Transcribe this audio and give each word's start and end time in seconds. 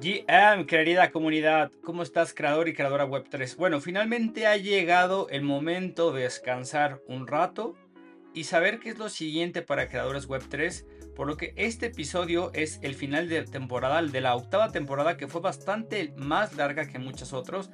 GM, 0.00 0.64
querida 0.66 1.10
comunidad, 1.10 1.72
¿cómo 1.82 2.04
estás, 2.04 2.32
creador 2.32 2.68
y 2.68 2.72
creadora 2.72 3.08
Web3? 3.08 3.56
Bueno, 3.56 3.80
finalmente 3.80 4.46
ha 4.46 4.56
llegado 4.56 5.28
el 5.28 5.42
momento 5.42 6.12
de 6.12 6.22
descansar 6.22 7.02
un 7.08 7.26
rato 7.26 7.74
y 8.32 8.44
saber 8.44 8.78
qué 8.78 8.90
es 8.90 8.98
lo 8.98 9.08
siguiente 9.08 9.60
para 9.60 9.88
creadores 9.88 10.28
Web3, 10.28 10.84
por 11.16 11.26
lo 11.26 11.36
que 11.36 11.52
este 11.56 11.86
episodio 11.86 12.52
es 12.54 12.78
el 12.82 12.94
final 12.94 13.28
de 13.28 13.42
temporada, 13.42 14.00
de 14.00 14.20
la 14.20 14.36
octava 14.36 14.70
temporada 14.70 15.16
que 15.16 15.26
fue 15.26 15.40
bastante 15.40 16.14
más 16.16 16.54
larga 16.54 16.86
que 16.86 17.00
muchos 17.00 17.32
otros, 17.32 17.68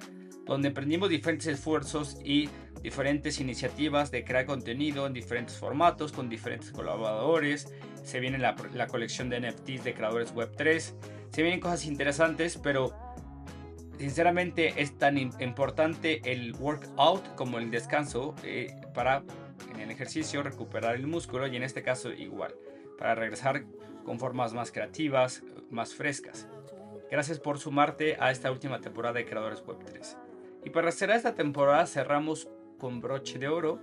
donde 0.46 0.68
emprendimos 0.68 1.10
diferentes 1.10 1.46
esfuerzos 1.48 2.16
y 2.24 2.48
diferentes 2.82 3.38
iniciativas 3.38 4.10
de 4.10 4.24
crear 4.24 4.46
contenido 4.46 5.06
en 5.06 5.12
diferentes 5.12 5.58
formatos, 5.58 6.12
con 6.12 6.30
diferentes 6.30 6.70
colaboradores. 6.70 7.70
Se 8.02 8.18
viene 8.18 8.38
la, 8.38 8.56
la 8.72 8.86
colección 8.86 9.28
de 9.28 9.40
NFTs 9.40 9.84
de 9.84 9.92
creadores 9.92 10.34
Web3 10.34 10.94
se 11.34 11.42
vienen 11.42 11.58
cosas 11.58 11.84
interesantes, 11.86 12.58
pero 12.62 12.94
sinceramente 13.98 14.80
es 14.80 14.96
tan 14.96 15.18
importante 15.18 16.20
el 16.30 16.54
workout 16.54 17.34
como 17.34 17.58
el 17.58 17.72
descanso 17.72 18.36
eh, 18.44 18.72
para 18.94 19.24
en 19.74 19.80
el 19.80 19.90
ejercicio 19.90 20.44
recuperar 20.44 20.94
el 20.94 21.08
músculo 21.08 21.48
y 21.48 21.56
en 21.56 21.64
este 21.64 21.82
caso 21.82 22.12
igual, 22.12 22.54
para 22.98 23.16
regresar 23.16 23.64
con 24.04 24.20
formas 24.20 24.54
más 24.54 24.70
creativas, 24.70 25.42
más 25.70 25.92
frescas. 25.92 26.46
Gracias 27.10 27.40
por 27.40 27.58
sumarte 27.58 28.16
a 28.20 28.30
esta 28.30 28.52
última 28.52 28.80
temporada 28.80 29.14
de 29.14 29.24
Creadores 29.24 29.64
Web 29.66 29.78
3. 29.86 30.16
Y 30.64 30.70
para 30.70 30.92
cerrar 30.92 31.16
esta 31.16 31.34
temporada 31.34 31.84
cerramos 31.86 32.48
con 32.78 33.00
broche 33.00 33.40
de 33.40 33.48
oro 33.48 33.80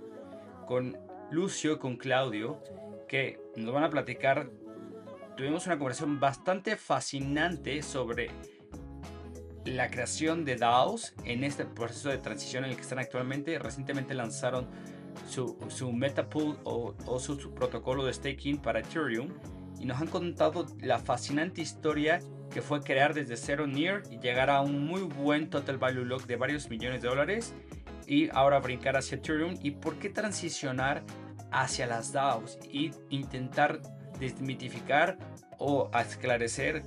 con 0.66 0.96
Lucio 1.30 1.72
y 1.72 1.78
con 1.78 1.96
Claudio 1.96 2.62
que 3.08 3.38
nos 3.56 3.74
van 3.74 3.84
a 3.84 3.90
platicar 3.90 4.48
tuvimos 5.36 5.66
una 5.66 5.78
conversación 5.78 6.20
bastante 6.20 6.76
fascinante 6.76 7.82
sobre 7.82 8.30
la 9.64 9.90
creación 9.90 10.44
de 10.44 10.56
DAOs 10.56 11.14
en 11.24 11.44
este 11.44 11.64
proceso 11.64 12.08
de 12.08 12.18
transición 12.18 12.64
en 12.64 12.70
el 12.70 12.76
que 12.76 12.82
están 12.82 12.98
actualmente. 12.98 13.58
Recientemente 13.58 14.14
lanzaron 14.14 14.68
su, 15.28 15.56
su 15.68 15.92
Metapool 15.92 16.58
o, 16.64 16.94
o 17.06 17.20
su, 17.20 17.54
protocolo 17.54 18.04
de 18.04 18.12
staking 18.12 18.58
para 18.58 18.80
Ethereum 18.80 19.28
y 19.78 19.86
nos 19.86 20.00
han 20.00 20.08
contado 20.08 20.66
la 20.80 20.98
fascinante 20.98 21.60
historia 21.60 22.20
que 22.50 22.62
fue 22.62 22.80
crear 22.80 23.14
desde 23.14 23.36
cero 23.36 23.66
Near 23.66 24.02
y 24.10 24.18
llegar 24.18 24.50
a 24.50 24.60
un 24.60 24.84
muy 24.86 25.02
buen 25.02 25.48
total 25.48 25.78
value 25.78 26.04
lock 26.04 26.26
de 26.26 26.36
varios 26.36 26.68
millones 26.68 27.02
de 27.02 27.08
dólares 27.08 27.54
y 28.06 28.28
ahora 28.30 28.60
brincar 28.60 28.96
hacia 28.96 29.16
Ethereum 29.16 29.56
y 29.62 29.72
por 29.72 29.98
qué 29.98 30.10
transicionar 30.10 31.02
hacia 31.50 31.86
las 31.86 32.12
DAOs 32.12 32.58
y 32.70 32.90
intentar 33.10 33.80
desmitificar 34.18 35.18
o 35.58 35.90
esclarecer 35.98 36.82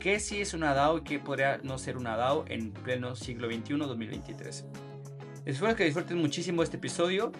qué 0.00 0.20
sí 0.20 0.40
es 0.40 0.54
una 0.54 0.74
DAO 0.74 0.98
y 0.98 1.02
qué 1.02 1.18
podría 1.18 1.58
no 1.58 1.78
ser 1.78 1.96
una 1.96 2.16
DAO 2.16 2.44
en 2.48 2.72
pleno 2.72 3.14
siglo 3.16 3.50
XXI 3.50 3.76
2023. 3.76 4.66
Espero 5.44 5.76
que 5.76 5.84
disfruten 5.84 6.18
muchísimo 6.18 6.62
este 6.62 6.76
episodio 6.76 7.32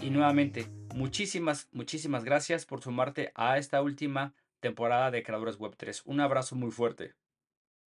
y 0.00 0.10
nuevamente 0.10 0.66
muchísimas, 0.94 1.68
muchísimas 1.72 2.24
gracias 2.24 2.66
por 2.66 2.82
sumarte 2.82 3.32
a 3.34 3.58
esta 3.58 3.82
última 3.82 4.34
temporada 4.60 5.10
de 5.10 5.22
Creadores 5.22 5.58
Web 5.58 5.74
3. 5.76 6.02
Un 6.06 6.20
abrazo 6.20 6.56
muy 6.56 6.70
fuerte. 6.70 7.14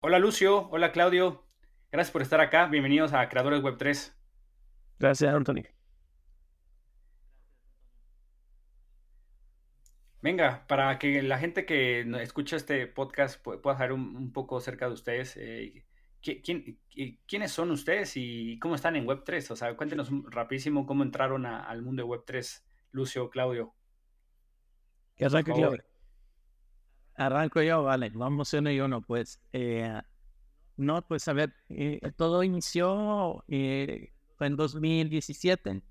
Hola 0.01 0.19
Lucio, 0.19 0.67
hola 0.69 0.91
Claudio, 0.91 1.43
gracias 1.91 2.11
por 2.11 2.21
estar 2.21 2.41
acá, 2.41 2.67
bienvenidos 2.67 3.13
a 3.13 3.27
Creadores 3.29 3.61
Web 3.61 3.77
3. 3.77 4.15
Gracias 4.99 5.33
Anthony. 5.33 5.72
Venga, 10.23 10.65
para 10.67 10.97
que 10.99 11.21
la 11.21 11.37
gente 11.37 11.65
que 11.65 11.99
escucha 12.21 12.55
este 12.55 12.87
podcast 12.87 13.43
pueda 13.43 13.77
saber 13.77 13.91
un, 13.91 14.31
poco 14.31 14.55
acerca 14.55 14.87
de 14.87 14.93
ustedes, 14.93 15.35
eh, 15.35 15.83
¿quién, 16.21 16.79
¿quiénes 17.27 17.51
son 17.51 17.71
ustedes 17.71 18.13
y 18.15 18.57
cómo 18.59 18.75
están 18.75 18.95
en 18.95 19.05
Web3? 19.05 19.51
O 19.51 19.57
sea, 19.57 19.75
cuéntenos 19.75 20.09
rapidísimo 20.29 20.85
cómo 20.85 21.03
entraron 21.03 21.45
al 21.45 21.81
mundo 21.81 22.03
de 22.03 22.07
Web3, 22.07 22.63
Lucio, 22.93 23.29
Claudio. 23.29 23.73
¿Qué 25.17 25.25
arranco 25.25 25.53
Claudio? 25.53 25.83
Arranco 27.15 27.61
yo, 27.61 27.83
vale, 27.83 28.09
vamos 28.15 28.53
uno 28.53 28.71
y 28.71 28.79
uno, 28.79 29.01
pues. 29.01 29.41
Eh, 29.51 30.01
no, 30.77 31.05
pues 31.05 31.27
a 31.27 31.33
ver, 31.33 31.53
eh, 31.67 31.99
todo 32.15 32.43
inició 32.43 33.43
en 33.49 34.55
2017. 34.55 35.81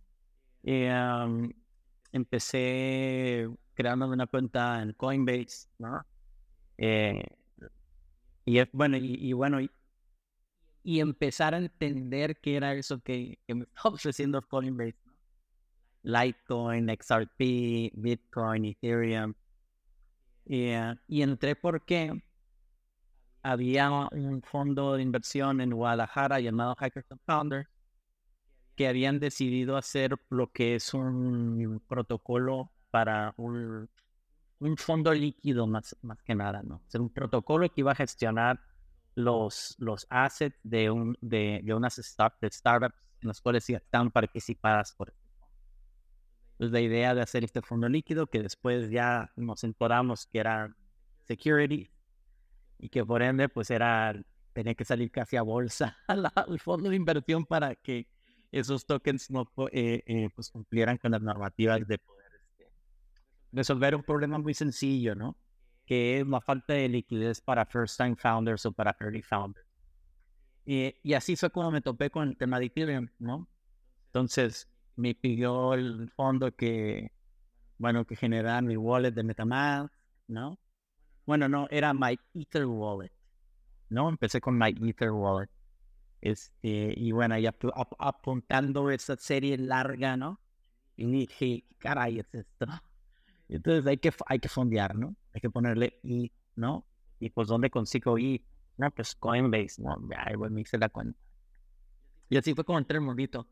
empecé 2.12 3.50
creando 3.74 4.08
una 4.08 4.26
cuenta 4.26 4.82
en 4.82 4.92
Coinbase, 4.92 5.68
¿no? 5.78 6.04
Eh, 6.78 7.22
y 8.44 8.60
bueno, 8.72 8.96
y, 8.96 9.32
bueno, 9.32 9.60
y, 10.82 11.00
empezar 11.00 11.54
a 11.54 11.58
entender 11.58 12.40
qué 12.40 12.56
era 12.56 12.74
eso 12.74 13.00
que, 13.00 13.38
me 13.48 13.64
estaba 13.74 13.94
ofreciendo 13.94 14.42
Coinbase. 14.42 14.96
Litecoin, 16.04 16.88
XRP, 16.88 17.92
Bitcoin, 17.94 18.64
Ethereum. 18.64 19.34
Eh, 20.46 20.94
y 21.06 21.22
entré 21.22 21.54
porque 21.54 22.20
había 23.42 24.08
un 24.10 24.42
fondo 24.42 24.94
de 24.94 25.02
inversión 25.02 25.60
en 25.60 25.70
Guadalajara 25.70 26.40
llamado 26.40 26.74
Hackers 26.74 27.10
and 27.12 27.20
Founders 27.24 27.68
que 28.76 28.88
habían 28.88 29.20
decidido 29.20 29.76
hacer 29.76 30.16
lo 30.30 30.50
que 30.50 30.76
es 30.76 30.94
un 30.94 31.82
protocolo 31.86 32.70
para 32.92 33.32
un, 33.38 33.88
un 34.60 34.76
fondo 34.76 35.12
líquido 35.12 35.66
más, 35.66 35.96
más 36.02 36.22
que 36.22 36.34
nada, 36.34 36.62
¿no? 36.62 36.82
Es 36.86 36.94
un 36.94 37.10
protocolo 37.10 37.68
que 37.68 37.80
iba 37.80 37.92
a 37.92 37.96
gestionar 37.96 38.60
los, 39.14 39.74
los 39.78 40.06
assets 40.10 40.58
de, 40.62 40.90
un, 40.90 41.16
de, 41.22 41.60
de 41.64 41.74
unas 41.74 41.96
de 41.96 42.50
startups 42.50 42.96
en 43.22 43.28
las 43.28 43.40
cuales 43.40 43.68
están 43.70 44.10
participadas 44.10 44.92
por. 44.92 45.14
Entonces 46.52 46.72
la 46.72 46.80
idea 46.80 47.14
de 47.14 47.22
hacer 47.22 47.44
este 47.44 47.62
fondo 47.62 47.88
líquido 47.88 48.26
que 48.26 48.42
después 48.42 48.90
ya 48.90 49.32
nos 49.36 49.64
enteramos 49.64 50.26
que 50.26 50.38
era 50.38 50.76
security 51.24 51.90
y 52.78 52.88
que 52.90 53.04
por 53.04 53.22
ende 53.22 53.48
pues 53.48 53.70
era 53.70 54.14
tenía 54.52 54.74
que 54.74 54.84
salir 54.84 55.10
casi 55.10 55.36
a 55.36 55.42
bolsa 55.42 55.96
al 56.06 56.60
fondo 56.60 56.90
de 56.90 56.96
inversión 56.96 57.46
para 57.46 57.74
que 57.74 58.06
esos 58.52 58.84
tokens 58.84 59.30
no 59.30 59.48
eh, 59.72 60.02
eh, 60.06 60.28
pues 60.34 60.50
cumplieran 60.50 60.98
con 60.98 61.12
las 61.12 61.22
normativas 61.22 61.86
de 61.88 61.98
poder 61.98 62.21
resolver 63.52 63.94
un 63.94 64.02
problema 64.02 64.38
muy 64.38 64.54
sencillo, 64.54 65.14
¿no? 65.14 65.36
Que 65.86 66.20
es 66.20 66.26
la 66.26 66.40
falta 66.40 66.74
de 66.74 66.88
liquidez 66.88 67.40
para 67.40 67.66
first 67.66 67.98
time 67.98 68.16
founders 68.16 68.64
o 68.66 68.72
para 68.72 68.96
early 69.00 69.22
founders. 69.22 69.66
Y, 70.64 70.94
y 71.02 71.14
así 71.14 71.36
fue 71.36 71.50
como 71.50 71.70
me 71.70 71.80
topé 71.80 72.10
con 72.10 72.28
el 72.28 72.36
tema 72.36 72.58
de 72.58 72.66
Ethereum, 72.66 73.08
¿no? 73.18 73.48
Entonces 74.06 74.68
me 74.96 75.14
pidió 75.14 75.74
el 75.74 76.10
fondo 76.10 76.54
que, 76.54 77.12
bueno, 77.78 78.04
que 78.06 78.16
generara 78.16 78.60
mi 78.62 78.76
wallet 78.76 79.12
de 79.12 79.22
Metamask, 79.22 79.92
¿no? 80.28 80.58
Bueno, 81.26 81.48
no, 81.48 81.66
era 81.70 81.94
My 81.94 82.18
Ether 82.34 82.66
Wallet, 82.66 83.12
¿no? 83.88 84.08
Empecé 84.08 84.40
con 84.40 84.58
My 84.58 84.74
Ether 84.82 85.12
Wallet. 85.12 85.50
Este, 86.20 86.94
y 86.96 87.10
bueno, 87.12 87.36
ya 87.38 87.54
apuntando 87.98 88.90
esa 88.90 89.16
serie 89.16 89.58
larga, 89.58 90.16
¿no? 90.16 90.40
Y 90.96 91.06
dije, 91.06 91.64
¿qué 91.68 91.76
caray 91.78 92.20
es 92.20 92.34
esto? 92.34 92.66
Entonces 93.56 93.86
hay 93.86 93.98
que, 93.98 94.12
hay 94.26 94.38
que 94.38 94.48
fondear, 94.48 94.94
¿no? 94.94 95.14
Hay 95.34 95.40
que 95.40 95.50
ponerle 95.50 95.98
I, 96.02 96.32
¿no? 96.56 96.86
Y 97.20 97.30
pues, 97.30 97.48
¿dónde 97.48 97.70
consigo 97.70 98.18
I? 98.18 98.44
No, 98.78 98.90
pues 98.90 99.14
Coinbase, 99.14 99.82
¿no? 99.82 99.96
Ya, 100.10 100.36
bueno, 100.36 100.54
me 100.54 100.62
hice 100.62 100.78
la 100.78 100.88
cuenta. 100.88 101.18
Y 102.30 102.36
así 102.38 102.54
fue 102.54 102.64
como 102.64 102.78
entré 102.78 102.96
el 102.96 103.04
mundito. 103.04 103.46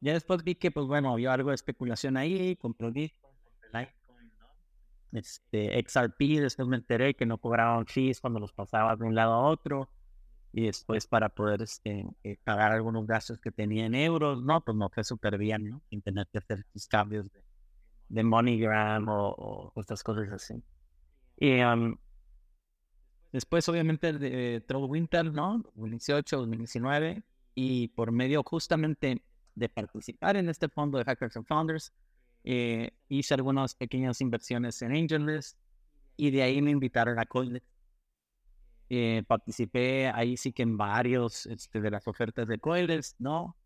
Ya 0.00 0.14
después 0.14 0.42
vi 0.42 0.54
que, 0.54 0.70
pues 0.70 0.86
bueno, 0.86 1.12
había 1.12 1.32
algo 1.32 1.50
de 1.50 1.54
especulación 1.54 2.16
ahí, 2.16 2.56
compré 2.56 2.90
Bitcoin, 2.90 3.34
¿no? 3.72 5.18
Este, 5.18 5.82
XRP, 5.86 6.40
después 6.40 6.68
me 6.68 6.76
enteré 6.76 7.14
que 7.14 7.26
no 7.26 7.38
cobraban 7.38 7.86
fees 7.86 8.20
cuando 8.20 8.40
los 8.40 8.52
pasaba 8.52 8.96
de 8.96 9.04
un 9.04 9.14
lado 9.14 9.34
a 9.34 9.48
otro. 9.48 9.90
Y 10.52 10.66
después 10.66 11.06
para 11.06 11.28
poder 11.28 11.62
este, 11.62 12.06
eh, 12.24 12.38
pagar 12.42 12.72
algunos 12.72 13.06
gastos 13.06 13.38
que 13.38 13.50
tenía 13.50 13.84
en 13.84 13.94
euros, 13.94 14.42
no, 14.42 14.62
pues 14.64 14.76
no 14.76 14.88
fue 14.88 15.04
súper 15.04 15.36
bien, 15.36 15.68
¿no? 15.68 15.82
Sin 15.90 16.00
tener 16.00 16.26
que 16.28 16.38
hacer 16.38 16.64
sus 16.72 16.86
cambios 16.86 17.30
de, 17.30 17.42
de 18.08 18.22
MoneyGram 18.22 19.06
o, 19.08 19.72
estas 19.76 20.02
cosas 20.02 20.32
así. 20.32 20.62
Y 21.38 21.58
después, 23.32 23.68
obviamente, 23.68 24.12
de 24.12 24.60
Troll 24.62 24.90
Winter, 24.90 25.32
¿no? 25.32 25.62
2018, 25.74 26.36
2019, 26.38 27.22
y 27.54 27.88
por 27.88 28.12
medio 28.12 28.42
justamente 28.42 29.22
de 29.54 29.68
participar 29.68 30.36
en 30.36 30.48
este 30.48 30.68
fondo 30.68 30.98
de 30.98 31.04
Hackers 31.04 31.36
and 31.36 31.46
Founders, 31.46 31.92
eh, 32.44 32.92
hice 33.08 33.34
algunas 33.34 33.74
pequeñas 33.74 34.20
inversiones 34.20 34.80
en 34.82 34.92
AngelList 34.92 35.58
y 36.16 36.30
de 36.30 36.42
ahí 36.42 36.62
me 36.62 36.70
invitaron 36.70 37.18
a 37.18 37.26
CoinList. 37.26 37.66
Eh, 38.88 39.24
participé 39.26 40.08
ahí 40.08 40.36
sí 40.36 40.52
que 40.52 40.62
en 40.62 40.76
varios 40.76 41.46
este, 41.46 41.80
de 41.80 41.90
las 41.90 42.06
ofertas 42.06 42.46
de 42.46 42.58
CoinList, 42.58 43.18
¿no? 43.18 43.56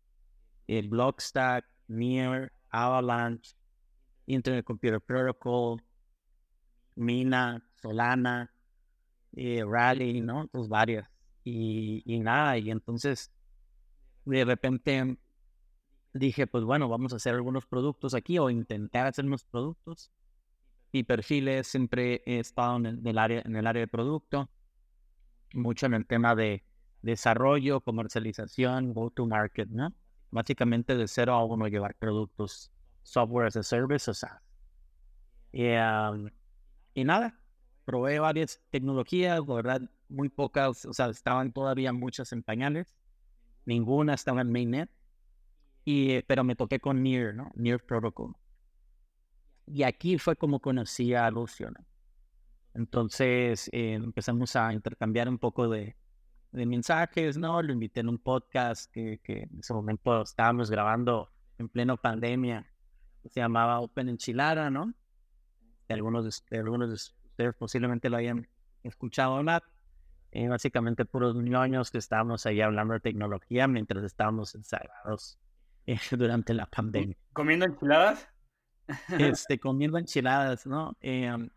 El 0.67 0.89
Blockstack, 0.89 1.65
Near, 1.87 2.51
Avalanche, 2.69 3.55
Internet 4.33 4.65
Computer 4.65 5.01
Protocol, 5.01 5.81
Mina, 6.95 7.63
Solana, 7.81 8.51
eh, 9.33 9.63
Rally, 9.65 10.21
¿no? 10.21 10.47
Pues 10.47 10.67
varias. 10.67 11.09
y, 11.43 12.19
nada, 12.19 12.57
y 12.57 12.69
entonces 12.69 13.31
de 14.25 14.45
repente 14.45 15.17
dije, 16.13 16.47
pues 16.47 16.63
bueno, 16.63 16.89
vamos 16.89 17.13
a 17.13 17.15
hacer 17.17 17.35
algunos 17.35 17.65
productos 17.65 18.13
aquí 18.13 18.37
o 18.37 18.49
intentar 18.49 19.07
hacer 19.07 19.25
unos 19.25 19.45
productos. 19.45 20.11
Mi 20.93 21.03
perfil 21.03 21.47
es, 21.47 21.67
siempre 21.67 22.21
he 22.25 22.39
estado 22.39 22.77
en 22.77 23.07
el, 23.07 23.17
área, 23.17 23.41
en 23.45 23.55
el 23.55 23.65
área 23.65 23.81
de 23.81 23.87
producto, 23.87 24.49
mucho 25.53 25.85
en 25.85 25.93
el 25.93 26.05
tema 26.05 26.35
de 26.35 26.63
desarrollo, 27.01 27.81
comercialización, 27.81 28.93
go 28.93 29.09
to 29.09 29.25
market, 29.25 29.69
¿no? 29.69 29.93
Básicamente 30.31 30.95
de 30.95 31.07
cero 31.07 31.33
a 31.33 31.45
uno 31.45 31.67
llevar 31.67 31.95
productos, 31.95 32.71
software 33.03 33.47
as 33.47 33.55
a 33.55 33.63
service, 33.63 34.09
o 34.09 34.13
sea. 34.13 34.41
Y, 35.51 35.71
y 36.93 37.03
nada, 37.03 37.39
probé 37.85 38.19
varias 38.19 38.61
tecnologías, 38.69 39.39
la 39.45 39.53
verdad, 39.53 39.81
muy 40.09 40.29
pocas, 40.29 40.85
o 40.85 40.93
sea, 40.93 41.09
estaban 41.09 41.51
todavía 41.51 41.93
muchas 41.93 42.31
en 42.33 42.43
pañales, 42.43 42.95
ninguna 43.65 44.13
estaba 44.13 44.41
en 44.41 44.51
mainnet 44.51 44.89
y, 45.85 46.21
pero 46.23 46.43
me 46.43 46.55
toqué 46.55 46.79
con 46.79 47.01
Near, 47.01 47.33
¿no? 47.33 47.51
Near 47.55 47.83
Protocol. 47.83 48.35
Y 49.65 49.83
aquí 49.83 50.17
fue 50.17 50.35
como 50.35 50.59
conocí 50.59 51.13
a 51.13 51.29
Lucio, 51.31 51.71
¿no? 51.71 51.85
Entonces 52.73 53.69
eh, 53.73 53.93
empezamos 53.93 54.55
a 54.55 54.73
intercambiar 54.73 55.27
un 55.27 55.37
poco 55.37 55.69
de, 55.69 55.95
de, 56.51 56.65
mensajes, 56.65 57.37
¿no? 57.37 57.61
Lo 57.61 57.73
invité 57.73 57.99
en 58.01 58.09
un 58.09 58.17
podcast 58.17 58.91
que, 58.91 59.19
que, 59.23 59.43
en 59.43 59.59
ese 59.59 59.73
momento 59.73 60.21
estábamos 60.21 60.69
grabando 60.69 61.31
en 61.57 61.67
pleno 61.67 61.97
pandemia, 61.97 62.65
se 63.29 63.39
llamaba 63.39 63.79
Open 63.79 64.09
Enchilada, 64.09 64.69
¿no? 64.69 64.93
Algunos 65.89 66.43
de, 66.49 66.57
algunos 66.57 66.89
de 66.89 66.95
ustedes 66.95 67.55
posiblemente 67.55 68.09
lo 68.09 68.17
hayan 68.17 68.47
escuchado 68.83 69.35
hablar. 69.35 69.63
Eh, 70.31 70.47
básicamente 70.47 71.03
puros 71.03 71.35
ñoños 71.35 71.91
que 71.91 71.97
estábamos 71.97 72.45
ahí 72.45 72.61
hablando 72.61 72.93
de 72.93 73.01
tecnología 73.01 73.67
mientras 73.67 74.01
estábamos 74.05 74.55
encerrados 74.55 75.37
durante 76.11 76.53
la 76.53 76.65
pandemia. 76.65 77.17
¿Comiendo 77.33 77.65
enchiladas? 77.65 78.27
Este, 79.17 79.57
comiendo 79.57 79.97
enchiladas, 79.97 80.65
¿no? 80.65 80.97
Em, 80.99 81.49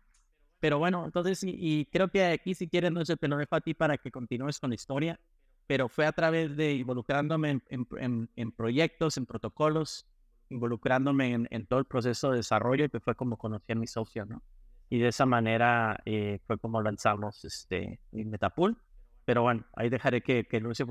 pero 0.59 0.79
bueno, 0.79 1.03
entonces, 1.05 1.43
y, 1.43 1.85
creo 1.91 2.07
que 2.07 2.23
aquí 2.25 2.55
si 2.55 2.67
quieres, 2.67 2.91
no 2.91 3.03
sé, 3.03 3.17
te 3.17 3.27
lo 3.27 3.37
dejo 3.37 3.55
a 3.55 3.61
ti 3.61 3.73
para 3.73 3.97
que 3.97 4.09
continúes 4.09 4.59
con 4.59 4.69
la 4.69 4.75
historia, 4.75 5.19
pero 5.67 5.89
fue 5.89 6.05
a 6.05 6.11
través 6.11 6.55
de 6.55 6.75
involucrándome 6.75 7.61
en, 7.69 8.29
en, 8.35 8.51
proyectos, 8.53 9.17
en 9.17 9.25
protocolos, 9.25 10.05
involucrándome 10.49 11.47
en, 11.49 11.65
todo 11.67 11.79
el 11.79 11.85
proceso 11.85 12.31
de 12.31 12.37
desarrollo, 12.37 12.89
que 12.89 12.99
fue 12.99 13.15
como 13.15 13.37
conocí 13.37 13.71
a 13.71 13.75
mi 13.75 13.87
socio, 13.87 14.25
¿no? 14.25 14.43
Y 14.89 14.99
de 14.99 15.07
esa 15.07 15.25
manera 15.25 15.99
eh, 16.05 16.39
fue 16.45 16.57
como 16.59 16.81
lanzamos 16.81 17.43
este 17.43 17.99
Metapool. 18.11 18.77
Pero 19.25 19.41
bueno, 19.41 19.65
ahí 19.75 19.89
dejaré 19.89 20.21
que, 20.21 20.45
que 20.45 20.59
Lucio 20.59 20.85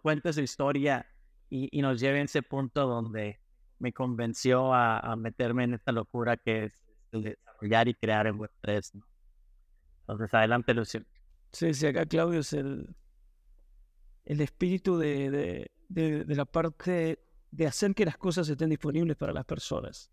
cuente 0.00 0.32
su 0.32 0.40
historia 0.40 1.06
y, 1.50 1.82
nos 1.82 2.00
lleve 2.00 2.20
a 2.20 2.22
ese 2.22 2.42
punto 2.42 2.86
donde 2.86 3.40
me 3.80 3.92
convenció 3.92 4.72
a, 4.72 5.16
meterme 5.16 5.64
en 5.64 5.74
esta 5.74 5.90
locura 5.90 6.36
que 6.36 6.64
es 6.64 6.84
desarrollar 7.10 7.88
y 7.88 7.94
crear 7.94 8.28
en 8.28 8.38
Web3. 8.38 9.02
Entonces, 10.02 10.34
adelante, 10.34 10.74
Lucio. 10.74 11.02
Sí, 11.52 11.74
sí, 11.74 11.86
acá 11.86 12.06
Claudio 12.06 12.40
es 12.40 12.52
el, 12.52 12.94
el 14.24 14.40
espíritu 14.40 14.96
de, 14.96 15.30
de, 15.88 16.24
de, 16.24 16.34
la 16.36 16.44
parte 16.44 17.18
de 17.50 17.66
hacer 17.66 17.94
que 17.94 18.04
las 18.04 18.16
cosas 18.16 18.48
estén 18.48 18.70
disponibles 18.70 19.16
para 19.16 19.32
las 19.32 19.44
personas. 19.44 20.10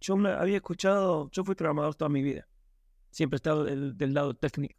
Yo 0.00 0.16
me 0.16 0.30
había 0.30 0.56
escuchado, 0.56 1.30
yo 1.30 1.44
fui 1.44 1.54
programador 1.54 1.94
toda 1.94 2.08
mi 2.08 2.22
vida, 2.22 2.48
siempre 3.10 3.36
he 3.36 3.38
estado 3.38 3.64
del, 3.64 4.14
lado 4.14 4.34
técnico. 4.34 4.78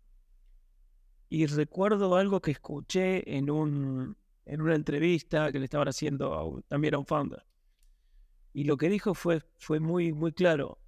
Y 1.30 1.46
recuerdo 1.48 2.16
algo 2.16 2.42
que 2.42 2.52
escuché 2.52 3.38
en 3.38 3.50
un, 3.50 4.16
en 4.46 4.62
una 4.62 4.76
entrevista 4.76 5.52
que 5.52 5.60
le 5.60 5.66
estaban 5.66 5.88
haciendo 5.88 6.64
también 6.68 6.96
a 6.96 7.00
un 7.00 7.06
founder. 7.06 7.46
Y 8.54 8.64
lo 8.64 8.78
que 8.78 8.90
dijo 8.90 9.14
fue, 9.14 9.42
fue 9.58 9.80
muy, 9.80 10.14
muy 10.14 10.32
claro. 10.32 10.80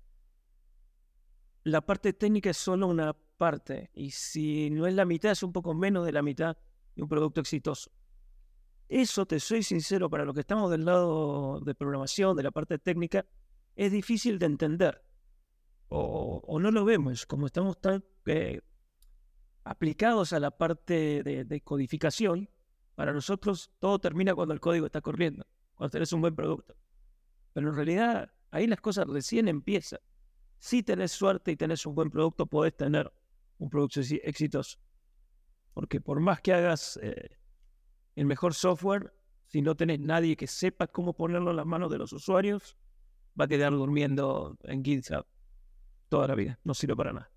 La 1.63 1.81
parte 1.81 2.13
técnica 2.13 2.51
es 2.51 2.57
solo 2.57 2.87
una 2.87 3.13
parte. 3.37 3.89
Y 3.93 4.11
si 4.11 4.69
no 4.69 4.87
es 4.87 4.93
la 4.93 5.05
mitad, 5.05 5.31
es 5.31 5.43
un 5.43 5.51
poco 5.51 5.73
menos 5.73 6.05
de 6.05 6.11
la 6.11 6.21
mitad 6.21 6.57
de 6.95 7.03
un 7.03 7.09
producto 7.09 7.41
exitoso. 7.41 7.91
Eso, 8.89 9.25
te 9.25 9.39
soy 9.39 9.63
sincero, 9.63 10.09
para 10.09 10.25
los 10.25 10.33
que 10.33 10.41
estamos 10.41 10.71
del 10.71 10.85
lado 10.85 11.59
de 11.59 11.75
programación, 11.75 12.35
de 12.37 12.43
la 12.43 12.51
parte 12.51 12.79
técnica, 12.79 13.25
es 13.75 13.91
difícil 13.91 14.39
de 14.39 14.45
entender. 14.45 15.03
O, 15.89 16.59
no 16.59 16.71
lo 16.71 16.83
vemos, 16.85 17.25
como 17.25 17.45
estamos 17.45 17.79
tan 17.79 18.03
eh, 18.25 18.61
aplicados 19.63 20.33
a 20.33 20.39
la 20.39 20.51
parte 20.51 21.23
de 21.23 21.61
codificación, 21.61 22.49
para 22.97 23.13
nosotros 23.13 23.69
todo 23.77 23.99
termina 23.99 24.33
cuando 24.33 24.55
el 24.55 24.59
código 24.59 24.87
está 24.87 25.01
corriendo, 25.01 25.45
cuando 25.75 25.91
tenés 25.91 26.11
un 26.13 26.21
buen 26.21 26.35
producto. 26.35 26.75
Pero 27.53 27.69
en 27.69 27.75
realidad 27.75 28.33
ahí 28.49 28.65
las 28.65 28.81
cosas 28.81 29.05
recién 29.05 29.47
empiezan. 29.47 29.99
Si 30.57 30.81
tenés 30.81 31.11
suerte 31.11 31.51
y 31.51 31.55
tenés 31.55 31.85
un 31.85 31.93
buen 31.93 32.09
producto, 32.09 32.47
podés 32.47 32.75
tener 32.75 33.13
un 33.59 33.69
producto 33.69 34.01
exitoso. 34.01 34.79
Porque 35.75 36.01
por 36.01 36.19
más 36.19 36.41
que 36.41 36.53
hagas 36.53 36.99
eh, 37.03 37.37
el 38.17 38.25
mejor 38.25 38.55
software, 38.55 39.13
si 39.45 39.61
no 39.61 39.75
tenés 39.75 39.99
nadie 39.99 40.35
que 40.35 40.47
sepa 40.47 40.87
cómo 40.87 41.13
ponerlo 41.13 41.51
en 41.51 41.57
las 41.57 41.67
manos 41.67 41.91
de 41.91 41.99
los 41.99 42.11
usuarios, 42.13 42.75
va 43.39 43.45
a 43.45 43.47
quedar 43.47 43.71
durmiendo 43.71 44.57
en 44.63 44.83
GitHub 44.83 45.23
toda 46.09 46.27
la 46.27 46.33
vida. 46.33 46.59
No 46.63 46.73
sirve 46.73 46.95
para 46.95 47.13
nada. 47.13 47.31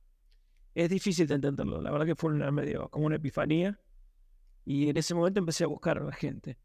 Es 0.75 0.89
difícil 0.89 1.27
de 1.27 1.35
entenderlo. 1.35 1.83
La 1.83 1.91
verdad 1.91 2.07
que 2.07 2.17
fue 2.17 2.33
una 2.33 2.51
medio 2.51 2.89
como 2.89 3.05
una 3.07 3.17
epifanía. 3.17 3.79
Y 4.65 4.89
en 4.89 4.97
ese 4.97 5.15
momento 5.15 5.39
empecé 5.39 5.65
a 5.65 5.67
buscar 5.67 5.99
a 5.99 6.05
la 6.05 6.13
gente. 6.13 6.57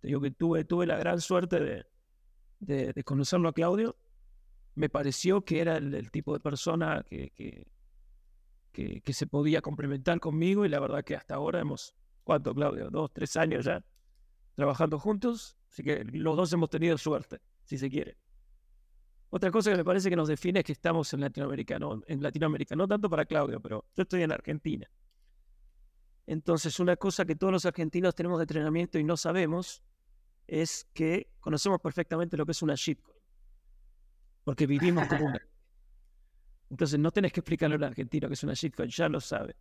Te 0.00 0.08
digo 0.08 0.22
que 0.22 0.30
tuve, 0.30 0.64
tuve 0.64 0.86
la 0.86 0.96
gran 0.96 1.20
suerte 1.20 1.60
de, 1.60 1.84
de, 2.94 3.04
conocerlo 3.04 3.50
a 3.50 3.52
Claudio. 3.52 3.94
Me 4.74 4.88
pareció 4.88 5.44
que 5.44 5.60
era 5.60 5.76
el, 5.76 6.10
tipo 6.10 6.32
de 6.32 6.40
persona 6.40 7.04
que, 7.10 7.30
que, 8.72 9.02
que, 9.02 9.12
se 9.12 9.26
podía 9.26 9.60
complementar 9.60 10.18
conmigo 10.18 10.64
y 10.64 10.70
la 10.70 10.80
verdad 10.80 11.04
que 11.04 11.14
hasta 11.14 11.34
ahora 11.34 11.60
hemos, 11.60 11.94
¿cuánto 12.24 12.54
Claudio? 12.54 12.90
Dos, 12.90 13.10
tres 13.12 13.36
años 13.36 13.64
ya 13.64 13.84
trabajando 14.54 14.98
juntos. 14.98 15.56
Así 15.70 15.82
que 15.82 16.04
los 16.04 16.36
dos 16.36 16.52
hemos 16.52 16.68
tenido 16.68 16.98
suerte, 16.98 17.40
si 17.64 17.78
se 17.78 17.88
quiere. 17.88 18.16
Otra 19.30 19.50
cosa 19.50 19.70
que 19.70 19.76
me 19.76 19.84
parece 19.84 20.10
que 20.10 20.16
nos 20.16 20.28
define 20.28 20.60
es 20.60 20.64
que 20.64 20.72
estamos 20.72 21.12
en 21.14 21.20
Latinoamérica, 21.20 21.78
no, 21.78 22.02
en 22.06 22.22
Latinoamérica, 22.22 22.74
no 22.74 22.88
tanto 22.88 23.08
para 23.08 23.24
Claudio, 23.24 23.60
pero 23.60 23.86
yo 23.96 24.02
estoy 24.02 24.22
en 24.22 24.32
Argentina. 24.32 24.90
Entonces, 26.26 26.78
una 26.80 26.96
cosa 26.96 27.24
que 27.24 27.36
todos 27.36 27.52
los 27.52 27.64
argentinos 27.64 28.14
tenemos 28.14 28.38
de 28.38 28.44
entrenamiento 28.44 28.98
y 28.98 29.04
no 29.04 29.16
sabemos 29.16 29.82
es 30.46 30.88
que 30.92 31.32
conocemos 31.40 31.80
perfectamente 31.80 32.36
lo 32.36 32.44
que 32.44 32.52
es 32.52 32.62
una 32.62 32.74
shitcoin. 32.74 33.18
Porque 34.42 34.66
vivimos 34.66 35.06
como 35.06 35.26
una. 35.26 35.40
Entonces, 36.70 36.98
no 36.98 37.12
tenés 37.12 37.32
que 37.32 37.40
explicarle 37.40 37.76
a 37.76 37.78
un 37.78 37.84
argentino 37.84 38.26
que 38.28 38.34
es 38.34 38.42
una 38.42 38.54
shitcoin, 38.54 38.90
ya 38.90 39.08
lo 39.08 39.20
sabe. 39.20 39.56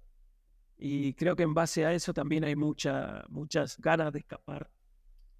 Y 0.82 1.14
creo 1.14 1.36
que 1.36 1.44
en 1.44 1.54
base 1.54 1.86
a 1.86 1.94
eso 1.94 2.14
también 2.14 2.46
hay 2.46 2.56
mucha, 2.56 3.26
muchas 3.28 3.78
ganas 3.80 4.14
de 4.14 4.20
escapar 4.20 4.72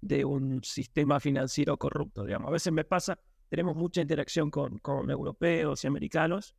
de 0.02 0.24
un 0.24 0.62
sistema 0.62 1.18
financiero 1.18 1.78
corrupto, 1.78 2.24
digamos. 2.24 2.48
A 2.48 2.52
veces 2.52 2.72
me 2.72 2.84
pasa, 2.84 3.18
tenemos 3.48 3.74
mucha 3.74 4.02
interacción 4.02 4.50
con, 4.50 4.78
con 4.78 5.10
europeos 5.10 5.82
y 5.82 5.86
americanos, 5.86 6.54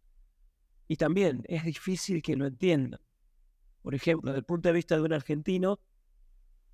y 0.88 0.98
también 0.98 1.44
es 1.48 1.64
difícil 1.64 2.22
que 2.24 2.36
lo 2.36 2.48
entiendan. 2.48 3.00
Por 3.84 3.96
ejemplo, 3.96 4.32
desde 4.32 4.40
el 4.40 4.46
punto 4.46 4.70
de 4.70 4.74
vista 4.74 4.96
de 4.96 5.02
un 5.04 5.14
argentino, 5.14 5.80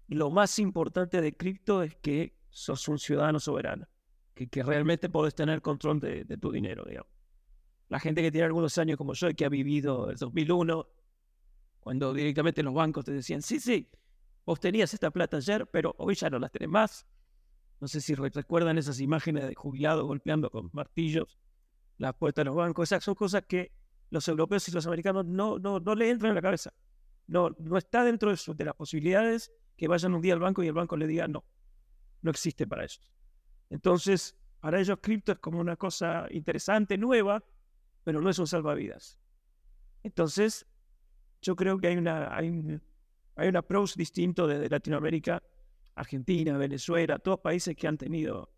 lo 0.07 0.31
más 0.31 0.57
importante 0.59 1.21
de 1.21 1.35
cripto 1.35 1.83
es 1.83 1.95
que 1.97 2.37
sos 2.49 2.87
un 2.87 2.97
ciudadano 2.97 3.39
soberano, 3.39 3.85
que, 4.33 4.47
que 4.47 4.63
realmente 4.63 5.09
podés 5.09 5.35
tener 5.35 5.61
control 5.61 5.99
de, 5.99 6.25
tu 6.37 6.51
dinero, 6.51 6.85
digamos. 6.85 7.11
La 7.89 7.99
gente 7.99 8.21
que 8.21 8.31
tiene 8.31 8.45
algunos 8.45 8.77
años 8.77 8.97
como 8.97 9.13
yo 9.13 9.29
y 9.29 9.35
que 9.35 9.45
ha 9.45 9.49
vivido 9.49 10.09
el 10.09 10.17
2001, 10.17 10.87
cuando 11.87 12.13
directamente 12.13 12.61
los 12.63 12.73
bancos 12.73 13.05
te 13.05 13.13
decían, 13.13 13.41
sí, 13.41 13.61
sí, 13.61 13.89
vos 14.45 14.59
tenías 14.59 14.93
esta 14.93 15.09
plata 15.09 15.37
ayer, 15.37 15.65
pero 15.71 15.95
hoy 15.99 16.15
ya 16.15 16.29
no 16.29 16.37
las 16.37 16.51
tenés 16.51 16.67
más. 16.67 17.07
No 17.79 17.87
sé 17.87 18.01
si 18.01 18.13
recuerdan 18.13 18.77
esas 18.77 18.99
imágenes 18.99 19.47
de 19.47 19.55
jubilados 19.55 20.05
golpeando 20.05 20.49
con 20.49 20.69
martillos 20.73 21.39
las 21.97 22.13
puertas 22.15 22.43
de 22.43 22.47
los 22.47 22.57
bancos. 22.57 22.89
Esas 22.89 23.05
son 23.05 23.15
cosas 23.15 23.45
que 23.47 23.71
los 24.09 24.27
europeos 24.27 24.67
y 24.67 24.73
los 24.73 24.85
americanos 24.85 25.25
no, 25.27 25.59
no, 25.59 25.79
no 25.79 25.95
le 25.95 26.09
entran 26.09 26.31
en 26.31 26.35
la 26.35 26.41
cabeza. 26.41 26.73
No, 27.25 27.55
no 27.57 27.77
está 27.77 28.03
dentro 28.03 28.31
de, 28.31 28.37
de 28.53 28.65
las 28.65 28.75
posibilidades 28.75 29.49
que 29.77 29.87
vayan 29.87 30.13
un 30.13 30.21
día 30.21 30.33
al 30.33 30.41
banco 30.41 30.61
y 30.63 30.67
el 30.67 30.73
banco 30.73 30.97
le 30.97 31.07
diga 31.07 31.29
no. 31.29 31.45
No 32.21 32.31
existe 32.31 32.67
para 32.67 32.83
ellos. 32.83 33.13
Entonces, 33.69 34.35
para 34.59 34.81
ellos 34.81 34.99
cripto 35.01 35.31
es 35.31 35.39
como 35.39 35.61
una 35.61 35.77
cosa 35.77 36.27
interesante, 36.31 36.97
nueva, 36.97 37.45
pero 38.03 38.19
no 38.19 38.29
es 38.29 38.39
un 38.39 38.47
salvavidas. 38.47 39.17
Entonces, 40.03 40.67
yo 41.41 41.55
creo 41.55 41.77
que 41.77 41.87
hay 41.87 41.97
una 41.97 42.35
hay 42.35 42.49
un, 42.49 42.81
hay 43.35 43.49
un 43.49 43.55
approach 43.55 43.95
distinto 43.95 44.47
desde 44.47 44.69
Latinoamérica, 44.69 45.41
Argentina, 45.95 46.57
Venezuela, 46.57 47.19
todos 47.19 47.39
países 47.39 47.75
que 47.75 47.87
han 47.87 47.97
tenido, 47.97 48.51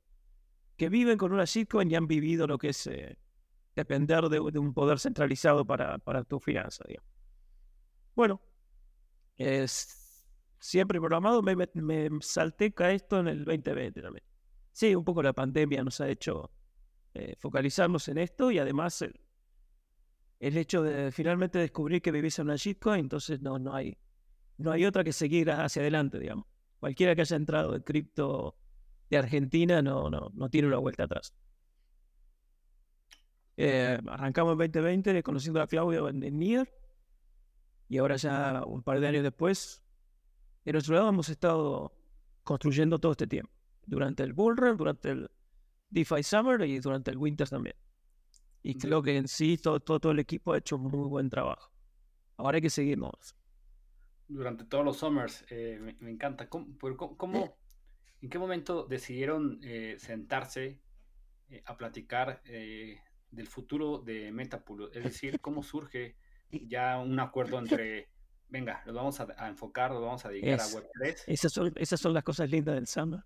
que 0.77 0.89
viven 0.89 1.17
con 1.17 1.33
una 1.33 1.45
shitcoin 1.45 1.91
y 1.91 1.95
han 1.95 2.07
vivido 2.07 2.48
lo 2.48 2.57
que 2.57 2.69
es 2.69 2.88
eh, 2.88 3.17
depender 3.75 4.24
de, 4.29 4.39
un 4.39 4.74
poder 4.74 5.00
centralizado 5.00 5.65
para, 5.65 5.98
para 6.00 6.24
tu 6.24 6.39
finanza. 6.39 6.86
Bueno, 8.15 8.41
es, 9.38 10.27
siempre 10.59 11.00
programado, 11.00 11.41
me, 11.41 11.55
me, 11.55 12.09
salté 12.21 12.74
a 12.77 12.91
esto 12.91 13.19
en 13.19 13.27
el 13.27 13.45
2020 13.45 14.01
también. 14.01 14.24
Sí, 14.71 14.95
un 14.95 15.03
poco 15.03 15.21
la 15.24 15.33
pandemia 15.33 15.83
nos 15.83 16.00
ha 16.01 16.09
hecho 16.09 16.51
eh, 17.13 17.36
focalizarnos 17.38 18.07
en 18.07 18.17
esto 18.17 18.51
y 18.51 18.59
además 18.59 19.01
el, 19.01 19.19
el, 20.39 20.58
hecho 20.58 20.84
de 20.84 21.12
finalmente 21.12 21.60
descubrir 21.60 22.01
que 22.01 22.12
vivís 22.12 22.39
en 22.39 22.46
una 22.46 22.55
shitcoin, 22.55 23.01
entonces 23.01 23.41
no, 23.41 23.60
no, 23.60 23.74
hay, 23.74 23.98
no 24.58 24.72
hay 24.72 24.86
otra 24.86 25.03
que 25.03 25.13
seguir 25.13 25.51
hacia 25.51 25.81
adelante, 25.81 26.19
digamos. 26.19 26.46
Cualquiera 26.79 27.15
que 27.15 27.22
haya 27.22 27.36
entrado 27.36 27.75
en 27.75 27.81
cripto 27.81 28.55
de 29.10 29.17
Argentina 29.17 29.81
no, 29.81 30.10
no, 30.10 30.31
no 30.34 30.50
tiene 30.50 30.67
una 30.67 30.77
vuelta 30.77 31.03
atrás. 31.03 31.34
Eh, 33.58 34.00
arrancamos 34.08 34.53
en 34.53 34.58
2020 34.58 35.22
conociendo 35.22 35.62
a 35.62 35.67
Claudio 35.67 36.08
en, 36.08 36.24
en 36.24 36.39
NIR 36.39 36.69
y 37.89 37.98
ahora 37.98 38.15
ya 38.15 38.63
un 38.65 38.84
par 38.84 39.00
de 39.00 39.08
años 39.08 39.24
después, 39.24 39.84
en 40.63 40.74
nuestro 40.74 40.96
lado 40.96 41.10
hemos 41.10 41.27
estado 41.27 41.91
construyendo 42.43 43.00
todo 43.00 43.13
este 43.13 43.27
tiempo. 43.27 43.51
Durante 43.86 44.24
el 44.24 44.34
Bull 44.34 44.55
Run, 44.55 44.77
durante 44.77 45.10
el 45.12 45.31
DeFi 45.89 46.22
Summer 46.22 46.62
y 46.62 46.79
durante 46.79 47.10
el 47.12 47.17
Winter 47.17 47.50
también. 47.50 47.75
Y 48.62 48.78
creo 48.78 49.01
que 49.01 49.18
en 49.18 49.28
sí 49.28 49.58
todo, 49.58 49.80
todo, 49.80 50.12
el 50.12 50.20
equipo 50.20 50.54
ha 50.54 50.58
hecho 50.58 50.78
muy 50.78 51.08
buen 51.08 51.30
trabajo. 51.30 51.72
Ahora 52.38 52.58
hay 52.58 52.62
que 52.62 52.70
seguirnos. 52.70 53.36
Durante 54.28 54.66
todos 54.66 54.86
los 54.86 54.98
Summers, 54.98 55.46
eh, 55.50 55.96
me, 56.00 56.12
encanta. 56.12 56.50
¿Cómo, 56.50 56.78
cómo, 57.18 57.58
¿En 58.22 58.30
qué 58.30 58.38
momento 58.38 58.86
decidieron 58.86 59.60
eh, 59.63 59.96
sentarse 59.98 60.82
eh, 61.50 61.63
a 61.66 61.78
platicar 61.78 62.44
del 62.44 63.48
futuro 63.48 64.00
de 64.00 64.32
Metapool? 64.32 64.92
Es 64.94 65.04
decir, 65.04 65.39
¿cómo 65.39 65.63
surge 65.63 66.18
ya 66.51 67.00
un 67.00 67.20
acuerdo 67.20 67.60
entre, 67.60 68.10
venga, 68.48 68.82
lo 68.86 68.94
vamos 68.94 69.20
a, 69.20 69.48
enfocar, 69.48 69.92
lo 69.92 70.01
vamos 70.01 70.25
a 70.25 70.30
dedicar 70.30 70.60
a 70.60 70.66
Web3. 70.66 71.24
Esas 71.28 71.51
son, 71.51 71.72
esas 71.75 72.00
son 72.00 72.13
las 72.13 72.24
cosas 72.24 72.50
lindas 72.50 72.75
del 72.75 72.88
Samba. 72.88 73.25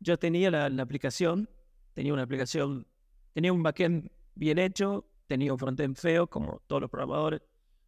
Yo 0.00 0.18
tenía 0.18 0.50
la, 0.50 0.82
aplicación, 0.82 1.48
tenía 1.94 2.12
una 2.12 2.22
aplicación, 2.22 2.86
tenía 3.32 3.52
un 3.52 3.62
backend 3.62 4.10
bien 4.34 4.58
hecho, 4.58 5.06
tenía 5.26 5.52
un 5.52 5.58
frontend 5.58 5.96
feo, 5.96 6.28
como 6.28 6.62
todos 6.66 6.82
los 6.82 6.90
programadores. 6.90 7.42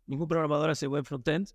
Ningún 0.06 0.28
programador 0.28 0.70
hace 0.70 0.86
web 0.86 1.04
frontend. 1.04 1.48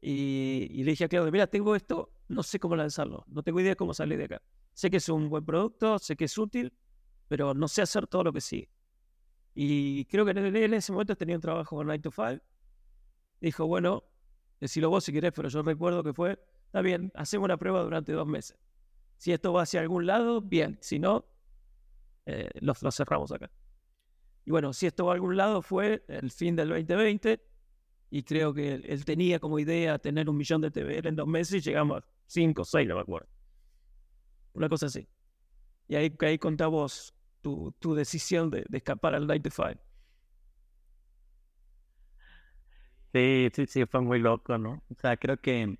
Y, 0.00 0.68
y 0.70 0.82
le 0.82 0.92
dije 0.92 1.04
a 1.04 1.08
Claudio, 1.08 1.30
mira, 1.30 1.46
tengo 1.46 1.76
esto, 1.76 2.12
no 2.28 2.42
sé 2.42 2.58
cómo 2.58 2.74
lanzarlo, 2.74 3.24
no 3.28 3.44
tengo 3.44 3.60
idea 3.60 3.76
cómo 3.76 3.94
salir 3.94 4.18
de 4.18 4.24
acá. 4.24 4.42
Sé 4.74 4.90
que 4.90 4.96
es 4.96 5.08
un 5.08 5.28
buen 5.28 5.44
producto, 5.44 5.98
sé 5.98 6.16
que 6.16 6.24
es 6.24 6.36
útil, 6.36 6.72
pero 7.28 7.54
no 7.54 7.68
sé 7.68 7.82
hacer 7.82 8.06
todo 8.06 8.24
lo 8.24 8.32
que 8.32 8.40
sigue. 8.40 8.68
Y 9.54 10.04
creo 10.06 10.24
que 10.24 10.32
en 10.32 10.74
ese 10.74 10.92
momento 10.92 11.14
tenía 11.16 11.36
un 11.36 11.42
trabajo 11.42 11.76
con 11.76 11.86
9 11.86 12.02
to 12.02 12.10
5. 12.10 12.42
Dijo, 13.40 13.66
bueno, 13.66 14.04
decilo 14.60 14.88
vos 14.88 15.04
si 15.04 15.12
querés, 15.12 15.32
pero 15.34 15.48
yo 15.48 15.62
recuerdo 15.62 16.02
que 16.02 16.14
fue, 16.14 16.38
está 16.66 16.80
bien, 16.80 17.12
hacemos 17.14 17.44
una 17.44 17.56
prueba 17.56 17.82
durante 17.82 18.12
dos 18.12 18.26
meses. 18.26 18.56
Si 19.18 19.32
esto 19.32 19.52
va 19.52 19.62
hacia 19.62 19.80
algún 19.80 20.06
lado, 20.06 20.40
bien. 20.40 20.78
Si 20.80 20.98
no, 20.98 21.26
eh, 22.26 22.50
lo, 22.60 22.74
cerramos 22.74 23.32
acá. 23.32 23.50
Y 24.44 24.50
bueno, 24.50 24.72
si 24.72 24.86
esto 24.86 25.06
va 25.06 25.12
a 25.12 25.14
algún 25.14 25.36
lado, 25.36 25.62
fue 25.62 26.04
el 26.08 26.30
fin 26.30 26.56
del 26.56 26.68
2020. 26.68 27.40
Y 28.10 28.22
creo 28.24 28.52
que 28.52 28.74
él, 28.74 29.04
tenía 29.04 29.38
como 29.38 29.58
idea 29.58 29.98
tener 29.98 30.28
un 30.28 30.36
millón 30.36 30.60
de 30.60 30.70
TVL 30.70 31.08
en 31.08 31.16
dos 31.16 31.26
meses 31.26 31.54
y 31.54 31.60
llegamos 31.60 32.02
a 32.02 32.06
cinco 32.26 32.62
o 32.62 32.64
seis, 32.64 32.86
no 32.86 32.96
me 32.96 33.00
acuerdo. 33.00 33.28
Una 34.52 34.68
cosa 34.68 34.86
así. 34.86 35.08
Y 35.88 35.94
ahí, 35.94 36.14
ahí 36.20 36.38
contamos 36.38 37.14
tu, 37.40 37.72
tu 37.78 37.94
decisión 37.94 38.50
de, 38.50 38.64
de, 38.68 38.78
escapar 38.78 39.14
al 39.14 39.26
95. 39.26 39.80
Sí, 43.14 43.48
sí, 43.54 43.66
sí, 43.66 43.86
fue 43.86 44.00
muy 44.00 44.18
loco, 44.18 44.58
¿no? 44.58 44.82
O 44.90 44.94
sea, 44.98 45.16
creo 45.16 45.38
que 45.38 45.78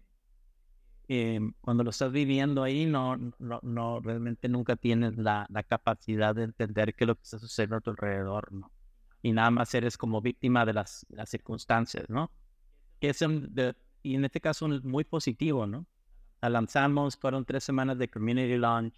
eh, 1.09 1.41
cuando 1.61 1.85
lo 1.85 1.91
estás 1.91 2.13
viviendo 2.13 2.63
ahí, 2.63 2.87
no, 2.87 3.17
no, 3.39 3.61
no 3.63 4.01
realmente 4.01 4.49
nunca 4.49 4.77
tienes 4.77 5.17
la, 5.17 5.47
la, 5.51 5.63
capacidad 5.63 6.35
de 6.35 6.45
entender 6.45 6.95
qué 6.95 7.05
es 7.05 7.09
lo 7.09 7.17
que 7.17 7.23
está 7.23 7.39
sucediendo 7.39 7.77
a 7.77 7.81
tu 7.81 7.91
alrededor, 7.91 8.53
¿no? 8.53 8.71
Y 9.21 9.33
nada 9.33 9.51
más 9.51 9.75
eres 9.75 9.97
como 9.99 10.21
víctima 10.21 10.65
de 10.65 10.73
las, 10.73 11.07
las 11.11 11.29
circunstancias, 11.29 12.09
¿no? 12.09 12.31
Que 13.01 13.11
es 13.11 13.25
y 14.03 14.15
en 14.15 14.25
este 14.25 14.41
caso 14.41 14.69
muy 14.69 15.05
positivo, 15.05 15.67
¿no? 15.67 15.87
La 16.41 16.51
lanzamos, 16.51 17.17
fueron 17.17 17.45
tres 17.45 17.63
semanas 17.65 17.99
de 17.99 18.09
community 18.09 18.57
launch, 18.57 18.95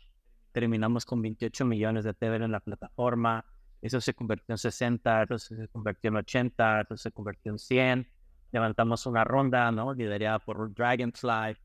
terminamos 0.53 1.05
con 1.05 1.21
28 1.21 1.65
millones 1.65 2.05
de 2.05 2.15
TVL 2.15 2.45
en 2.45 2.53
la 2.53 2.61
plataforma, 2.61 3.45
eso 3.83 4.01
se 4.01 4.15
convirtió 4.15 4.55
en 4.55 4.59
60, 4.59 5.25
eso 5.25 5.39
se 5.39 5.69
convirtió 5.69 6.09
en 6.09 6.17
80, 6.17 6.81
eso 6.83 6.97
se 6.97 7.13
convirtió 7.13 7.53
en 7.53 7.59
100, 7.59 8.09
levantamos 8.51 9.05
una 9.05 9.25
ronda, 9.25 9.71
¿no? 9.73 9.93
Liderada 9.93 10.39
por 10.39 10.73
Dragonfly, 10.73 11.57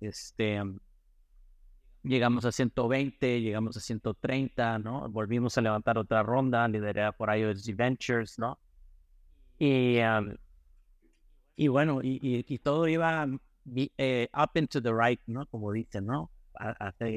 este, 0.00 0.62
llegamos 2.02 2.44
a 2.44 2.52
120, 2.52 3.40
llegamos 3.40 3.76
a 3.76 3.80
130, 3.80 4.78
¿no? 4.78 5.08
Volvimos 5.08 5.56
a 5.58 5.60
levantar 5.60 5.98
otra 5.98 6.22
ronda, 6.22 6.66
liderada 6.68 7.12
por 7.12 7.34
IOSG 7.34 7.76
Ventures, 7.76 8.38
¿no? 8.38 8.58
Y, 9.58 9.98
um, 10.00 10.34
y 11.56 11.68
bueno, 11.68 12.00
y, 12.02 12.44
y, 12.46 12.58
todo 12.58 12.86
iba 12.86 13.26
eh, 13.74 14.28
up 14.32 14.50
and 14.54 14.68
to 14.68 14.80
the 14.80 14.92
right, 14.92 15.20
¿no? 15.26 15.46
Como 15.46 15.72
dicen, 15.72 16.06
¿no? 16.06 16.30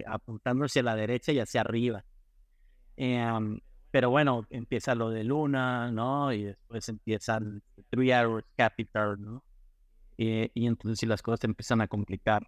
apuntándose 0.05 0.81
a 0.81 0.83
la 0.83 0.95
derecha 0.95 1.31
y 1.31 1.39
hacia 1.39 1.61
arriba. 1.61 2.05
Em, 2.95 3.59
pero 3.89 4.11
bueno, 4.11 4.45
empieza 4.51 4.93
lo 4.93 5.09
de 5.09 5.23
Luna, 5.23 5.91
¿no? 5.91 6.31
Y 6.31 6.43
después 6.43 6.87
empieza 6.89 7.37
el 7.37 7.63
Three 7.89 8.13
Hours 8.13 8.45
Capital, 8.55 9.19
¿no? 9.19 9.43
y 10.17 10.67
entonces 10.67 11.09
las 11.09 11.23
cosas 11.23 11.45
empiezan 11.45 11.81
a 11.81 11.87
complicar. 11.87 12.47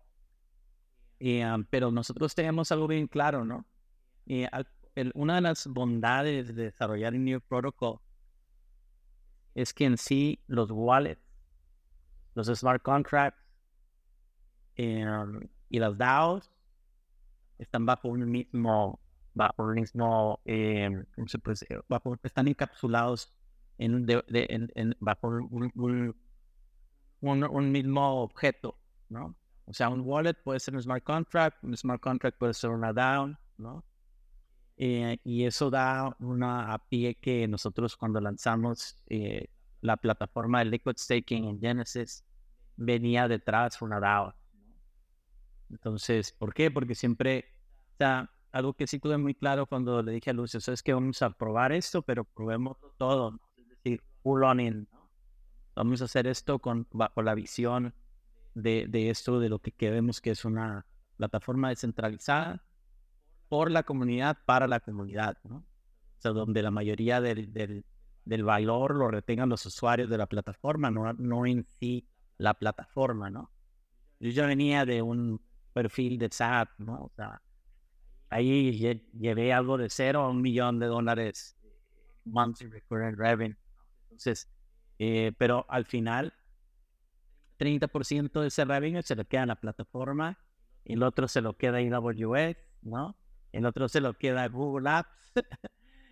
Em, 1.25 1.63
pero 1.69 1.89
nosotros 1.89 2.35
tenemos 2.35 2.69
algo 2.73 2.85
bien 2.85 3.07
claro, 3.07 3.45
¿no? 3.45 3.65
Y 4.25 4.43
una 5.15 5.35
de 5.35 5.41
las 5.41 5.67
bondades 5.67 6.53
de 6.53 6.63
desarrollar 6.65 7.13
un 7.13 7.23
New 7.23 7.39
Protocol 7.39 8.01
es 9.55 9.73
que 9.73 9.85
en 9.85 9.97
sí 9.97 10.43
los 10.47 10.69
wallets, 10.69 11.21
los 12.35 12.47
smart 12.47 12.83
contracts 12.83 13.41
em, 14.75 15.47
y 15.69 15.79
las 15.79 15.97
DAOs 15.97 16.51
están 17.57 17.85
bajo 17.85 18.09
un 18.09 18.29
mismo, 18.29 18.99
bajo 19.33 19.63
un 19.63 19.75
mismo, 19.75 20.41
eh, 20.43 21.05
bajo, 21.87 22.17
están 22.21 22.49
encapsulados 22.49 23.33
en, 23.77 24.05
de, 24.05 24.25
en, 24.27 24.69
en, 24.75 24.93
bajo 24.99 25.29
un, 25.29 25.71
mismo 27.71 28.23
objeto, 28.23 28.77
¿no? 29.07 29.37
O 29.65 29.73
sea, 29.73 29.89
un 29.89 30.01
wallet 30.01 30.33
puede 30.33 30.59
ser 30.59 30.75
un 30.75 30.81
smart 30.81 31.03
contract, 31.03 31.63
un 31.63 31.75
smart 31.75 32.01
contract 32.01 32.37
puede 32.37 32.53
ser 32.53 32.71
una 32.71 32.91
DAO, 32.91 33.37
¿no? 33.57 33.83
Eh, 34.75 35.19
y 35.23 35.45
eso 35.45 35.69
da 35.69 36.15
una 36.19 36.73
a 36.73 36.79
pie 36.79 37.15
que 37.15 37.47
nosotros 37.47 37.95
cuando 37.95 38.19
lanzamos 38.19 38.97
eh, 39.07 39.47
la 39.81 39.97
plataforma 39.97 40.59
de 40.59 40.65
Liquid 40.65 40.97
Staking 40.97 41.45
en 41.45 41.59
Genesis, 41.59 42.25
venía 42.75 43.27
detrás 43.27 43.81
una 43.81 43.99
DAO. 43.99 44.33
Entonces, 45.69 46.33
¿por 46.33 46.53
qué? 46.53 46.69
Porque 46.71 46.95
siempre, 46.95 47.45
o 47.93 47.97
sea, 47.97 48.31
algo 48.51 48.73
que 48.73 48.87
sí 48.87 48.99
tuve 48.99 49.17
muy 49.17 49.33
claro 49.33 49.65
cuando 49.65 50.01
le 50.03 50.11
dije 50.11 50.29
a 50.29 50.33
Lucio, 50.33 50.59
es 50.59 50.83
que 50.83 50.93
vamos 50.93 51.21
a 51.21 51.31
probar 51.31 51.71
esto, 51.71 52.01
pero 52.01 52.23
probemos 52.23 52.77
todo, 52.97 53.39
es 53.57 53.69
decir, 53.69 54.03
full 54.21 54.43
on 54.43 54.59
in. 54.59 54.87
Vamos 55.75 56.01
a 56.01 56.05
hacer 56.05 56.27
esto 56.27 56.59
con, 56.59 56.87
bajo 56.91 57.21
la 57.21 57.33
visión 57.33 57.93
de, 58.53 58.85
de 58.87 59.09
esto, 59.09 59.39
de 59.39 59.49
lo 59.49 59.59
que 59.59 59.71
queremos 59.71 60.21
que 60.21 60.31
es 60.31 60.45
una 60.45 60.85
plataforma 61.17 61.69
descentralizada 61.69 62.63
por 63.49 63.71
la 63.71 63.83
comunidad, 63.83 64.37
para 64.45 64.67
la 64.67 64.79
comunidad, 64.79 65.37
¿no? 65.43 65.57
O 65.57 66.21
sea, 66.23 66.31
donde 66.31 66.61
la 66.61 66.71
mayoría 66.71 67.21
del, 67.21 67.53
del, 67.53 67.85
del 68.25 68.43
valor 68.43 68.95
lo 68.95 69.09
retengan 69.09 69.49
los 69.49 69.65
usuarios 69.65 70.09
de 70.09 70.17
la 70.17 70.27
plataforma, 70.27 70.89
no, 70.89 71.13
no 71.13 71.45
en 71.45 71.65
sí 71.79 72.07
la 72.37 72.53
plataforma, 72.53 73.29
¿no? 73.29 73.51
Yo 74.19 74.29
ya 74.29 74.45
venía 74.45 74.85
de 74.85 75.01
un 75.01 75.41
perfil 75.73 76.17
de 76.17 76.29
SAT, 76.31 76.69
¿no? 76.77 77.05
O 77.05 77.11
sea, 77.15 77.41
ahí 78.29 78.71
llevé 79.13 79.53
algo 79.53 79.77
de 79.77 79.89
cero 79.89 80.21
a 80.21 80.29
un 80.29 80.41
millón 80.41 80.79
de 80.79 80.87
dólares 80.87 81.55
monthly 82.25 82.67
recurrent 82.67 83.17
revenue. 83.17 83.57
Entonces, 84.03 84.49
eh, 84.99 85.33
pero 85.37 85.65
al 85.69 85.85
final, 85.85 86.33
30% 87.63 88.41
de 88.41 88.47
ese 88.47 88.65
revenue 88.65 89.01
se 89.01 89.15
lo 89.15 89.25
queda 89.25 89.43
en 89.43 89.47
la 89.47 89.55
plataforma, 89.55 90.37
el 90.83 91.01
otro 91.01 91.29
se 91.29 91.39
lo 91.39 91.55
queda 91.57 91.79
en 91.79 91.93
AWS, 91.93 92.57
¿no? 92.81 93.17
El 93.53 93.65
otro 93.65 93.87
se 93.87 94.01
lo 94.01 94.13
queda 94.15 94.47
Google 94.49 94.89
Apps 94.89 95.31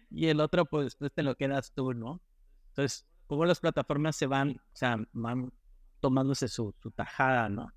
y 0.10 0.28
el 0.28 0.40
otro 0.40 0.66
pues, 0.66 0.96
pues 0.96 1.12
te 1.14 1.24
lo 1.24 1.36
quedas 1.36 1.74
tú, 1.74 1.94
¿no? 1.94 2.22
Entonces, 2.70 3.06
como 3.28 3.46
las 3.46 3.60
plataformas 3.60 4.16
se 4.16 4.28
van, 4.28 4.52
o 4.52 4.76
sea, 4.76 4.98
van 5.12 5.52
tomándose 6.00 6.48
su, 6.48 6.74
su 6.82 6.92
tajada, 6.92 7.50
¿no? 7.50 7.74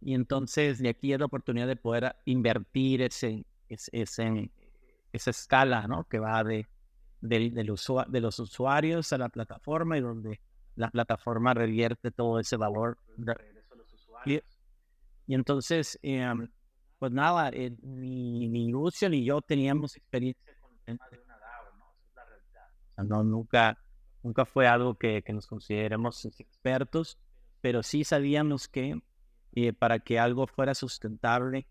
Y 0.00 0.14
entonces 0.14 0.78
de 0.78 0.88
aquí 0.88 1.12
es 1.12 1.18
la 1.18 1.26
oportunidad 1.26 1.66
de 1.66 1.76
poder 1.76 2.16
invertir 2.24 3.02
ese, 3.02 3.44
ese, 3.68 4.50
esa 5.12 5.30
escala, 5.30 5.86
¿no? 5.86 6.04
Que 6.04 6.18
va 6.18 6.42
de, 6.44 6.66
de, 7.20 7.50
de 7.50 8.20
los 8.20 8.38
usuarios 8.38 9.12
a 9.12 9.18
la 9.18 9.28
plataforma 9.28 9.98
y 9.98 10.00
donde 10.00 10.40
la 10.80 10.90
plataforma 10.90 11.54
revierte 11.54 12.10
todo 12.10 12.40
ese 12.40 12.56
valor. 12.56 12.98
Y, 14.24 14.40
entonces, 15.28 15.98
em, 16.02 16.48
pues 16.98 17.12
nada, 17.12 17.50
eh, 17.50 17.76
ni, 17.82 18.48
ni 18.48 18.70
Lucio 18.70 19.08
ni 19.08 19.24
yo 19.24 19.40
teníamos 19.42 19.96
experiencia 19.96 20.52
con 20.60 20.72
el 20.72 20.80
tema 20.84 21.08
de 21.10 21.18
una 21.18 21.38
DAO, 21.38 21.76
¿no? 21.78 21.92
Esa 21.92 22.08
es 22.08 22.14
la 22.16 22.24
realidad. 22.24 23.24
Nunca, 23.24 23.78
nunca 24.22 24.44
fue 24.44 24.66
algo 24.66 24.96
que, 24.96 25.22
que 25.22 25.32
nos 25.32 25.46
consideremos 25.46 26.24
expertos, 26.24 27.18
pero 27.60 27.82
sí 27.82 28.02
sabíamos 28.02 28.66
que 28.66 29.00
eh, 29.52 29.72
para 29.72 30.00
que 30.00 30.18
algo 30.18 30.46
fuera 30.46 30.74
sustentable, 30.74 31.66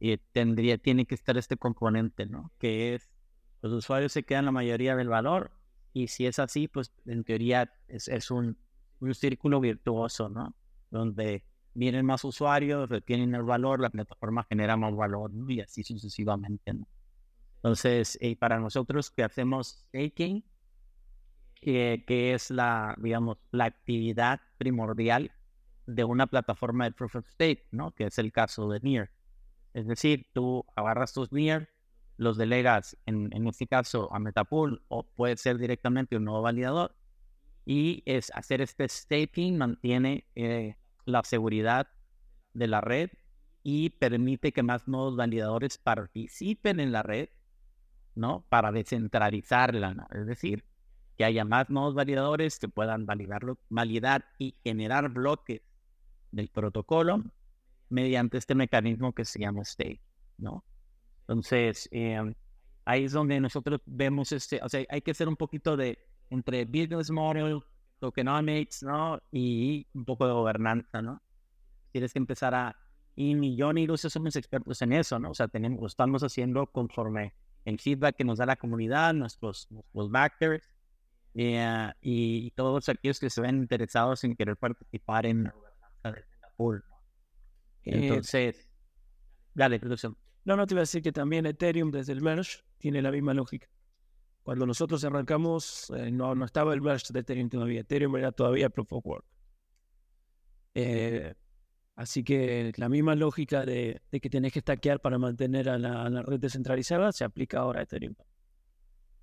eh, 0.00 0.18
tendría, 0.32 0.78
tiene 0.78 1.06
que 1.06 1.14
estar 1.14 1.36
este 1.36 1.56
componente, 1.56 2.26
¿no? 2.26 2.52
Que 2.58 2.94
es, 2.94 3.10
los 3.62 3.72
usuarios 3.72 4.12
se 4.12 4.24
quedan 4.24 4.46
la 4.46 4.52
mayoría 4.52 4.96
del 4.96 5.08
valor 5.08 5.55
y 5.96 6.08
si 6.08 6.26
es 6.26 6.38
así, 6.38 6.68
pues 6.68 6.92
en 7.06 7.24
teoría 7.24 7.72
es, 7.88 8.30
un, 8.30 8.58
un 9.00 9.14
círculo 9.14 9.60
virtuoso, 9.60 10.28
¿no? 10.28 10.54
Donde 10.90 11.42
vienen 11.72 12.04
más 12.04 12.22
usuarios, 12.22 12.90
retienen 12.90 13.34
el 13.34 13.44
valor, 13.44 13.80
la 13.80 13.88
plataforma 13.88 14.44
genera 14.46 14.76
más 14.76 14.94
valor 14.94 15.30
y 15.48 15.62
así 15.62 15.82
sucesivamente, 15.84 16.74
¿no? 16.74 16.86
Entonces, 17.54 18.18
eh, 18.20 18.36
para 18.36 18.60
nosotros 18.60 19.10
que 19.10 19.22
hacemos 19.24 19.86
staking, 19.88 20.44
que, 21.54 22.04
que 22.06 22.34
es 22.34 22.50
la, 22.50 22.94
digamos, 22.98 23.38
la 23.50 23.64
actividad 23.64 24.42
primordial 24.58 25.32
de 25.86 26.04
una 26.04 26.26
plataforma 26.26 26.84
de 26.84 26.92
proof 26.92 27.16
of 27.16 27.26
stake, 27.26 27.68
¿no? 27.70 27.92
Que 27.92 28.04
es 28.04 28.18
el 28.18 28.32
caso 28.32 28.68
de 28.68 28.80
Near. 28.80 29.10
Es 29.72 29.86
decir, 29.86 30.26
tú 30.34 30.62
agarras 30.76 31.14
tus 31.14 31.32
Near, 31.32 31.70
los 32.16 32.36
delegas, 32.36 32.96
en, 33.06 33.46
este 33.46 33.66
caso, 33.66 34.12
a 34.12 34.18
Metapool, 34.18 34.82
o 34.88 35.04
puede 35.04 35.36
ser 35.36 35.58
directamente 35.58 36.16
un 36.16 36.24
nuevo 36.24 36.42
validador, 36.42 36.94
y 37.64 38.02
es 38.06 38.30
hacer 38.34 38.60
este 38.60 38.88
staking 38.88 39.58
mantiene 39.58 40.26
eh, 40.34 40.76
la 41.04 41.22
seguridad 41.24 41.88
de 42.54 42.68
la 42.68 42.80
red 42.80 43.10
y 43.62 43.90
permite 43.90 44.52
que 44.52 44.62
más 44.62 44.86
nuevos 44.86 45.16
validadores 45.16 45.76
participen 45.76 46.78
en 46.80 46.92
la 46.92 47.02
red, 47.02 47.28
¿no? 48.14 48.46
Para 48.48 48.70
descentralizarla, 48.70 50.06
es 50.12 50.26
decir, 50.26 50.64
que 51.18 51.24
haya 51.24 51.44
más 51.44 51.68
nuevos 51.68 51.94
validadores 51.94 52.58
que 52.58 52.68
puedan 52.68 53.06
validarlo, 53.06 53.58
validar 53.68 54.26
y 54.38 54.52
generar 54.62 55.08
bloques 55.08 55.62
del 56.30 56.48
protocolo 56.48 57.24
mediante 57.88 58.38
este 58.38 58.54
mecanismo 58.54 59.12
que 59.12 59.24
se 59.24 59.40
llama 59.40 59.64
stake, 59.64 60.00
¿no? 60.38 60.64
Entonces, 61.28 61.88
em, 61.90 62.34
ahí 62.84 63.04
es 63.04 63.12
donde 63.12 63.40
nosotros 63.40 63.80
vemos 63.84 64.30
este, 64.32 64.60
o 64.62 64.68
sea, 64.68 64.84
hay 64.88 65.02
que 65.02 65.10
hacer 65.10 65.28
un 65.28 65.36
poquito 65.36 65.76
de 65.76 65.98
entre 66.30 66.64
business 66.64 67.10
model, 67.10 67.62
tokenomics, 67.98 68.82
¿no? 68.82 69.20
Y 69.32 69.86
un 69.92 70.04
poco 70.04 70.26
de 70.26 70.32
gobernanza, 70.32 71.02
¿no? 71.02 71.20
Tienes 71.90 72.12
que 72.12 72.18
empezar 72.18 72.54
a, 72.54 72.76
y 73.16 73.56
yo 73.56 73.72
y 73.72 73.86
Lucio 73.86 74.10
somos 74.10 74.36
expertos 74.36 74.80
en 74.82 74.92
eso, 74.92 75.18
¿no? 75.18 75.30
O 75.30 75.34
sea, 75.34 75.48
tenemos, 75.48 75.80
lo 75.80 75.86
estamos 75.86 76.22
haciendo 76.22 76.66
conforme 76.66 77.34
el 77.64 77.80
feedback 77.80 78.16
que 78.16 78.24
nos 78.24 78.38
da 78.38 78.46
la 78.46 78.56
comunidad, 78.56 79.14
nuestros, 79.14 79.66
nuestros 79.70 80.10
backers, 80.10 80.70
eh, 81.34 81.92
y 82.00 82.50
todos 82.52 82.88
aquellos 82.88 83.18
que 83.18 83.30
se 83.30 83.40
ven 83.40 83.56
interesados 83.56 84.22
en 84.24 84.36
querer 84.36 84.56
participar 84.56 85.26
en 85.26 85.44
la 85.44 85.50
gobernanza 85.50 86.12
de 86.12 86.24
la 86.40 86.50
pool, 86.56 86.84
¿no? 86.88 86.96
Eh, 87.84 88.08
Entonces, 88.08 88.68
dale, 89.54 89.78
Lucio. 89.78 90.16
No, 90.46 90.54
no 90.54 90.64
te 90.64 90.74
iba 90.74 90.80
a 90.80 90.82
decir 90.82 91.02
que 91.02 91.10
también 91.10 91.44
Ethereum 91.44 91.90
desde 91.90 92.12
el 92.12 92.22
merge 92.22 92.60
tiene 92.78 93.02
la 93.02 93.10
misma 93.10 93.34
lógica. 93.34 93.68
Cuando 94.44 94.64
nosotros 94.64 95.02
arrancamos, 95.04 95.90
eh, 95.90 96.12
no, 96.12 96.32
estaba 96.44 96.72
el 96.72 96.80
merge 96.80 97.12
de 97.12 97.18
Ethereum 97.18 97.48
todavía. 97.48 97.80
Ethereum 97.80 98.16
era 98.16 98.30
todavía 98.30 98.70
Proof 98.70 98.92
of 98.92 99.06
Work. 99.06 99.24
Eh, 100.74 101.34
así 101.96 102.22
que 102.22 102.72
la 102.76 102.88
misma 102.88 103.16
lógica 103.16 103.66
de, 103.66 104.00
que 104.08 104.30
tenés 104.30 104.52
que 104.52 104.60
stackear 104.60 105.00
para 105.00 105.18
mantener 105.18 105.68
a 105.68 105.78
la, 105.78 106.22
red 106.22 106.38
descentralizada 106.38 107.10
se 107.10 107.24
aplica 107.24 107.58
ahora 107.58 107.80
a 107.80 107.82
Ethereum. 107.82 108.14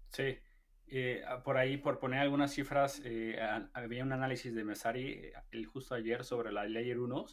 Sí. 0.09 0.37
Eh, 0.87 1.23
por 1.45 1.55
ahí, 1.55 1.77
por 1.77 1.99
poner 1.99 2.19
algunas 2.19 2.51
cifras, 2.51 3.01
había 3.71 4.03
un 4.03 4.11
análisis 4.11 4.53
de 4.53 4.65
Mesari 4.65 5.31
el, 5.51 5.65
justo 5.67 5.95
ayer 5.95 6.25
sobre 6.25 6.51
la 6.51 6.67
Layer 6.67 6.99
1 6.99 7.25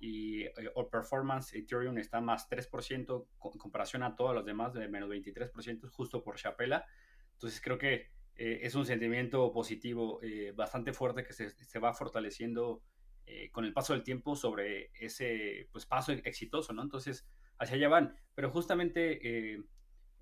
y 0.00 0.42
eh, 0.42 0.52
o 0.74 0.88
performance 0.88 1.54
Ethereum 1.54 1.98
está 1.98 2.20
más 2.20 2.48
3% 2.50 3.26
en 3.52 3.58
comparación 3.58 4.02
a 4.02 4.16
todos 4.16 4.34
los 4.34 4.44
demás 4.44 4.72
de 4.72 4.88
menos 4.88 5.08
23% 5.08 5.88
justo 5.90 6.24
por 6.24 6.36
Chapela. 6.36 6.86
Entonces 7.34 7.60
creo 7.60 7.78
que 7.78 8.10
eh, 8.36 8.60
es 8.62 8.74
un 8.74 8.86
sentimiento 8.86 9.52
positivo 9.52 10.18
eh, 10.22 10.52
bastante 10.56 10.94
fuerte 10.94 11.24
que 11.24 11.34
se, 11.34 11.50
se 11.50 11.78
va 11.78 11.92
fortaleciendo 11.92 12.82
eh, 13.26 13.50
con 13.50 13.66
el 13.66 13.74
paso 13.74 13.92
del 13.92 14.02
tiempo 14.02 14.34
sobre 14.34 14.90
ese 14.94 15.68
pues, 15.72 15.84
paso 15.84 16.12
exitoso, 16.12 16.72
¿no? 16.72 16.82
Entonces 16.82 17.28
hacia 17.58 17.76
allá 17.76 17.88
van. 17.90 18.16
Pero 18.34 18.50
justamente 18.50 19.60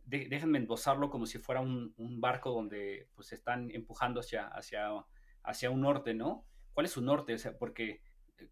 déjenme 0.04 0.58
esbozarlo 0.58 1.10
como 1.10 1.26
si 1.26 1.38
fuera 1.38 1.60
un, 1.60 1.94
un, 1.96 2.20
barco 2.20 2.50
donde 2.50 3.08
pues 3.14 3.28
se 3.28 3.36
están 3.36 3.70
empujando 3.70 4.18
hacia, 4.18 4.48
hacia, 4.48 4.90
hacia 5.44 5.70
un 5.70 5.82
norte, 5.82 6.12
¿no? 6.12 6.44
¿Cuál 6.72 6.86
es 6.86 6.92
su 6.92 7.02
norte? 7.02 7.34
O 7.34 7.38
sea, 7.38 7.56
porque 7.56 8.02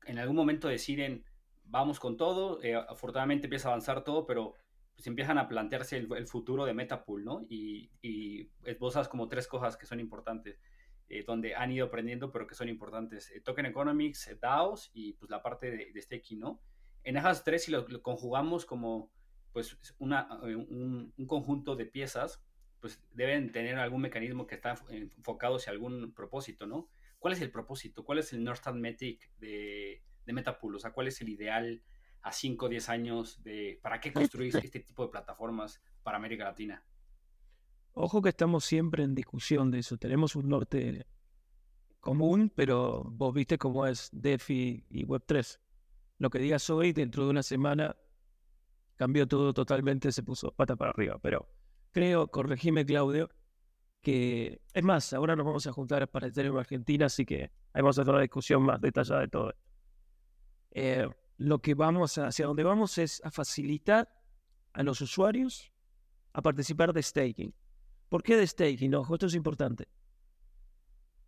en 0.05 0.19
algún 0.19 0.37
momento 0.37 0.69
deciden, 0.69 1.25
vamos 1.65 2.01
con 2.01 2.17
todo, 2.17 2.63
eh, 2.63 2.75
afortunadamente 2.75 3.47
empieza 3.47 3.69
a 3.69 3.73
avanzar 3.73 4.05
todo, 4.05 4.27
pero 4.27 4.55
pues 4.97 5.07
empiezan 5.07 5.37
a 5.37 5.47
plantearse 5.47 5.99
el, 5.99 6.27
futuro 6.27 6.65
de 6.65 6.73
Metapool, 6.73 7.23
¿no? 7.23 7.43
Y, 7.49 7.91
esbozas 8.65 9.09
como 9.09 9.29
tres 9.29 9.47
cosas 9.47 9.77
que 9.77 9.87
son 9.87 10.01
importantes, 10.01 10.59
eh, 11.09 11.23
donde 11.25 11.55
han 11.55 11.71
ido 11.71 11.87
aprendiendo, 11.87 12.33
pero 12.33 12.47
que 12.47 12.55
son 12.55 12.69
importantes. 12.69 13.31
Eh, 13.31 13.41
token 13.41 13.67
Economics, 13.67 14.27
eh, 14.29 14.39
DAOs 14.41 14.91
y 14.95 15.13
pues 15.13 15.31
la 15.31 15.43
parte 15.43 15.71
de, 15.71 15.93
de 15.93 16.03
staking, 16.03 16.41
¿no? 16.41 16.61
En 17.05 17.17
esas 17.17 17.45
tres, 17.45 17.65
si 17.65 17.71
lo, 17.71 17.87
lo 17.87 18.03
conjugamos 18.03 18.65
como 18.65 19.13
pues 19.53 19.79
una, 19.99 20.29
un, 20.43 21.13
un, 21.17 21.27
conjunto 21.27 21.77
de 21.77 21.87
piezas, 21.87 22.43
pues 22.81 23.03
deben 23.13 23.53
tener 23.53 23.77
algún 23.77 24.03
mecanismo 24.03 24.47
que 24.47 24.57
está 24.57 24.75
enfocado 24.91 25.57
hacia 25.57 25.73
algún 25.73 26.13
propósito, 26.13 26.67
¿no? 26.67 26.89
¿Cuál 27.27 27.35
es 27.35 27.43
el 27.43 27.51
propósito? 27.51 28.05
¿Cuál 28.05 28.21
es 28.21 28.33
el 28.33 28.45
North 28.45 28.59
Star 28.59 28.75
Metric 28.77 29.33
de, 29.41 30.01
de 30.25 30.33
Metapool? 30.33 30.77
O 30.77 30.79
sea, 30.79 30.93
¿cuál 30.93 31.09
es 31.09 31.21
el 31.21 31.29
ideal 31.29 31.83
a 32.23 32.31
5 32.31 32.67
o 32.67 32.69
10 32.69 32.89
años 32.89 33.43
de 33.43 33.81
para 33.83 34.01
qué 34.01 34.13
construir 34.13 34.55
este 34.63 34.79
tipo 34.79 35.03
de 35.03 35.09
plataformas 35.09 35.83
para 36.05 36.19
América 36.19 36.45
Latina? 36.45 36.87
Ojo 37.95 38.23
que 38.23 38.29
estamos 38.29 38.65
siempre 38.65 39.03
en 39.03 39.17
discusión 39.17 39.73
de 39.73 39.81
eso. 39.81 39.97
Tenemos 39.97 40.37
un 40.37 40.49
norte 40.49 41.05
común, 41.99 42.53
pero 42.55 43.03
vos 43.03 43.35
viste 43.35 43.59
cómo 43.59 43.89
es 43.89 44.09
DeFi 44.13 44.87
y 44.89 45.05
Web3. 45.05 45.59
Lo 46.19 46.31
que 46.31 46.39
digas 46.39 46.71
hoy, 46.71 46.93
dentro 46.93 47.25
de 47.25 47.31
una 47.31 47.43
semana, 47.43 47.97
cambió 48.95 49.27
todo 49.27 49.53
totalmente, 49.53 50.13
se 50.13 50.23
puso 50.23 50.53
pata 50.53 50.77
para 50.77 50.93
arriba. 50.93 51.19
Pero 51.21 51.49
creo, 51.91 52.29
corregime 52.29 52.87
Claudio, 52.87 53.31
es 54.07 54.85
más, 54.85 55.13
ahora 55.13 55.35
nos 55.35 55.47
vamos 55.47 55.67
a 55.67 55.73
juntar 55.73 56.09
para 56.09 56.29
Ethereum 56.29 56.57
Argentina, 56.57 57.07
así 57.07 57.25
que 57.25 57.51
ahí 57.73 57.83
vamos 57.83 57.99
a 57.99 58.03
hacer 58.03 58.15
una 58.15 58.23
discusión 58.23 58.63
más 58.63 58.81
detallada 58.81 59.21
de 59.23 59.29
todo. 59.29 59.55
Eh, 60.71 61.09
lo 61.39 61.59
que 61.61 61.75
vamos 61.75 62.19
a, 62.19 62.29
hacia 62.29 62.47
donde 62.47 62.63
vamos 62.63 62.99
es 62.99 63.21
a 63.25 63.31
facilitar 63.31 64.09
a 64.73 64.83
los 64.83 65.01
usuarios 65.01 65.73
a 66.33 66.43
participar 66.43 66.93
de 66.93 67.03
staking. 67.03 67.55
¿Por 68.09 68.23
qué 68.23 68.37
de 68.37 68.47
staking? 68.47 68.95
Ojo, 68.95 69.15
esto 69.15 69.27
es 69.27 69.35
importante. 69.35 69.89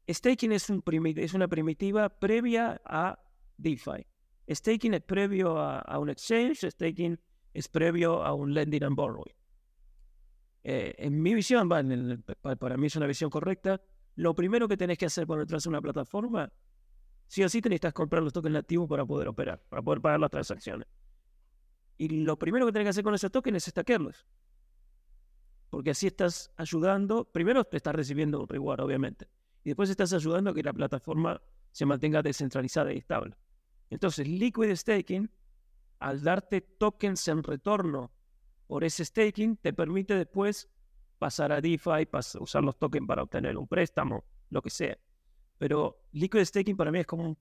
Staking 0.09 0.53
es 0.53 1.35
una 1.35 1.49
primitiva 1.49 2.09
previa 2.09 2.81
a 2.85 3.19
DeFi. 3.57 4.07
Staking 4.49 4.95
es 4.95 5.03
previo 5.03 5.59
a, 5.59 5.81
a, 5.81 5.99
un 5.99 6.11
exchange, 6.11 6.71
staking 6.71 7.19
es 7.53 7.69
previo 7.69 8.23
a 8.25 8.33
un 8.33 8.55
lending 8.55 8.85
and 8.85 8.97
borrowing. 8.97 9.35
Eh, 10.65 10.95
en 10.99 11.23
mi 11.23 11.35
visión, 11.35 11.69
para 11.69 12.77
mí 12.77 12.87
es 12.87 12.97
una 12.97 13.07
visión 13.07 13.31
correcta, 13.31 13.81
lo 14.17 14.35
primero 14.35 14.67
que 14.67 14.77
tenés 14.77 14.99
que 14.99 15.07
hacer 15.07 15.27
cuando 15.27 15.43
entras 15.43 15.65
a 15.65 15.69
una 15.69 15.81
plataforma, 15.81 16.53
sí 17.29 17.45
o 17.45 17.49
sí 17.49 17.61
tenés 17.61 17.81
que 17.81 17.93
comprar 17.93 18.23
los 18.23 18.33
tokens 18.33 18.55
nativos 18.55 18.89
para 18.89 19.05
poder 19.05 19.29
operar, 19.29 19.63
para 19.69 19.81
poder 19.81 20.01
pagar 20.01 20.19
las 20.19 20.31
transacciones. 20.31 20.89
Y 21.99 22.25
lo 22.25 22.39
primero 22.39 22.67
que 22.67 22.73
tenés 22.73 22.87
que 22.87 22.91
hacer 22.91 23.05
con 23.05 23.15
esos 23.15 23.31
tokens 23.31 23.59
es 23.59 23.65
stackearlos. 23.67 24.27
Porque 25.71 25.91
así 25.91 26.07
estás 26.07 26.51
ayudando, 26.57 27.31
primero 27.31 27.65
te 27.65 27.77
estás 27.77 27.95
recibiendo 27.95 28.41
un 28.41 28.49
reward, 28.49 28.81
obviamente, 28.81 29.29
y 29.63 29.71
después 29.71 29.91
estás 29.91 30.13
ayudando 30.13 30.51
a 30.51 30.55
que 30.55 30.63
la 30.63 30.73
plataforma 30.73 31.41
se 31.71 31.87
mantenga 31.87 32.23
descentralizada 32.23 32.93
y 32.93 32.99
estable. 32.99 33.37
Entonces, 33.91 34.27
Liquid 34.27 34.75
Staking, 34.75 35.31
al 36.01 36.23
darte 36.23 36.61
tokens 36.61 37.29
en 37.29 37.43
retorno 37.43 38.13
por 38.69 38.85
ese 38.85 39.05
staking 39.05 39.57
te 39.57 39.73
permite 39.73 40.15
después 40.15 40.71
pasar 41.19 41.51
a 41.51 41.61
DeFi, 41.61 42.07
pasar, 42.09 42.41
usar 42.41 42.63
los 42.63 42.79
tokens 42.79 43.09
para 43.09 43.25
obtener 43.25 43.57
un 43.57 43.67
préstamo, 43.67 44.25
lo 44.51 44.63
que 44.63 44.71
sea. 44.71 44.97
Pero 45.59 46.05
Liquid 46.13 46.45
Staking 46.45 46.77
para 46.77 46.93
mí 46.93 47.01
es 47.01 47.07
como 47.07 47.37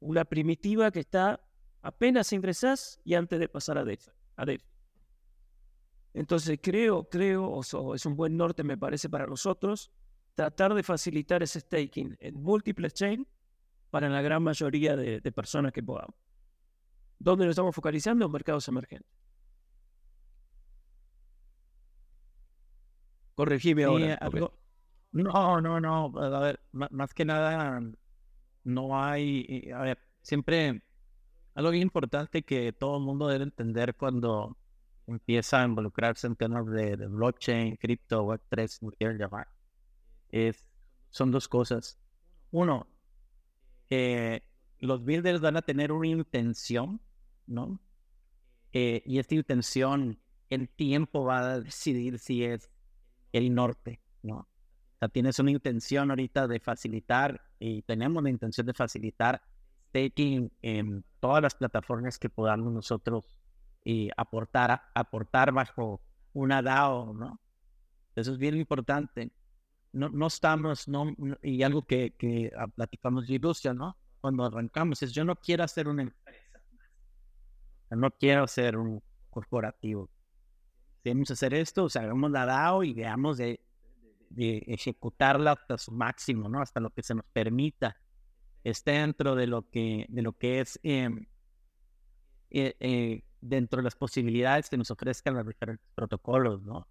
una 0.00 0.26
primitiva 0.26 0.90
que 0.90 1.00
está 1.00 1.40
apenas 1.80 2.30
ingresas 2.34 3.00
y 3.02 3.14
antes 3.14 3.40
de 3.40 3.48
pasar 3.48 3.78
a 3.78 3.84
DeFi. 3.84 4.10
A 4.36 4.44
DeFi. 4.44 4.66
Entonces 6.12 6.58
creo, 6.62 7.08
creo, 7.08 7.46
o, 7.46 7.60
o 7.60 7.94
es 7.94 8.04
un 8.04 8.16
buen 8.16 8.36
norte 8.36 8.62
me 8.62 8.76
parece 8.76 9.08
para 9.08 9.26
nosotros, 9.26 9.90
tratar 10.34 10.74
de 10.74 10.82
facilitar 10.82 11.42
ese 11.42 11.60
staking 11.60 12.16
en 12.20 12.34
múltiples 12.34 12.92
chains 12.92 13.26
para 13.90 14.10
la 14.10 14.20
gran 14.20 14.42
mayoría 14.42 14.94
de, 14.94 15.20
personas 15.32 15.72
que 15.72 15.82
podamos. 15.82 16.14
¿Dónde 17.18 17.46
nos 17.46 17.52
estamos 17.52 17.74
focalizando? 17.74 18.26
En 18.26 18.30
mercados 18.30 18.68
emergentes. 18.68 19.10
Corregime 23.36 23.84
ahora. 23.84 24.18
No, 25.12 25.60
no, 25.60 25.80
no. 25.80 26.12
A 26.18 26.40
ver, 26.40 26.60
más 26.72 27.14
que 27.14 27.24
nada, 27.24 27.80
no 28.64 29.00
hay. 29.00 29.70
A 29.72 29.82
ver, 29.82 29.98
siempre. 30.22 30.82
Algo 31.54 31.70
bien 31.70 31.84
importante 31.84 32.42
que 32.42 32.72
todo 32.72 32.98
el 32.98 33.04
mundo 33.04 33.28
debe 33.28 33.44
entender 33.44 33.94
cuando 33.94 34.58
empieza 35.06 35.62
a 35.62 35.64
involucrarse 35.64 36.26
en 36.26 36.36
temas 36.36 36.66
de, 36.66 36.96
blockchain, 36.96 37.76
cripto, 37.76 38.26
Web3, 38.26 38.78
como 38.80 38.92
quieran 38.92 39.16
llamar, 39.16 39.48
es, 40.28 40.66
son 41.08 41.30
dos 41.30 41.48
cosas. 41.48 41.98
Uno, 42.50 42.86
los 43.88 45.04
builders 45.04 45.40
van 45.40 45.56
a 45.56 45.62
tener 45.62 45.92
una 45.92 46.08
intención, 46.08 47.00
¿no? 47.46 47.80
Eh, 48.72 49.02
y 49.06 49.18
esta 49.18 49.34
intención, 49.34 50.18
el 50.50 50.68
tiempo 50.68 51.24
va 51.24 51.52
a 51.52 51.60
decidir 51.60 52.18
si 52.18 52.44
es 52.44 52.70
el 53.32 53.54
norte, 53.54 54.00
¿no? 54.22 54.38
O 54.38 54.98
sea, 54.98 55.08
tienes 55.08 55.38
una 55.38 55.50
intención 55.50 56.10
ahorita 56.10 56.48
de 56.48 56.58
facilitar 56.60 57.40
y 57.58 57.82
tenemos 57.82 58.22
la 58.22 58.30
intención 58.30 58.66
de 58.66 58.74
facilitar 58.74 59.42
staking 59.88 60.50
en 60.62 61.04
todas 61.20 61.42
las 61.42 61.54
plataformas 61.54 62.18
que 62.18 62.30
podamos 62.30 62.72
nosotros 62.72 63.38
y 63.84 64.10
aportar, 64.16 64.82
aportar 64.94 65.52
bajo 65.52 66.00
una 66.32 66.62
DAO, 66.62 67.14
¿no? 67.14 67.40
Eso 68.14 68.32
es 68.32 68.38
bien 68.38 68.56
importante. 68.56 69.30
No, 69.92 70.08
no 70.08 70.26
estamos, 70.26 70.88
no, 70.88 71.14
y 71.42 71.62
algo 71.62 71.82
que, 71.82 72.14
que 72.18 72.52
ah, 72.56 72.66
platicamos 72.66 73.26
de 73.26 73.34
industria, 73.34 73.72
¿no? 73.72 73.96
Cuando 74.20 74.44
arrancamos, 74.44 75.02
es 75.02 75.12
yo 75.12 75.24
no 75.24 75.36
quiero 75.36 75.64
hacer 75.64 75.88
una 75.88 76.02
empresa, 76.02 76.60
no 77.90 78.10
quiero 78.10 78.46
ser 78.46 78.76
un 78.76 79.02
corporativo. 79.30 80.10
Queremos 81.06 81.30
hacer 81.30 81.54
esto, 81.54 81.84
o 81.84 81.88
sea, 81.88 82.02
hagamos 82.02 82.32
la 82.32 82.44
DAO 82.46 82.82
y 82.82 82.92
veamos 82.92 83.36
de, 83.36 83.60
de 84.28 84.64
ejecutarla 84.66 85.52
hasta 85.52 85.78
su 85.78 85.92
máximo, 85.92 86.48
¿no? 86.48 86.60
Hasta 86.60 86.80
lo 86.80 86.90
que 86.90 87.04
se 87.04 87.14
nos 87.14 87.24
permita. 87.26 87.96
Esté 88.64 88.90
dentro 88.90 89.36
de 89.36 89.46
lo 89.46 89.70
que, 89.70 90.06
de 90.08 90.22
lo 90.22 90.32
que 90.32 90.58
es 90.58 90.80
em, 90.82 91.24
eh, 92.50 92.74
eh, 92.80 93.22
dentro 93.40 93.76
de 93.76 93.84
las 93.84 93.94
posibilidades 93.94 94.68
que 94.68 94.76
nos 94.76 94.90
ofrezcan 94.90 95.34
los 95.34 95.46
diferentes 95.46 95.86
protocolos, 95.94 96.60
¿no? 96.62 96.78
O 96.78 96.88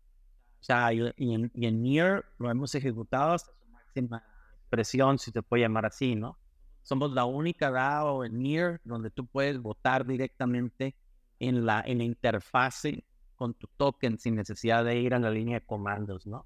sea, 0.62 0.94
y, 0.94 1.02
en, 1.18 1.52
y 1.54 1.70
NEAR 1.70 2.24
lo 2.40 2.50
hemos 2.50 2.74
ejecutado 2.74 3.34
hasta 3.34 3.52
su 3.52 3.68
máxima 3.70 4.24
expresión, 4.62 5.20
si 5.20 5.32
se 5.32 5.44
puede 5.44 5.64
llamar 5.64 5.88
así, 5.88 6.16
¿no? 6.16 6.40
Somos 6.84 7.12
la 7.12 7.26
única 7.26 7.70
DAO 7.70 8.24
en 8.24 8.42
NEAR 8.42 8.80
donde 8.86 9.10
tú 9.10 9.28
puedes 9.28 9.60
votar 9.60 10.06
directamente 10.06 10.96
en 11.38 11.66
la, 11.66 11.84
en 11.86 11.98
la 11.98 12.06
interfase 12.06 13.04
con 13.36 13.54
tu 13.54 13.68
token 13.78 14.18
sin 14.18 14.36
necesidad 14.36 14.84
de 14.86 15.00
ir 15.00 15.14
a 15.14 15.20
la 15.20 15.30
línea 15.30 15.60
de 15.60 15.66
comandos, 15.66 16.26
¿no? 16.26 16.46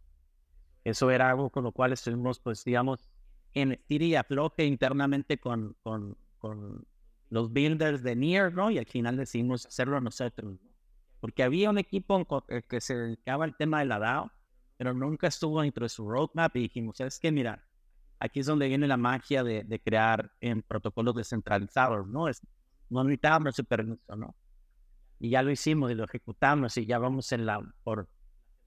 Eso 0.84 1.12
era 1.12 1.30
algo 1.30 1.50
con 1.50 1.64
lo 1.64 1.72
cual 1.72 1.94
estuvimos, 1.94 2.40
pues, 2.40 2.64
digamos, 2.64 3.10
en 3.54 3.80
tira 3.88 4.06
y 4.06 4.16
afloje 4.16 4.66
internamente 4.66 5.40
con, 5.40 5.76
con, 5.84 6.18
con 6.38 6.86
los 7.30 7.52
builders 7.52 8.04
de 8.04 8.16
Near, 8.16 8.54
¿no? 8.54 8.72
Y 8.72 8.78
al 8.78 8.86
final 8.86 9.18
decidimos 9.18 9.66
hacerlo 9.66 10.00
nosotros, 10.02 10.56
Porque 11.20 11.44
había 11.44 11.70
un 11.70 11.78
equipo 11.78 12.26
eh, 12.48 12.64
que 12.68 12.82
se 12.82 12.96
dedicaba 12.96 13.46
al 13.46 13.56
tema 13.58 13.80
de 13.80 13.86
la 13.86 14.00
DAO, 14.00 14.32
pero 14.78 14.94
nunca 14.94 15.28
estuvo 15.28 15.62
dentro 15.62 15.86
de 15.86 15.90
su 15.90 16.10
roadmap 16.10 16.56
y 16.56 16.62
dijimos, 16.62 16.98
¿sabes 16.98 17.20
qué? 17.20 17.32
Mira, 17.32 17.64
aquí 18.20 18.40
es 18.40 18.46
donde 18.46 18.68
viene 18.68 18.88
la 18.88 18.98
magia 18.98 19.44
de, 19.44 19.64
de 19.64 19.80
crear 19.80 20.32
en 20.40 20.62
protocolos 20.62 21.16
descentralizados, 21.16 22.08
¿no? 22.08 22.28
Es, 22.28 22.42
no 22.90 23.04
necesitábamos 23.04 23.56
ese 23.56 23.64
permiso, 23.64 24.16
¿no? 24.16 24.36
Y 25.20 25.30
ya 25.32 25.42
lo 25.42 25.52
hicimos 25.52 25.92
y 25.92 25.96
lo 25.96 26.06
ejecutamos 26.06 26.78
y 26.78 26.86
ya 26.86 26.98
vamos 26.98 27.32
en 27.32 27.46
la, 27.46 27.62
por 27.84 28.08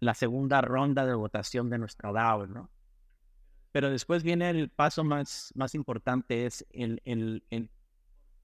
la 0.01 0.15
segunda 0.15 0.61
ronda 0.61 1.07
de 1.07 1.15
votación 1.15 1.71
de 1.71 1.79
nuestra 1.79 2.13
DAO, 2.13 2.47
¿no? 2.47 2.71
Pero 3.73 3.89
después 3.89 4.23
viene 4.23 4.51
el 4.51 4.69
paso 4.69 5.03
más, 5.03 5.51
más 5.55 5.75
importante, 5.75 6.45
es 6.45 6.67
el, 6.71 7.01
el, 7.07 7.43
el 7.49 7.71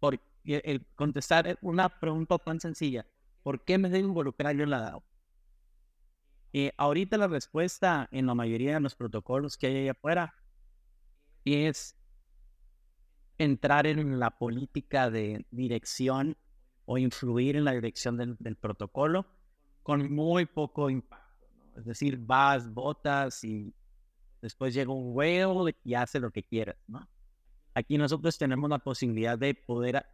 por 0.01 0.19
el 0.45 0.87
contestar 0.95 1.59
una 1.61 1.89
pregunta 2.01 2.39
tan 2.39 2.61
sencilla. 2.61 3.05
¿Por 3.43 3.65
qué 3.65 3.77
me 3.77 3.91
debo 3.91 4.09
involucrar 4.09 4.57
yo 4.57 4.65
en 4.65 4.71
la 4.71 4.81
DAO? 4.81 5.05
Y 6.53 6.71
ahorita 6.79 7.19
la 7.19 7.29
respuesta 7.29 8.09
en 8.11 8.27
la 8.27 8.35
mayoría 8.35 8.75
de 8.75 8.81
los 8.81 8.95
protocolos 8.95 9.59
que 9.59 9.67
hay 9.67 9.77
allá 9.83 9.91
afuera 9.91 10.35
es 11.45 11.95
entrar 13.37 13.87
en 13.87 14.19
la 14.19 14.31
política 14.31 15.11
de 15.11 15.47
dirección 15.51 16.37
o 16.91 16.97
influir 16.97 17.55
en 17.55 17.65
la 17.65 17.73
dirección 17.73 18.17
del, 18.17 18.57
protocolo 18.57 19.27
con 19.83 20.11
muy 20.11 20.47
poco 20.47 20.89
impacto. 20.89 21.47
Es 21.77 21.85
decir, 21.85 22.17
vas, 22.19 22.73
votas 22.73 23.45
y 23.45 23.75
después 24.41 24.73
llega 24.73 24.91
un 24.91 25.15
whale 25.15 25.77
y 25.85 25.93
hace 25.93 26.19
lo 26.19 26.31
que 26.31 26.43
quieras. 26.43 26.77
¿no? 26.87 27.07
Aquí 27.75 27.99
nosotros 27.99 28.39
tenemos 28.39 28.71
la 28.71 28.79
posibilidad 28.79 29.39
de 29.39 29.55
poder, 29.55 30.07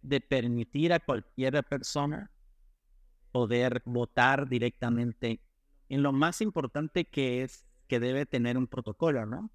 de 0.00 0.20
permitir 0.20 0.92
a 0.92 1.00
cualquier 1.00 1.64
persona 1.64 2.30
poder 3.32 3.82
votar 3.84 4.48
directamente 4.48 5.40
en 5.88 6.04
lo 6.04 6.12
más 6.12 6.40
importante 6.40 7.04
que 7.04 7.42
es 7.42 7.66
que 7.88 7.98
debe 7.98 8.26
tener 8.26 8.56
un 8.56 8.68
protocolo, 8.68 9.26
¿no? 9.26 9.50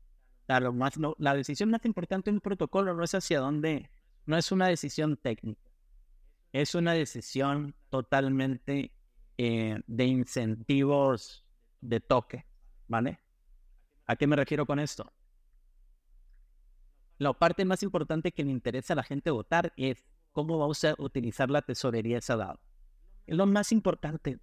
La, 0.47 0.59
más, 0.71 0.95
la 1.17 1.33
decisión 1.33 1.69
más 1.69 1.85
importante 1.85 2.29
de 2.29 2.35
un 2.35 2.41
protocolo 2.41 2.93
no 2.93 3.05
es 3.05 3.15
hacia 3.15 3.39
dónde, 3.39 3.89
no 4.25 4.35
es 4.35 4.51
una 4.51 4.67
decisión 4.67 5.15
técnica, 5.15 5.68
es 6.51 6.75
una 6.75 6.93
decisión 6.93 7.75
totalmente 7.89 8.91
eh, 9.37 9.79
de 9.87 10.05
incentivos 10.05 11.45
de 11.81 11.99
toque, 11.99 12.45
¿vale? 12.87 13.19
¿A 14.05 14.15
qué 14.15 14.27
me 14.27 14.35
refiero 14.35 14.65
con 14.65 14.79
esto? 14.79 15.11
la 17.19 17.33
parte 17.33 17.65
más 17.65 17.83
importante 17.83 18.31
que 18.31 18.43
le 18.43 18.51
interesa 18.51 18.93
a 18.93 18.95
la 18.95 19.03
gente 19.03 19.29
votar 19.29 19.73
es 19.75 20.05
cómo 20.31 20.57
vamos 20.57 20.83
a 20.85 20.95
utilizar 20.97 21.49
la 21.49 21.61
tesorería 21.61 22.17
esa 22.17 22.37
dado. 22.37 22.59
Es 23.27 23.35
lo 23.35 23.45
más 23.45 23.71
importante. 23.71 24.39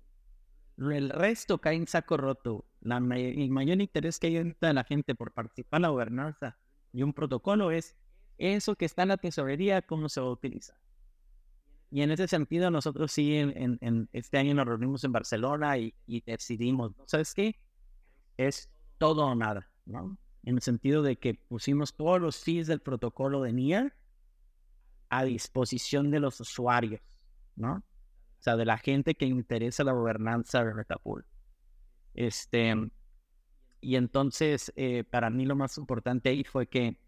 El 0.76 1.08
resto 1.08 1.58
cae 1.58 1.74
en 1.74 1.86
saco 1.86 2.18
roto. 2.18 2.66
La 2.80 2.98
el 2.98 3.50
mayor 3.50 3.80
interés 3.80 4.18
que 4.18 4.26
hay 4.26 4.36
en 4.36 4.56
la 4.60 4.84
gente 4.84 5.14
por 5.14 5.32
participar 5.32 5.78
en 5.78 5.82
la 5.82 5.88
gobernanza 5.88 6.58
y 6.92 7.02
un 7.02 7.14
protocolo 7.14 7.70
es 7.70 7.96
eso 8.36 8.76
que 8.76 8.84
está 8.84 9.02
en 9.02 9.08
la 9.08 9.16
tesorería, 9.16 9.80
cómo 9.80 10.10
se 10.10 10.20
va 10.20 10.26
a 10.26 10.30
utilizar. 10.30 10.76
Y 11.96 12.02
en 12.02 12.10
ese 12.10 12.28
sentido, 12.28 12.70
nosotros 12.70 13.10
sí, 13.10 13.36
en, 13.36 14.10
este 14.12 14.36
año 14.36 14.52
nos 14.52 14.66
reunimos 14.66 15.02
en 15.04 15.12
Barcelona 15.12 15.78
y, 15.78 15.94
decidimos, 16.26 16.92
¿sabes 17.06 17.32
qué? 17.32 17.58
Es 18.36 18.68
todo 18.98 19.24
o 19.24 19.34
nada, 19.34 19.70
¿no? 19.86 20.18
en 20.42 20.56
el 20.56 20.60
sentido 20.60 21.00
de 21.00 21.16
que 21.16 21.36
pusimos 21.48 21.96
todos 21.96 22.20
los 22.20 22.36
fees 22.44 22.66
del 22.66 22.80
protocolo 22.80 23.40
de 23.40 23.54
NIR 23.54 23.94
a 25.08 25.24
disposición 25.24 26.10
de 26.10 26.20
los 26.20 26.38
usuarios, 26.38 27.00
¿no? 27.54 27.76
O 27.76 28.42
sea, 28.42 28.56
de 28.56 28.66
la 28.66 28.76
gente 28.76 29.14
que 29.14 29.24
interesa 29.24 29.82
la 29.82 29.92
gobernanza 29.92 30.62
de 30.66 30.74
Metapool. 30.74 31.24
Este, 32.12 32.74
y 33.80 33.96
entonces, 33.96 34.70
eh, 34.76 35.02
para 35.02 35.30
mí 35.30 35.46
lo 35.46 35.56
más 35.56 35.78
importante 35.78 36.28
ahí 36.28 36.44
fue 36.44 36.66
que 36.66 37.00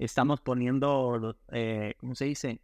estamos 0.00 0.40
poniendo, 0.40 1.38
eh, 1.52 1.94
¿cómo 2.00 2.16
se 2.16 2.24
dice? 2.24 2.60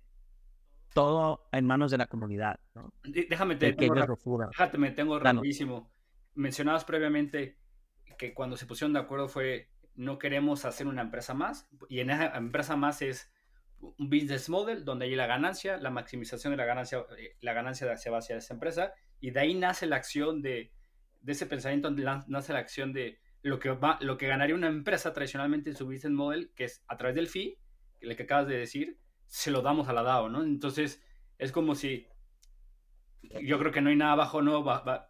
Todo 0.95 1.49
en 1.53 1.67
manos 1.67 1.91
de 1.91 1.99
la 1.99 2.07
comunidad, 2.07 2.61
¿no? 2.75 2.93
Déjame, 3.05 3.57
te 3.57 3.73
tengo, 3.73 3.95
déjate, 3.95 4.79
me 4.79 4.91
tengo 4.91 5.19
rapidísimo. 5.19 5.91
Mencionabas 6.35 6.85
previamente 6.85 7.59
que 8.19 8.35
cuando 8.35 8.57
se 8.57 8.67
pusieron 8.67 8.93
de 8.93 9.01
acuerdo 9.01 9.29
fue 9.29 9.71
no 9.95 10.19
queremos 10.19 10.65
hacer 10.65 10.87
una 10.87 11.03
empresa 11.03 11.35
más 11.35 11.69
y 11.89 12.01
en 12.01 12.11
esa 12.11 12.37
empresa 12.37 12.77
más 12.77 13.03
es 13.03 13.31
un 13.81 14.09
business 14.09 14.49
model 14.49 14.85
donde 14.85 15.07
hay 15.07 15.17
la 15.17 15.27
ganancia, 15.27 15.77
la 15.77 15.91
maximización 15.91 16.53
de 16.53 16.57
la 16.57 16.65
ganancia, 16.65 17.05
eh, 17.19 17.37
la 17.41 17.53
ganancia 17.53 17.97
se 17.97 18.11
va 18.11 18.19
hacia 18.19 18.37
esa 18.37 18.55
empresa 18.55 18.95
y 19.21 19.31
de 19.31 19.41
ahí 19.41 19.55
nace 19.55 19.87
la 19.87 19.97
acción 19.97 20.41
de, 20.41 20.73
de 21.21 21.33
ese 21.33 21.47
pensamiento, 21.47 21.91
nace 21.91 22.53
la 22.53 22.59
acción 22.59 22.93
de 22.93 23.19
lo 23.43 23.59
que, 23.59 23.71
va, 23.71 23.99
lo 24.01 24.17
que 24.17 24.29
ganaría 24.29 24.55
una 24.55 24.69
empresa 24.69 25.13
tradicionalmente 25.13 25.71
en 25.71 25.77
su 25.77 25.85
business 25.85 26.13
model, 26.13 26.53
que 26.55 26.65
es 26.65 26.85
a 26.87 26.97
través 26.97 27.17
del 27.17 27.29
fee, 27.29 27.59
el 28.01 28.17
que 28.17 28.23
acabas 28.23 28.47
de 28.47 28.57
decir, 28.57 28.99
se 29.33 29.51
lo 29.51 29.63
damos 29.63 29.89
a 29.89 29.95
la 29.95 30.03
DAO, 30.03 30.29
¿no? 30.29 30.43
Entonces 30.45 31.03
es 31.39 31.53
como 31.53 31.75
si 31.75 32.07
yo 33.43 33.59
creo 33.59 33.73
que 33.73 33.81
no 33.81 33.89
hay 33.89 33.97
nada 33.97 34.15
bajo, 34.15 34.43
no, 34.43 34.63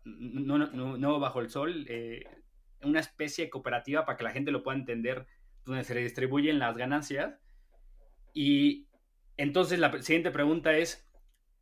no, 0.04 0.96
no, 0.96 1.18
bajo 1.18 1.40
el 1.40 1.50
sol. 1.50 1.84
Eh, 1.88 2.24
una 2.82 3.00
especie 3.00 3.46
de 3.46 3.50
cooperativa 3.50 4.04
para 4.04 4.16
que 4.16 4.22
la 4.22 4.30
gente 4.30 4.52
lo 4.52 4.62
pueda 4.62 4.78
entender, 4.78 5.26
donde 5.64 5.82
se 5.82 5.96
distribuyen 5.96 6.60
las 6.60 6.76
ganancias. 6.76 7.34
Y 8.32 8.86
entonces 9.36 9.80
la 9.80 9.90
siguiente 10.00 10.30
pregunta 10.30 10.76
es, 10.76 11.04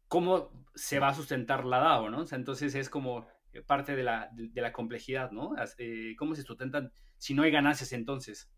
¿cómo 0.07 0.53
se 0.75 0.99
va 0.99 1.09
a 1.09 1.15
sustentar 1.15 1.65
la 1.65 1.79
DAO? 1.79 2.11
¿no? 2.11 2.27
entonces 2.31 2.75
es 2.75 2.91
como, 2.91 3.27
parte 3.67 3.97
de 3.97 4.05
la, 4.05 4.29
de, 4.35 4.61
la 4.61 4.75
complejidad, 4.75 5.31
¿no? 5.31 5.55
Eh, 5.79 6.15
¿Cómo 6.19 6.35
se 6.35 6.43
sustentan 6.43 6.93
si 7.17 7.33
no 7.33 7.43
hay 7.43 7.53
ganancias 7.53 7.95
entonces? 7.95 8.51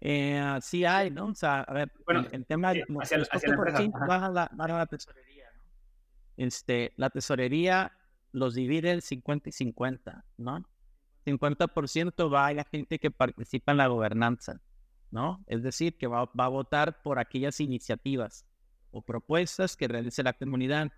Eh, 0.00 0.58
sí 0.62 0.84
hay, 0.84 1.10
¿no? 1.10 1.26
O 1.26 1.34
sea, 1.34 1.60
a 1.60 1.72
ver, 1.72 1.92
bueno, 2.04 2.24
el, 2.30 2.46
tema 2.46 2.72
de 2.72 2.84
hacia, 3.00 3.18
hacia 3.30 3.56
la, 3.56 4.50
la, 4.56 4.68
la, 4.68 4.86
tesorería, 4.86 5.46
¿no? 5.56 5.62
Este, 6.36 6.92
la 6.96 7.10
tesorería 7.10 7.92
los 8.32 8.54
divide 8.54 8.92
en 8.92 9.00
50 9.00 9.48
y 9.48 9.52
50, 9.52 10.24
¿no? 10.36 10.64
50% 11.26 12.32
va 12.32 12.46
a 12.46 12.52
la 12.54 12.64
gente 12.64 12.98
que 12.98 13.10
participa 13.10 13.72
en 13.72 13.78
la 13.78 13.88
gobernanza, 13.88 14.60
¿no? 15.10 15.44
Es 15.46 15.62
decir, 15.62 15.98
que 15.98 16.06
va, 16.06 16.26
va 16.26 16.44
a 16.44 16.48
votar 16.48 17.02
por 17.02 17.18
aquellas 17.18 17.60
iniciativas 17.60 18.46
o 18.90 19.02
propuestas 19.02 19.76
que 19.76 19.88
realice 19.88 20.22
la 20.22 20.32
comunidad. 20.32 20.92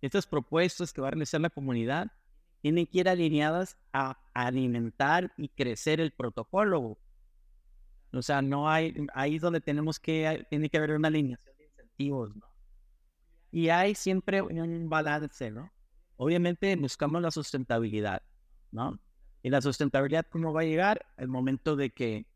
Estas 0.00 0.26
propuestas 0.26 0.92
que 0.92 1.00
va 1.00 1.08
a 1.08 1.12
realizar 1.12 1.40
la 1.40 1.50
comunidad 1.50 2.12
tienen 2.60 2.86
que 2.86 3.00
ir 3.00 3.08
alineadas 3.08 3.76
a 3.92 4.18
alimentar 4.34 5.32
y 5.36 5.48
crecer 5.48 6.00
el 6.00 6.12
protocolo. 6.12 6.98
O 8.12 8.20
sea, 8.20 8.42
no 8.42 8.68
hay, 8.68 8.94
ahí 9.14 9.36
es 9.36 9.42
donde 9.42 9.60
tenemos 9.60 9.98
que, 9.98 10.46
tiene 10.50 10.68
que 10.68 10.76
haber 10.76 10.92
una 10.92 11.08
alineación 11.08 11.56
de 11.56 11.64
incentivos, 11.64 12.36
¿no? 12.36 12.46
Y 13.50 13.70
hay 13.70 13.94
siempre 13.94 14.42
un 14.42 14.88
balance, 14.88 15.50
¿no? 15.50 15.72
Obviamente 16.16 16.76
buscamos 16.76 17.22
la 17.22 17.30
sustentabilidad, 17.30 18.22
¿no? 18.70 18.98
Y 19.42 19.50
la 19.50 19.62
sustentabilidad, 19.62 20.26
¿cómo 20.30 20.52
va 20.52 20.60
a 20.60 20.64
llegar? 20.64 21.06
El 21.16 21.28
momento 21.28 21.74
de 21.74 21.90
que 21.90 22.26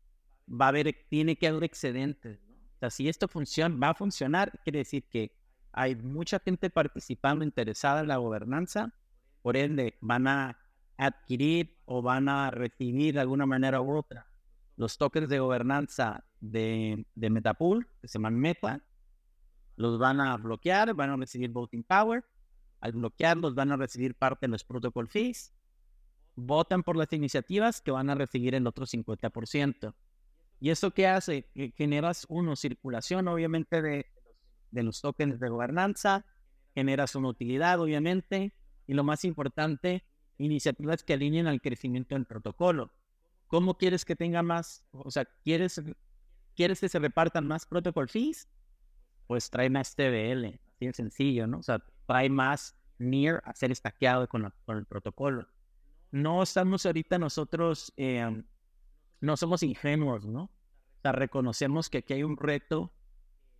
va 0.49 0.65
a 0.65 0.69
haber, 0.69 0.95
tiene 1.09 1.35
que 1.35 1.47
haber 1.47 1.63
excedentes, 1.63 2.39
o 2.75 2.79
sea, 2.79 2.89
si 2.89 3.07
esto 3.07 3.27
funciona, 3.27 3.75
va 3.77 3.89
a 3.89 3.95
funcionar, 3.95 4.59
quiere 4.63 4.79
decir 4.79 5.03
que 5.09 5.31
hay 5.71 5.95
mucha 5.95 6.39
gente 6.39 6.69
participando, 6.69 7.45
interesada 7.45 8.01
en 8.01 8.07
la 8.07 8.17
gobernanza, 8.17 8.93
por 9.43 9.57
ende 9.57 9.95
van 10.01 10.27
a 10.27 10.57
adquirir 10.97 11.77
o 11.85 12.01
van 12.01 12.29
a 12.29 12.49
recibir 12.49 13.13
de 13.13 13.21
alguna 13.21 13.45
manera 13.45 13.81
u 13.81 13.95
otra 13.95 14.27
los 14.77 14.97
tokens 14.97 15.27
de 15.27 15.39
gobernanza 15.39 16.23
de, 16.39 17.05
de 17.15 17.29
Metapool, 17.29 17.87
que 17.99 18.07
se 18.07 18.19
llaman 18.19 18.39
Meta, 18.39 18.83
los 19.75 19.99
van 19.99 20.21
a 20.21 20.37
bloquear, 20.37 20.93
van 20.93 21.09
a 21.09 21.17
recibir 21.17 21.51
voting 21.51 21.83
power, 21.83 22.23
al 22.79 22.93
bloquearlos 22.93 23.55
van 23.55 23.71
a 23.71 23.77
recibir 23.77 24.15
parte 24.15 24.45
de 24.45 24.51
los 24.51 24.63
protocol 24.63 25.07
fees, 25.07 25.53
votan 26.35 26.83
por 26.83 26.95
las 26.95 27.11
iniciativas 27.11 27.81
que 27.81 27.91
van 27.91 28.09
a 28.09 28.15
recibir 28.15 28.53
el 28.53 28.67
otro 28.67 28.85
50%. 28.85 29.93
¿Y 30.59 30.69
eso 30.69 30.91
qué 30.91 31.07
hace? 31.07 31.49
Que 31.53 31.71
generas, 31.75 32.25
uno, 32.29 32.55
circulación, 32.55 33.27
obviamente, 33.27 33.81
de, 33.81 34.05
de 34.71 34.83
los 34.83 35.01
tokens 35.01 35.39
de 35.39 35.49
gobernanza, 35.49 36.25
generas 36.75 37.15
una 37.15 37.29
utilidad, 37.29 37.79
obviamente, 37.79 38.53
y 38.85 38.93
lo 38.93 39.03
más 39.03 39.25
importante, 39.25 40.03
iniciativas 40.37 41.03
que 41.03 41.13
alineen 41.13 41.47
al 41.47 41.61
crecimiento 41.61 42.13
del 42.13 42.25
protocolo. 42.25 42.91
¿Cómo 43.47 43.77
quieres 43.77 44.05
que 44.05 44.15
tenga 44.15 44.43
más? 44.43 44.85
O 44.91 45.09
sea, 45.09 45.25
¿quieres, 45.43 45.81
¿quieres 46.55 46.79
que 46.79 46.89
se 46.89 46.99
repartan 46.99 47.47
más 47.47 47.65
protocol 47.65 48.09
fees? 48.09 48.49
Pues 49.27 49.49
trae 49.49 49.69
más 49.69 49.95
TBL, 49.95 50.59
así 50.73 50.85
de 50.85 50.93
sencillo, 50.93 51.47
¿no? 51.47 51.59
O 51.59 51.63
sea, 51.63 51.83
trae 52.05 52.29
más 52.29 52.77
near 52.97 53.41
a 53.45 53.53
ser 53.53 53.71
estaqueado 53.71 54.27
con, 54.27 54.53
con 54.65 54.77
el 54.77 54.85
protocolo. 54.85 55.47
No 56.11 56.43
estamos 56.43 56.85
ahorita 56.85 57.19
nosotros 57.19 57.93
eh, 57.97 58.43
no 59.21 59.37
somos 59.37 59.63
ingenuos, 59.63 60.25
¿no? 60.25 60.43
O 60.43 61.01
sea, 61.01 61.11
reconocemos 61.11 61.89
que 61.89 61.99
aquí 61.99 62.13
hay 62.13 62.23
un 62.23 62.37
reto 62.37 62.93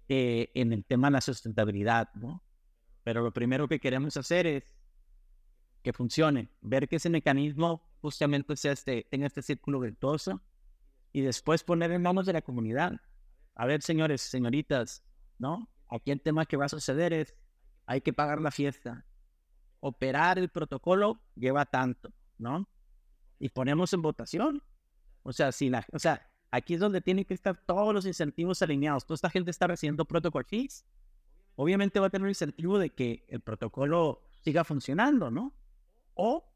eh, 0.09 0.51
en 0.53 0.73
el 0.73 0.85
tema 0.85 1.07
de 1.07 1.13
la 1.13 1.21
sustentabilidad, 1.21 2.13
¿no? 2.15 2.43
Pero 3.03 3.21
lo 3.21 3.31
primero 3.31 3.67
que 3.67 3.79
queremos 3.79 4.17
hacer 4.17 4.47
es 4.47 4.77
que 5.81 5.93
funcione, 5.93 6.49
ver 6.61 6.87
que 6.87 6.97
ese 6.97 7.09
mecanismo 7.09 7.86
justamente 8.01 8.55
sea 8.55 8.71
este, 8.71 9.07
tenga 9.09 9.27
este 9.27 9.41
círculo 9.41 9.79
virtuoso 9.79 10.41
y 11.13 11.21
después 11.21 11.63
poner 11.63 11.91
en 11.91 12.01
manos 12.01 12.25
de 12.25 12.33
la 12.33 12.41
comunidad. 12.41 12.93
A 13.55 13.65
ver, 13.65 13.81
señores, 13.81 14.21
señoritas, 14.21 15.03
¿no? 15.39 15.69
Aquí 15.89 16.11
el 16.11 16.21
tema 16.21 16.45
que 16.45 16.57
va 16.57 16.65
a 16.65 16.69
suceder 16.69 17.13
es, 17.13 17.35
hay 17.85 18.01
que 18.01 18.13
pagar 18.13 18.41
la 18.41 18.51
fiesta. 18.51 19.05
Operar 19.79 20.37
el 20.37 20.49
protocolo 20.49 21.21
lleva 21.35 21.65
tanto, 21.65 22.11
¿no? 22.37 22.67
Y 23.39 23.49
ponemos 23.49 23.93
en 23.93 24.01
votación 24.01 24.61
o 25.27 25.33
sea, 25.33 25.51
si 25.51 25.69
la, 25.69 25.85
o 25.91 25.99
sea, 25.99 26.25
aquí 26.51 26.75
es 26.75 26.79
donde 26.79 27.01
tienen 27.01 27.25
que 27.25 27.33
estar 27.33 27.57
todos 27.65 27.93
los 27.93 28.05
incentivos 28.05 28.61
alineados. 28.61 29.05
Toda 29.05 29.15
esta 29.15 29.29
gente 29.29 29.51
está 29.51 29.67
recibiendo 29.67 30.05
protocol 30.05 30.45
fees. 30.45 30.85
Obviamente 31.57 31.99
va 31.99 32.07
a 32.07 32.09
tener 32.09 32.23
un 32.23 32.29
incentivo 32.29 32.79
de 32.79 32.91
que 32.91 33.25
el 33.27 33.41
protocolo 33.41 34.23
siga 34.41 34.63
funcionando, 34.63 35.29
¿no? 35.29 35.53
O 36.13 36.49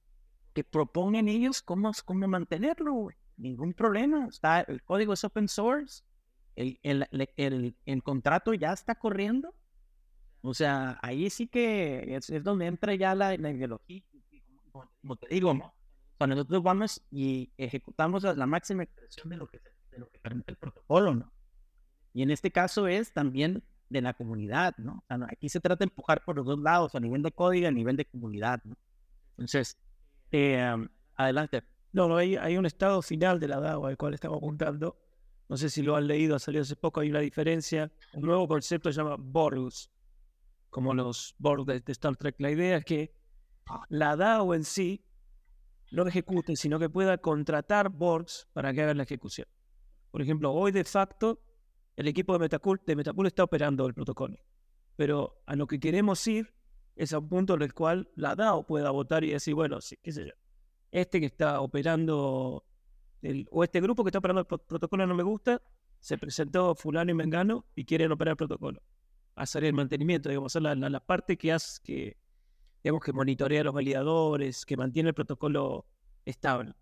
que 0.53 0.63
propongan 0.63 1.27
ellos 1.27 1.61
cómo, 1.61 1.91
cómo 2.05 2.27
mantenerlo, 2.27 3.09
Ningún 3.37 3.73
problema. 3.73 4.27
Está, 4.27 4.61
el 4.61 4.83
código 4.83 5.13
es 5.13 5.23
open 5.23 5.47
source. 5.47 6.03
El, 6.55 6.79
el, 6.83 7.07
el, 7.37 7.75
el, 7.85 8.03
contrato 8.03 8.53
ya 8.53 8.71
está 8.71 8.95
corriendo. 8.95 9.55
O 10.41 10.53
sea, 10.53 10.99
ahí 11.01 11.29
sí 11.29 11.47
que 11.47 12.15
es, 12.15 12.29
es 12.29 12.43
donde 12.43 12.67
entra 12.67 12.93
ya 12.93 13.15
la, 13.15 13.35
la 13.37 13.49
ideología, 13.49 14.03
como 15.01 15.15
te 15.15 15.27
digo, 15.27 15.53
¿no? 15.53 15.73
cuando 16.21 16.35
nosotros 16.35 16.61
vamos 16.61 17.01
y 17.09 17.51
ejecutamos 17.57 18.21
la, 18.21 18.45
máxima 18.45 18.83
expresión 18.83 19.27
de 19.29 19.37
lo, 19.37 19.47
que, 19.47 19.59
de 19.89 19.97
lo 19.97 20.07
que 20.07 20.19
permite 20.19 20.51
el 20.51 20.57
protocolo, 20.57 21.15
¿no? 21.15 21.33
Y 22.13 22.21
en 22.21 22.29
este 22.29 22.51
caso 22.51 22.85
es 22.85 23.11
también 23.11 23.63
de 23.89 24.01
la 24.03 24.13
comunidad, 24.13 24.77
¿no? 24.77 25.03
aquí 25.27 25.49
se 25.49 25.59
trata 25.59 25.79
de 25.79 25.85
empujar 25.85 26.23
por 26.23 26.35
los 26.35 26.45
dos 26.45 26.59
lados, 26.59 26.93
a 26.93 26.99
nivel 26.99 27.23
de 27.23 27.31
código 27.31 27.63
y 27.63 27.65
a 27.65 27.71
nivel 27.71 27.97
de 27.97 28.05
comunidad, 28.05 28.61
¿no? 28.65 28.77
Entonces, 29.31 29.79
eh, 30.31 30.87
adelante. 31.15 31.63
No, 31.93 32.07
no, 32.07 32.17
hay, 32.17 32.35
hay 32.35 32.57
un 32.57 32.65
estado 32.65 33.01
final 33.01 33.39
de 33.39 33.47
la 33.47 33.59
DAO 33.59 33.85
al 33.85 33.97
cual 33.97 34.13
estamos 34.13 34.37
apuntando. 34.37 34.97
No 35.49 35.57
sé 35.57 35.69
si 35.69 35.81
lo 35.81 35.97
han 35.97 36.07
leído, 36.07 36.35
ha 36.35 36.39
salido 36.39 36.61
hace 36.61 36.77
poco, 36.77 37.01
hay 37.01 37.09
una 37.09 37.19
diferencia. 37.19 37.91
Un 38.13 38.23
nuevo 38.23 38.47
concepto 38.47 38.91
se 38.91 38.97
llama 38.97 39.17
Borgs, 39.19 39.91
como 40.69 40.93
los 40.93 41.35
Borgs 41.37 41.65
de, 41.65 41.83
Star 41.87 42.15
Trek. 42.15 42.35
La 42.39 42.51
idea 42.51 42.77
es 42.77 42.85
que 42.85 43.13
la 43.89 44.15
DAO 44.15 44.53
en 44.53 44.63
sí 44.63 45.03
no 45.91 46.07
ejecute, 46.07 46.55
sino 46.55 46.79
que 46.79 46.89
pueda 46.89 47.17
contratar 47.17 47.89
Borgs 47.89 48.47
para 48.53 48.73
que 48.73 48.81
hagan 48.81 48.97
la 48.97 49.03
ejecución. 49.03 49.47
Por 50.09 50.21
ejemplo, 50.21 50.53
hoy 50.53 50.71
de 50.71 50.85
facto 50.85 51.41
el 51.97 52.07
equipo 52.07 52.31
de 52.33 52.39
Metacool, 52.39 52.81
de 52.85 52.95
Metacool 52.95 53.27
está 53.27 53.43
operando 53.43 53.85
el 53.85 53.93
protocolo, 53.93 54.37
pero 54.95 55.43
a 55.45 55.57
lo 55.57 55.67
que 55.67 55.79
queremos 55.79 56.25
ir 56.27 56.53
es 56.95 57.13
a 57.13 57.19
un 57.19 57.29
punto 57.29 57.55
en 57.55 57.61
el 57.61 57.73
cual 57.73 58.09
la 58.15 58.35
DAO 58.35 58.65
pueda 58.65 58.91
votar 58.91 59.23
y 59.23 59.31
decir, 59.31 59.53
bueno, 59.53 59.81
sí, 59.81 59.97
qué 60.01 60.11
sé 60.11 60.25
yo, 60.25 60.33
este 60.91 61.19
que 61.19 61.25
está 61.27 61.61
operando, 61.61 62.65
o 63.49 63.63
este 63.63 63.81
grupo 63.81 64.03
que 64.03 64.09
está 64.09 64.19
operando 64.19 64.41
el 64.41 64.59
protocolo 64.59 65.07
no 65.07 65.15
me 65.15 65.23
gusta, 65.23 65.61
se 65.99 66.17
presentó 66.17 66.75
fulano 66.75 67.11
y 67.11 67.13
mengano 67.13 67.65
y 67.75 67.85
quieren 67.85 68.11
operar 68.11 68.31
el 68.31 68.37
protocolo. 68.37 68.81
Hacer 69.35 69.63
el 69.63 69.73
mantenimiento, 69.73 70.29
digamos, 70.29 70.53
la, 70.55 70.75
la, 70.75 70.89
la 70.89 70.99
parte 70.99 71.37
que 71.37 71.51
hace 71.53 71.79
que 71.83 72.17
digamos, 72.83 73.03
que 73.03 73.13
monitorea 73.13 73.61
a 73.61 73.63
los 73.65 73.73
validadores, 73.73 74.65
que 74.65 74.77
mantiene 74.77 75.09
el 75.09 75.15
protocolo 75.15 75.85
estable. 76.25 76.73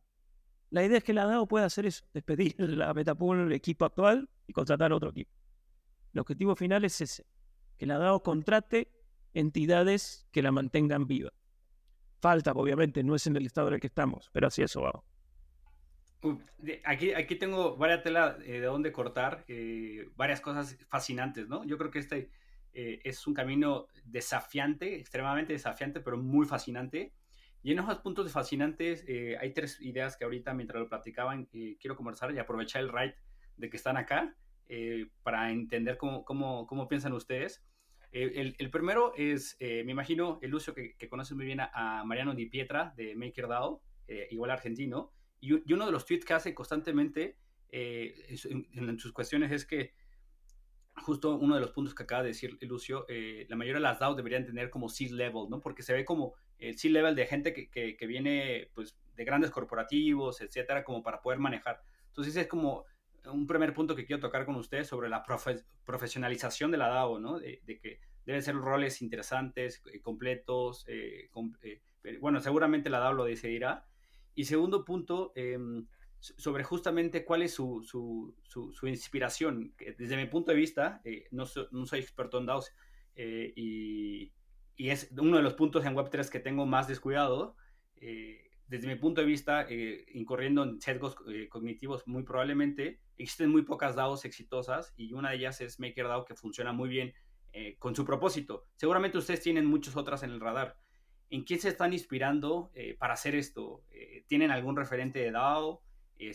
La 0.70 0.84
idea 0.84 1.00
es 1.00 1.04
que 1.04 1.14
la 1.14 1.26
DAO 1.26 1.48
pueda 1.48 1.66
hacer 1.66 1.86
eso, 1.86 2.06
despedir 2.14 2.56
la 2.60 2.94
Metapool, 2.94 3.40
el 3.40 3.52
equipo 3.52 3.86
actual 3.86 4.30
y 4.48 4.54
contratar 4.54 4.94
otro 4.94 5.10
equipo. 5.10 5.32
El 6.14 6.22
objetivo 6.22 6.56
final 6.56 6.86
es 6.86 7.02
ese, 7.02 7.26
que 7.78 7.86
la 7.86 7.98
DAO 7.98 8.24
contrate 8.24 8.92
entidades 9.34 10.28
que 10.32 10.42
la 10.42 10.52
mantengan 10.52 11.08
viva. 11.08 11.32
Falta, 12.22 12.52
obviamente, 12.52 13.04
no 13.04 13.16
es 13.16 13.28
en 13.28 13.36
el 13.36 13.46
estado 13.46 13.70
en 13.70 13.76
el 13.76 13.80
que 13.80 13.88
estamos, 13.88 14.30
pero 14.34 14.48
así 14.48 14.62
eso 14.62 14.82
va. 14.82 15.04
Aquí, 16.84 17.14
aquí 17.14 17.36
tengo 17.36 17.78
varias 17.78 18.04
telas 18.04 18.38
eh, 18.42 18.60
de 18.60 18.66
dónde 18.66 18.92
cortar, 18.92 19.46
eh, 19.48 20.10
varias 20.18 20.42
cosas 20.42 20.78
fascinantes, 20.90 21.48
¿no? 21.48 21.64
Yo 21.64 21.78
creo 21.78 21.92
que 21.92 22.00
este, 22.00 22.30
eh, 22.74 23.02
es 23.04 23.26
un 23.26 23.34
camino 23.34 23.88
desafiante, 24.06 24.96
extremadamente 24.96 25.54
desafiante, 25.54 26.02
pero 26.02 26.18
muy 26.18 26.46
fascinante. 26.46 27.14
Y 27.64 27.72
en 27.72 27.80
esos 27.80 28.00
puntos 28.00 28.32
fascinantes 28.32 29.04
eh, 29.08 29.38
hay 29.40 29.54
tres 29.54 29.82
ideas 29.82 30.16
que 30.16 30.24
ahorita 30.24 30.54
mientras 30.54 30.80
lo 30.82 30.88
platicaban 30.88 31.50
eh, 31.52 31.78
quiero 31.80 31.96
conversar 31.96 32.34
y 32.34 32.40
aprovechar 32.40 32.82
el 32.82 32.92
right 32.92 33.16
de 33.58 33.70
que 33.70 33.78
están 33.78 33.98
acá 33.98 34.36
para 35.24 35.50
entender 35.50 35.98
cómo, 35.98 36.24
cómo, 36.24 36.68
cómo 36.68 36.88
piensan 36.88 37.14
ustedes. 37.14 37.66
El, 38.12 38.56
el, 38.58 38.72
primero 38.72 39.14
es, 39.16 39.56
me 39.60 39.92
imagino, 39.92 40.40
el 40.42 40.56
uso 40.56 40.74
que, 40.74 40.96
que 40.96 41.10
muy 41.36 41.46
bien 41.46 41.60
a, 41.62 42.04
Mariano 42.06 42.34
Di 42.34 42.48
Pietra 42.48 42.94
de 42.98 43.16
MakerDAO, 43.16 43.82
igual 44.32 44.50
argentino, 44.50 45.12
y, 45.40 45.54
y, 45.70 45.74
uno 45.74 45.86
de 45.86 45.92
los 45.92 46.06
tweets 46.06 46.26
que 46.26 46.34
hace 46.34 46.56
constantemente 46.56 47.38
en, 47.72 48.68
en, 48.74 49.00
sus 49.00 49.14
cuestiones 49.14 49.52
es 49.52 49.66
que 49.66 49.94
justo 51.02 51.36
uno 51.36 51.56
de 51.56 51.62
los 51.62 51.72
puntos 51.72 51.96
que 51.96 52.04
acaba 52.04 52.24
de 52.24 52.30
decir 52.30 52.58
Lucio, 52.62 53.06
eh, 53.08 53.46
la 53.50 53.56
mayoría 53.56 53.76
de 53.76 53.84
las 53.84 54.00
DAOs 54.00 54.18
deberían 54.18 54.46
tener 54.46 54.70
como 54.70 54.90
C-level, 54.90 55.50
¿no? 55.50 55.60
Porque 55.60 55.84
se 55.84 55.94
ve 55.94 56.06
como 56.06 56.36
el 56.58 56.78
C-level 56.78 57.16
de 57.16 57.26
gente 57.26 57.54
que, 57.54 57.70
que, 57.70 58.08
viene, 58.08 58.70
pues, 58.74 58.98
de 59.16 59.26
grandes 59.26 59.52
corporativos, 59.52 60.42
etcétera, 60.42 60.84
como 60.84 61.02
para 61.02 61.22
poder 61.22 61.40
manejar. 61.40 61.82
Entonces 62.08 62.36
es 62.36 62.48
como, 62.48 62.86
un 63.26 63.48
primer 63.48 63.74
punto 63.74 63.96
que 63.96 64.06
quiero 64.06 64.20
tocar 64.20 64.46
con 64.46 64.56
ustedes 64.56 64.88
sobre 64.88 65.10
la 65.10 65.24
profesionalización 65.86 66.72
de 66.72 66.78
la 66.78 66.90
DAO, 66.90 67.20
¿no? 67.20 67.40
De, 67.40 67.62
que 67.66 68.00
deben 68.26 68.42
ser 68.42 68.56
roles 68.56 69.02
interesantes, 69.02 69.82
eh, 69.92 70.02
completos, 70.02 70.86
eh, 70.88 71.30
bueno, 72.20 72.40
seguramente 72.40 72.90
la 72.90 73.00
DAO 73.00 73.14
lo 73.14 73.26
decidirá. 73.26 73.86
Y 74.36 74.46
segundo 74.46 74.86
punto, 74.86 75.32
em, 75.36 75.88
sobre 76.20 76.64
justamente 76.64 77.26
cuál 77.26 77.42
es 77.44 77.54
su, 77.54 77.82
su, 77.84 78.36
su, 78.44 78.88
inspiración. 78.88 79.74
Desde 79.98 80.18
mi 80.18 80.26
punto 80.26 80.52
de 80.52 80.58
vista, 80.58 81.02
no, 81.32 81.46
no, 81.72 81.86
soy 81.86 82.00
experto 82.00 82.40
en 82.40 82.46
DAOs 82.46 82.74
y, 83.16 84.32
y, 84.76 84.90
es 84.90 85.12
uno 85.18 85.38
de 85.38 85.44
los 85.44 85.54
puntos 85.54 85.86
en 85.86 85.96
Web3 85.96 86.30
que 86.30 86.40
tengo 86.40 86.66
más 86.66 86.88
descuidado. 86.88 87.56
Eh, 88.02 88.49
desde 88.70 88.88
mi 88.88 88.96
punto 88.96 89.22
de 89.22 89.28
vista, 89.28 89.66
eh, 89.68 90.06
incurriendo 90.14 90.64
en 90.64 90.80
sesgos 90.80 91.16
eh, 91.28 91.50
cognitivos, 91.50 92.08
muy 92.08 92.22
probablemente 92.22 93.00
existen 93.18 93.50
muy 93.50 93.64
pocas 93.64 93.96
DAOs 93.96 94.26
exitosas 94.26 94.94
y 94.96 95.14
una 95.14 95.32
de 95.32 95.38
ellas 95.38 95.60
es 95.60 95.80
MakerDAO 95.80 96.24
que 96.24 96.36
funciona 96.36 96.72
muy 96.72 96.88
bien 96.88 97.14
eh, 97.52 97.78
con 97.80 97.96
su 97.96 98.06
propósito. 98.06 98.68
Seguramente 98.76 99.18
ustedes 99.18 99.42
tienen 99.42 99.66
muchas 99.66 99.98
otras 99.98 100.22
en 100.22 100.30
el 100.30 100.40
radar. 100.40 100.78
¿En 101.32 101.44
quién 101.44 101.60
se 101.60 101.70
están 101.70 101.94
inspirando 101.94 102.72
para 102.98 103.14
hacer 103.14 103.36
esto? 103.36 103.84
¿Tienen 104.26 104.50
algún 104.50 104.76
referente 104.76 105.20
de 105.20 105.30
DAO? 105.30 105.84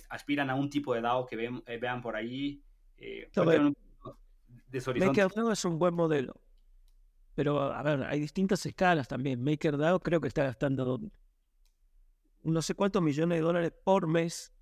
¿Aspiran 0.09 0.51
a 0.51 0.55
un 0.55 0.71
tipo 0.71 0.95
de 0.95 1.01
DAO 1.01 1.27
que 1.27 1.37
vean 1.37 2.01
por 2.01 2.15
ahí? 2.15 2.63
MakerDAO 5.01 5.51
es 5.51 5.65
un 5.65 5.81
buen 5.81 5.95
modelo. 5.95 6.41
Pero, 7.35 7.61
a 7.61 7.83
ver, 7.83 8.05
hay 8.05 8.21
distintas 8.21 8.65
escalas 8.67 9.09
también. 9.09 9.43
MakerDAO 9.43 9.99
creo 9.99 10.21
que 10.21 10.29
está 10.29 10.45
gastando 10.45 11.01
no 12.45 12.63
sé 12.63 12.75
cuántos 12.75 13.03
millones 13.03 13.39
de 13.39 13.43
dólares 13.43 13.73
por 13.85 14.07
mes 14.07 14.53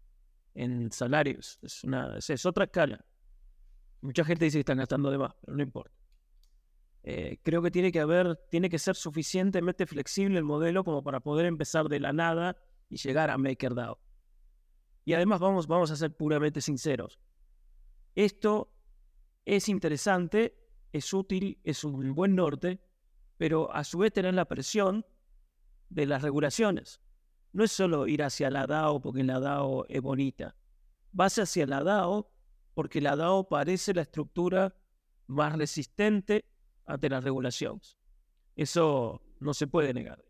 en 0.54 0.90
salarios. 0.92 1.58
Es, 1.62 1.84
una, 1.84 2.16
es, 2.16 2.46
otra 2.46 2.64
escala. 2.64 3.04
Mucha 4.00 4.24
gente 4.24 4.44
dice 4.44 4.58
que 4.58 4.60
están 4.60 4.78
gastando 4.78 5.10
de 5.10 5.18
más, 5.18 5.34
pero 5.40 5.56
no 5.56 5.62
importa. 5.62 5.94
Eh, 7.04 7.40
creo 7.42 7.62
que 7.62 7.70
tiene 7.70 7.90
que 7.90 8.00
haber, 8.00 8.36
tiene 8.50 8.70
que 8.70 8.78
ser 8.78 8.94
suficientemente 8.94 9.86
flexible 9.86 10.38
el 10.38 10.44
modelo 10.44 10.84
como 10.84 11.02
para 11.02 11.20
poder 11.20 11.46
empezar 11.46 11.88
de 11.88 11.98
la 11.98 12.12
nada 12.12 12.56
y 12.88 12.96
llegar 12.96 13.30
a 13.30 13.38
MakerDAO. 13.38 13.98
Y 15.04 15.14
además 15.14 15.40
vamos, 15.40 15.66
vamos 15.66 15.90
a 15.90 15.96
ser 15.96 16.16
puramente 16.16 16.60
sinceros. 16.60 17.18
Esto 18.14 18.72
es 19.44 19.68
interesante, 19.68 20.56
es 20.92 21.12
útil, 21.12 21.58
es 21.64 21.82
un 21.82 22.14
buen 22.14 22.36
norte, 22.36 22.80
pero 23.36 23.72
a 23.74 23.82
su 23.82 23.98
vez 23.98 24.12
tener 24.12 24.34
la 24.34 24.44
presión 24.44 25.04
de 25.88 26.06
las 26.06 26.22
regulaciones 26.22 27.00
no 27.52 27.64
es 27.64 27.72
solo 27.72 28.06
ir 28.06 28.22
hacia 28.22 28.50
la 28.50 28.66
DAO 28.66 29.00
porque 29.00 29.22
la 29.24 29.40
DAO 29.40 29.86
es 29.88 30.00
bonita. 30.00 30.56
Vas 31.12 31.38
hacia 31.38 31.66
la 31.66 31.82
DAO 31.82 32.30
porque 32.74 33.00
la 33.00 33.16
DAO 33.16 33.48
parece 33.48 33.92
la 33.94 34.02
estructura 34.02 34.74
más 35.26 35.56
resistente 35.56 36.44
ante 36.86 37.08
las 37.08 37.22
regulaciones. 37.24 37.98
Eso 38.56 39.22
no 39.40 39.54
se 39.54 39.66
puede 39.66 39.92
negar. 39.94 40.24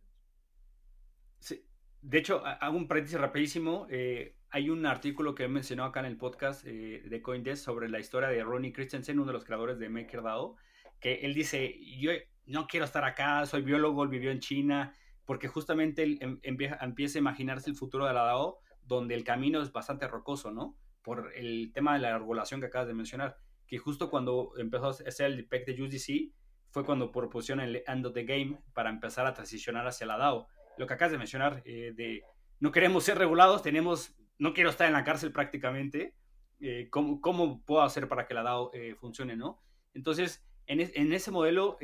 Sí. 1.39 1.65
De 2.01 2.19
hecho, 2.19 2.45
hago 2.45 2.77
un 2.77 2.89
paréntesis 2.89 3.21
rapidísimo. 3.21 3.87
Eh, 3.91 4.37
hay 4.51 4.71
un 4.71 4.85
artículo 4.87 5.35
que 5.35 5.45
he 5.45 5.49
mencionado 5.49 5.89
acá 5.89 6.01
en 6.01 6.07
el 6.07 6.17
podcast 6.17 6.67
eh, 6.67 7.03
de 7.09 7.23
Coindesk 7.23 7.65
sobre 7.65 7.89
la 7.89 8.01
historia 8.01 8.29
de 8.29 8.43
Ronnie 8.43 8.73
Christensen, 8.73 9.19
uno 9.19 9.29
de 9.29 9.33
los 9.33 9.45
creadores 9.45 9.79
de 9.79 9.89
MakerDAO, 9.89 10.57
que 11.01 11.15
él 11.23 11.33
dice, 11.33 11.79
yo 11.99 12.11
no 12.47 12.67
quiero 12.67 12.85
estar 12.85 13.05
acá, 13.05 13.47
soy 13.47 13.63
biólogo, 13.63 14.07
vivió 14.09 14.31
en 14.31 14.41
China, 14.41 14.95
porque 15.25 15.49
justamente 15.49 16.03
él 16.03 16.19
em, 16.21 16.39
empieza, 16.43 17.19
a 17.19 17.19
imaginarse 17.19 17.71
el 17.71 17.77
futuro 17.77 18.07
de 18.07 18.15
la 18.15 18.25
DAO, 18.25 18.59
donde 18.85 19.15
el 19.15 19.25
camino 19.25 19.63
es 19.63 19.73
bastante 19.73 20.09
rocoso, 20.09 20.51
¿no? 20.51 20.77
Por 21.03 21.33
el 21.35 21.73
tema 21.73 21.95
de 21.95 22.01
la 22.01 22.19
regulación 22.19 22.61
que 22.61 22.67
acabas 22.67 22.89
de 22.89 22.95
mencionar, 22.95 23.37
que 23.67 23.79
justo 23.79 24.11
cuando 24.11 24.53
empezó 24.59 24.87
a 24.87 24.91
hacer 24.91 25.27
el 25.27 25.37
DPEC 25.39 25.67
de 25.67 25.83
USDC, 25.83 26.33
fue 26.71 26.85
cuando 26.85 27.13
propusieron 27.13 27.63
el 27.65 27.83
end 27.87 28.07
of 28.07 28.15
the 28.15 28.25
game 28.25 28.61
para 28.73 28.91
empezar 28.91 29.27
a 29.27 29.35
transicionar 29.35 29.87
hacia 29.87 30.07
la 30.07 30.17
DAO. 30.17 30.49
Lo 30.79 30.87
que 30.87 30.95
acabas 30.95 31.13
de 31.13 31.19
mencionar, 31.19 31.63
eh, 31.65 31.93
de 31.95 32.23
no 32.61 32.73
queremos 32.73 33.05
ser 33.05 33.19
regulados, 33.19 33.63
tenemos, 33.63 34.17
no 34.39 34.55
quiero 34.55 34.71
estar 34.71 34.87
en 34.87 34.95
la 34.95 35.05
cárcel 35.05 35.33
prácticamente, 35.33 36.15
eh, 36.61 36.89
¿cómo, 36.91 37.21
¿cómo, 37.21 37.63
puedo 37.65 37.83
hacer 37.83 38.09
para 38.09 38.27
que 38.27 38.35
la 38.35 38.43
DAO 38.43 38.71
eh, 38.73 38.95
funcione, 38.95 39.37
no? 39.37 39.61
Entonces, 39.95 40.45
en, 40.67 40.81
en 40.81 41.13
ese 41.13 41.31
modelo, 41.31 41.77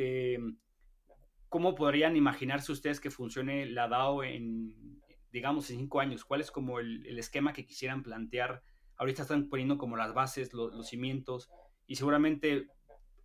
¿cómo 1.48 1.74
podrían 1.74 2.16
imaginarse 2.16 2.72
ustedes 2.72 3.00
que 3.00 3.10
funcione 3.10 3.66
la 3.66 3.88
DAO 3.88 4.22
en, 4.22 5.00
digamos, 5.32 5.70
en 5.70 5.78
cinco 5.78 6.00
años? 6.00 6.24
¿Cuál 6.24 6.40
es 6.40 6.50
como 6.50 6.78
el, 6.78 7.18
esquema 7.18 7.52
que 7.52 7.66
quisieran 7.66 8.02
plantear? 8.02 8.62
Ahorita 8.96 9.22
están 9.22 9.48
poniendo 9.48 9.78
como 9.78 9.96
las 9.96 10.12
bases, 10.14 10.52
los 10.52 10.88
cimientos, 10.88 11.50
y 11.86 11.96
seguramente 11.96 12.68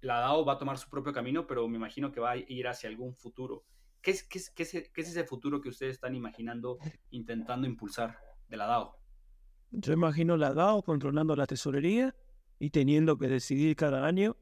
la 0.01 0.19
DAO 0.19 0.45
va 0.45 0.53
a 0.53 0.57
tomar 0.57 0.77
su 0.77 0.89
propio 0.89 1.13
camino, 1.13 1.47
pero 1.47 1.67
me 1.67 1.77
imagino 1.77 2.11
que 2.11 2.19
va 2.19 2.31
a 2.31 2.37
ir 2.37 2.67
hacia 2.67 2.89
algún 2.89 3.15
futuro. 3.15 3.65
¿Qué 4.01 4.11
es, 4.11 4.23
qué 4.23 4.39
qué 4.53 4.63
es, 4.63 4.71
qué 4.71 5.01
es 5.01 5.09
ese 5.09 5.23
futuro 5.23 5.61
que 5.61 5.69
ustedes 5.69 5.93
están 5.93 6.13
imaginando, 6.13 6.77
intentando 7.09 7.67
impulsar 7.67 8.17
de 8.49 8.57
la 8.57 8.65
DAO? 8.67 8.97
Yo 9.71 9.93
imagino 9.93 10.37
la 10.37 10.53
DAO 10.53 10.83
controlando 10.83 11.35
la 11.35 11.47
tesorería 11.47 12.15
y 12.59 12.69
teniendo 12.69 13.17
que 13.17 13.27
decidir 13.27 13.75
cada 13.75 14.05
año 14.05 14.37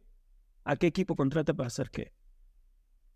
a 0.64 0.76
qué 0.76 0.88
equipo 0.88 1.16
contrata 1.16 1.54
para 1.54 1.68
hacer 1.68 1.90
qué 1.90 2.12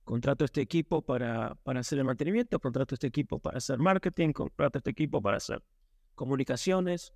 contrato 0.06 0.46
este 0.46 0.62
equipo 0.62 1.02
para, 1.02 1.58
hacer 1.66 2.00
el 2.00 2.06
mantenimiento, 2.06 2.60
contrato 2.60 2.96
este 2.96 3.08
equipo 3.08 3.40
para 3.40 3.58
hacer 3.58 3.80
marketing, 3.80 4.32
contrato 4.32 4.78
este 4.78 4.92
equipo 4.92 5.22
para 5.22 5.38
hacer 5.38 5.62
comunicaciones, 6.14 7.12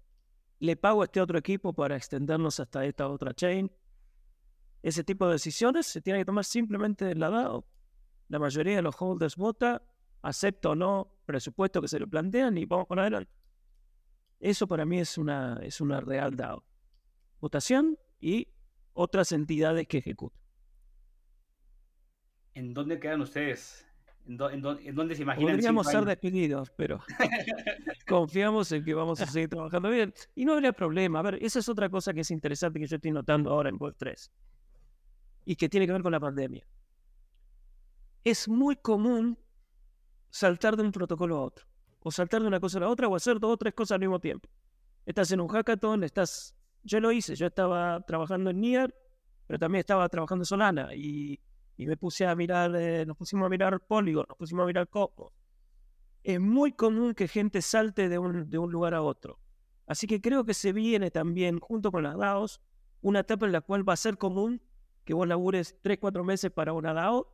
le 0.58 0.75
pago 0.75 1.04
a 1.04 1.06
este 1.06 1.21
otro 1.21 1.38
equipo 1.38 1.71
para 1.71 1.95
extendernos 1.95 2.60
hasta 2.60 2.84
esta 2.84 3.08
otra 3.08 3.34
chain. 3.34 3.71
Ese 4.82 5.04
tipo 5.04 5.28
de 5.28 5.34
decisiones 5.34 5.86
se 5.86 6.02
tiene 6.02 6.19
que 6.19 6.25
tomar 6.25 6.43
simplemente 6.43 7.06
del 7.06 7.19
lado. 7.19 7.65
La 8.28 8.39
mayoría 8.39 8.75
de 8.75 8.82
los 8.82 8.95
holders 8.99 9.38
vota, 9.38 9.82
acepta 10.21 10.69
o 10.69 10.75
no 10.75 11.15
presupuesto 11.25 11.82
que 11.82 11.88
se 11.88 11.99
le 11.99 12.08
plantean 12.08 12.58
y 12.58 12.65
vamos 12.65 12.88
con 12.88 12.99
adelante. 12.99 13.32
Eso 14.39 14.67
para 14.67 14.86
mí 14.86 14.99
es 14.99 15.17
una, 15.17 15.60
es 15.62 15.80
una 15.80 16.02
real 16.02 16.36
DAO. 16.36 16.65
Votación 17.39 17.97
y 18.19 18.47
otras 18.93 19.32
entidades 19.32 19.88
que 19.88 19.99
ejecutan. 19.99 20.41
¿En 22.60 22.74
dónde 22.74 23.00
quedan 23.00 23.22
ustedes? 23.22 23.88
¿En, 24.28 24.38
dónde 24.38 25.15
se 25.15 25.22
imaginan? 25.22 25.54
Podríamos 25.54 25.88
ser 25.88 26.04
despedidos, 26.04 26.69
pero 26.76 27.00
confiamos 28.08 28.69
en 28.74 28.84
que 28.84 28.93
vamos 28.93 29.22
a 29.22 29.26
seguir 29.32 29.48
trabajando 29.48 29.89
bien. 29.89 30.13
Y 30.36 30.43
no 30.43 30.56
habría 30.56 30.74
problema. 30.74 31.19
A 31.19 31.22
ver, 31.22 31.39
esa 31.41 31.60
es 31.60 31.69
otra 31.69 31.88
cosa 31.88 32.13
que 32.13 32.19
es 32.19 32.32
interesante 32.32 32.78
que 32.78 32.86
yo 32.86 32.98
estoy 32.98 33.12
notando 33.12 33.50
ahora 33.50 33.69
en 33.69 33.80
Web3 33.80 34.30
y 35.45 35.56
que 35.56 35.69
tiene 35.69 35.88
que 35.88 35.93
ver 35.93 36.02
con 36.02 36.12
la 36.12 36.19
pandemia. 36.19 36.67
Es 38.26 38.50
muy 38.50 38.76
común 38.76 39.39
saltar 40.30 40.76
de 40.76 40.84
un 40.84 40.91
protocolo 40.91 41.38
a 41.38 41.41
otro, 41.43 41.65
o 42.02 42.12
saltar 42.12 42.41
de 42.41 42.48
una 42.50 42.60
cosa 42.60 42.80
a 42.80 42.82
la 42.82 42.89
otra, 42.89 43.08
o 43.08 43.15
hacer 43.15 43.39
dos 43.39 43.54
o 43.54 43.58
tres 43.58 43.74
cosas 43.74 43.95
al 43.95 44.02
mismo 44.02 44.19
tiempo. 44.19 44.50
Estás 45.06 45.32
en 45.32 45.39
un 45.39 45.48
hackathon, 45.48 46.04
estás. 46.04 46.58
Yo 46.84 47.00
lo 47.00 47.13
hice, 47.13 47.36
yo 47.36 47.48
estaba 47.48 48.02
trabajando 48.02 48.50
en 48.50 48.60
Nier, 48.60 48.93
pero 49.48 49.58
también 49.60 49.80
estaba 49.80 50.10
trabajando 50.10 50.41
en 50.41 50.45
Solana 50.45 50.93
y 50.93 51.39
y 51.80 51.88
me 51.88 51.96
puse 51.96 52.28
a 52.28 52.36
mirar, 52.36 52.76
eh, 52.76 53.06
nos 53.06 53.15
pusimos 53.15 53.46
a 53.46 53.50
mirar 53.50 53.80
Polygon, 53.80 54.26
nos 54.28 54.38
pusimos 54.38 54.63
a 54.63 54.68
mirar 54.68 54.89
Coco. 54.89 55.32
Es 56.24 56.38
muy 56.38 56.74
común 56.74 57.13
que 57.13 57.30
gente 57.30 57.62
salte 57.62 58.10
de 58.10 58.20
un, 58.20 58.50
de 58.50 58.58
un 58.58 58.70
lugar 58.70 58.94
a 58.94 59.02
otro. 59.02 59.39
Así 59.88 60.06
que 60.06 60.20
creo 60.20 60.44
que 60.44 60.54
se 60.54 60.74
viene 60.74 61.10
también, 61.10 61.58
junto 61.62 61.89
con 61.89 62.04
las 62.04 62.18
DAOs, 62.18 62.60
una 63.00 63.22
etapa 63.22 63.46
en 63.46 63.54
la 63.54 63.62
cual 63.62 63.88
va 63.88 63.94
a 63.94 63.96
ser 63.96 64.18
común 64.18 64.62
que 65.06 65.13
vos 65.13 65.26
labures 65.26 65.78
3, 65.82 66.00
4 66.02 66.22
meses 66.26 66.52
para 66.52 66.74
una 66.74 66.94
DAO 66.94 67.34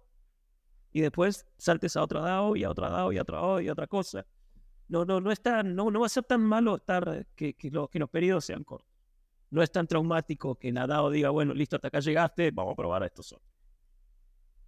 y 0.91 1.01
después 1.01 1.47
saltes 1.57 1.97
a 1.97 2.03
otra 2.03 2.21
DAO 2.21 2.55
y 2.55 2.65
a 2.65 2.69
otra 2.69 2.91
DAO 2.91 3.11
y 3.13 3.17
a 3.17 3.23
otra 3.23 3.39
DAO 3.39 3.61
y 3.61 3.67
a 3.67 3.71
otra 3.71 3.87
cosa. 3.87 4.27
No, 4.89 5.05
no, 5.05 5.19
no, 5.21 5.31
está, 5.31 5.63
no, 5.63 5.89
no 5.89 6.01
va 6.01 6.05
a 6.05 6.09
ser 6.09 6.23
tan 6.23 6.41
malo 6.41 6.75
estar 6.75 7.25
que, 7.35 7.55
que, 7.55 7.71
que 7.71 7.99
los 7.99 8.09
periodos 8.11 8.45
sean 8.45 8.63
cortos. 8.63 8.93
No 9.49 9.63
es 9.63 9.71
tan 9.71 9.87
traumático 9.87 10.53
que 10.53 10.71
la 10.71 10.85
DAO 10.85 11.09
diga, 11.09 11.31
bueno, 11.31 11.51
listo, 11.55 11.77
hasta 11.77 11.87
acá 11.87 11.99
llegaste, 11.99 12.51
vamos 12.51 12.73
a 12.73 12.75
probar 12.75 13.01
esto 13.01 13.23
solo. 13.23 13.41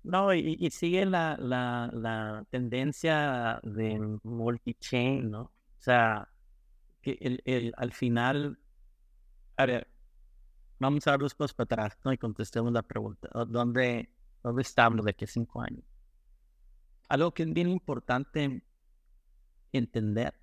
No, 0.08 0.34
y, 0.34 0.70
sigue 0.72 1.06
la, 1.06 1.36
la, 1.38 2.46
tendencia 2.50 3.60
de 3.62 4.00
multi-chain, 4.24 5.29
¿no? 5.29 5.42
O 5.42 5.79
sea, 5.79 6.29
que 7.02 7.17
el, 7.19 7.42
el, 7.44 7.73
al 7.75 7.92
final, 7.92 8.58
a 9.58 9.65
vamos 10.79 11.06
a 11.08 11.12
dar 11.12 11.19
dos 11.19 11.36
pasos 11.36 11.54
para 11.54 11.65
atrás 11.65 12.00
¿no? 12.06 12.13
y 12.13 12.17
contestemos 12.17 12.71
la 12.71 12.84
pregunta. 12.84 13.27
¿Dónde, 13.48 14.10
dónde 14.42 14.62
estamos 14.62 15.04
de 15.04 15.12
aquí 15.12 15.27
cinco 15.27 15.62
años? 15.62 15.84
Algo 17.10 17.34
que 17.34 17.44
es 17.44 17.54
bien 17.54 17.67
importante 17.67 18.63
entender, 19.73 20.36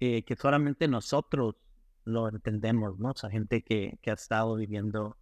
eh, 0.00 0.22
que 0.22 0.36
solamente 0.36 0.86
nosotros 0.86 1.56
lo 2.04 2.28
entendemos, 2.28 2.98
¿no? 2.98 3.12
O 3.12 3.16
sea, 3.16 3.30
gente 3.30 3.62
que, 3.62 3.98
que 4.02 4.10
ha 4.10 4.14
estado 4.14 4.54
viviendo 4.56 5.16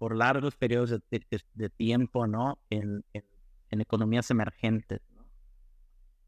por 0.00 0.16
largos 0.16 0.56
periodos 0.56 0.98
de, 1.10 1.70
tiempo, 1.76 2.26
¿no? 2.26 2.58
En, 2.70 3.04
en, 3.12 3.80
economías 3.82 4.30
emergentes, 4.30 5.02
¿no? 5.14 5.26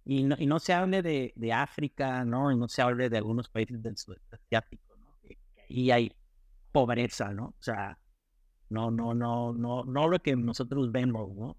Y, 0.05 0.25
¿no? 0.25 0.37
y 0.39 0.45
no 0.45 0.59
se 0.59 0.75
hable 0.75 1.01
de, 1.01 1.33
de, 1.37 1.53
África, 1.55 2.23
¿no? 2.27 2.53
Y 2.53 2.57
no 2.59 2.69
se 2.69 2.83
hable 2.83 3.09
de 3.09 3.17
algunos 3.17 3.49
países 3.49 3.83
del 3.83 3.97
sudeste 3.97 4.37
asiático, 4.37 4.95
¿no? 4.99 5.07
Y 5.71 5.91
hay 5.91 6.15
pobreza, 6.71 7.33
¿no? 7.33 7.47
O 7.47 7.63
sea, 7.63 7.99
no, 8.69 8.91
no, 8.91 9.15
no, 9.15 9.55
no, 9.55 9.85
no 9.85 10.07
lo 10.07 10.19
que 10.19 10.37
nosotros 10.37 10.93
vemos, 10.93 11.35
¿no? 11.35 11.57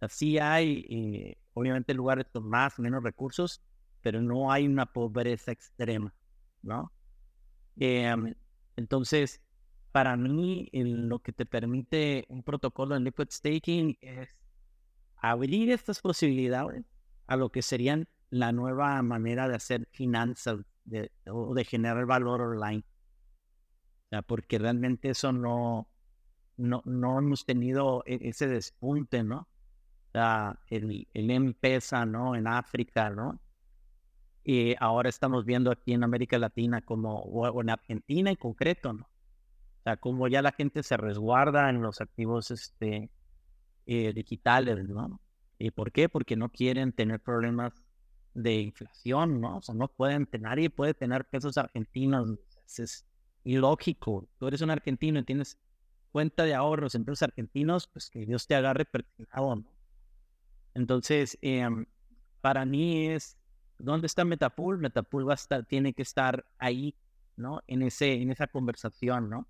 Así 0.00 0.40
hay, 0.40 0.86
eh, 0.90 1.38
obviamente, 1.52 1.94
lugares 1.94 2.26
con 2.32 2.48
más, 2.48 2.80
menos 2.80 3.00
recursos, 3.04 3.62
pero 4.02 4.20
no 4.20 4.50
hay 4.50 4.66
una 4.66 4.86
pobreza 4.86 5.52
extrema, 5.52 6.12
¿no? 6.62 6.92
Em, 7.76 8.34
entonces, 8.74 9.40
para 9.92 10.16
mí, 10.16 10.68
lo 10.72 11.20
que 11.20 11.32
te 11.32 11.46
permite 11.46 12.26
un 12.28 12.42
protocolo 12.42 12.96
en 12.96 13.04
liquid 13.04 13.28
staking 13.30 13.96
es 14.00 14.28
abrir 15.16 15.70
estas 15.70 16.00
posibilidades 16.00 16.84
a 17.26 17.36
lo 17.36 17.50
que 17.50 17.62
serían 17.62 18.08
la 18.30 18.52
nueva 18.52 19.02
manera 19.02 19.48
de 19.48 19.56
hacer 19.56 19.88
finanzas 19.92 20.60
de, 20.84 21.10
o 21.26 21.54
de 21.54 21.64
generar 21.64 22.06
valor 22.06 22.42
online. 22.42 22.84
porque 24.26 24.58
realmente 24.58 25.10
eso 25.10 25.32
no, 25.32 25.88
no, 26.56 26.82
no 26.84 27.18
hemos 27.18 27.44
tenido 27.44 28.02
e, 28.06 28.18
ese 28.28 28.46
despunte, 28.46 29.22
¿no? 29.22 29.48
el, 30.68 31.08
el 31.14 31.30
M-Pesa, 31.30 32.04
¿no? 32.06 32.34
En 32.34 32.46
África, 32.46 33.10
¿no? 33.10 33.40
Y 34.44 34.74
ahora 34.80 35.08
estamos 35.08 35.44
viendo 35.44 35.70
aquí 35.70 35.92
en 35.92 36.02
América 36.02 36.38
Latina 36.38 36.80
como, 36.80 37.20
o 37.20 37.60
en 37.60 37.70
Argentina 37.70 38.30
en 38.30 38.36
concreto, 38.36 38.92
¿no? 38.92 39.08
Como 39.96 40.28
ya 40.28 40.42
la 40.42 40.52
gente 40.52 40.82
se 40.82 40.96
resguarda 40.96 41.70
en 41.70 41.80
los 41.80 42.00
activos 42.00 42.50
este, 42.50 43.10
eh, 43.86 44.12
digitales, 44.12 44.88
¿no? 44.88 45.20
¿Y 45.58 45.70
por 45.70 45.92
qué? 45.92 46.08
Porque 46.08 46.36
no 46.36 46.50
quieren 46.50 46.92
tener 46.92 47.20
problemas 47.20 47.72
de 48.34 48.60
inflación, 48.60 49.40
¿no? 49.40 49.56
O 49.56 49.62
sea, 49.62 49.74
no 49.74 49.88
pueden, 49.88 50.28
nadie 50.40 50.70
puede 50.70 50.94
tener 50.94 51.24
pesos 51.24 51.58
argentinos. 51.58 52.38
Es 52.66 53.04
ilógico. 53.44 54.28
Tú 54.38 54.46
eres 54.46 54.60
un 54.60 54.70
argentino 54.70 55.18
y 55.18 55.24
tienes 55.24 55.58
cuenta 56.12 56.44
de 56.44 56.54
ahorros 56.54 56.94
en 56.94 57.04
pesos 57.04 57.22
argentinos, 57.22 57.88
pues 57.88 58.10
que 58.10 58.24
Dios 58.26 58.46
te 58.46 58.54
agarre 58.54 58.84
pertinado, 58.84 59.56
¿no? 59.56 59.72
Entonces, 60.74 61.38
em, 61.42 61.86
para 62.40 62.64
mí 62.64 63.08
es, 63.08 63.36
¿dónde 63.78 64.06
está 64.06 64.24
Metapool? 64.24 64.78
Metapool 64.78 65.28
va 65.28 65.32
a 65.32 65.34
estar, 65.34 65.64
tiene 65.64 65.92
que 65.92 66.02
estar 66.02 66.44
ahí, 66.58 66.94
¿no? 67.36 67.62
En, 67.66 67.82
ese, 67.82 68.12
en 68.12 68.30
esa 68.30 68.46
conversación, 68.46 69.28
¿no? 69.28 69.48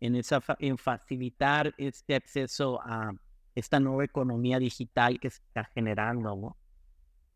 En, 0.00 0.14
esa, 0.14 0.42
en 0.58 0.76
facilitar 0.76 1.74
este 1.78 2.14
acceso 2.16 2.80
a 2.82 3.12
esta 3.54 3.80
nueva 3.80 4.04
economía 4.04 4.58
digital 4.58 5.18
que 5.18 5.30
se 5.30 5.42
está 5.42 5.64
generando, 5.74 6.36
¿no? 6.36 6.56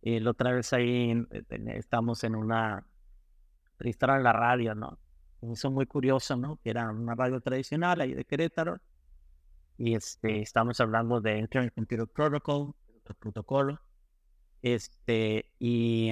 Eh, 0.03 0.21
la 0.21 0.31
otra 0.31 0.53
vez 0.53 0.73
ahí 0.73 1.15
estamos 1.67 2.25
en 2.25 2.35
una, 2.35 2.87
registrar 3.79 4.19
en 4.19 4.25
la 4.25 4.33
radio, 4.33 4.75
¿no? 4.75 4.99
Eso 5.43 5.71
muy 5.71 5.87
curioso, 5.87 6.37
¿no? 6.37 6.57
Que 6.63 6.71
era 6.71 6.91
una 6.91 7.15
radio 7.15 7.41
tradicional 7.41 8.01
ahí 8.01 8.15
de 8.15 8.25
Querétaro. 8.25 8.81
Y 9.79 9.95
este, 9.95 10.43
estamos 10.43 10.79
hablando 10.81 11.21
de 11.21 11.39
Internet 11.39 11.73
Computer 11.75 12.07
Protocol, 12.07 12.75
protocolo. 13.19 13.81
Este, 14.63 15.53
y, 15.59 16.11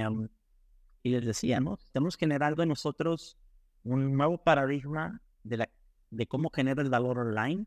y 1.03 1.11
les 1.11 1.26
decía, 1.26 1.61
¿no? 1.61 1.74
Estamos 1.74 2.16
generando 2.16 2.62
en 2.62 2.70
nosotros 2.70 3.36
un 3.84 4.16
nuevo 4.16 4.38
paradigma 4.38 5.20
de, 5.44 5.59
la, 5.59 5.68
de 6.11 6.26
cómo 6.26 6.50
genera 6.50 6.82
el 6.82 6.90
valor 6.90 7.18
online, 7.18 7.66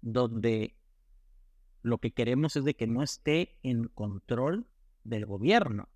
donde 0.00 0.76
lo 1.82 1.98
que 1.98 2.12
queremos 2.12 2.56
es 2.56 2.64
de 2.64 2.74
que 2.74 2.86
no 2.86 3.02
esté 3.02 3.58
en 3.62 3.88
control 3.88 4.66
del 5.04 5.26
gobierno. 5.26 5.88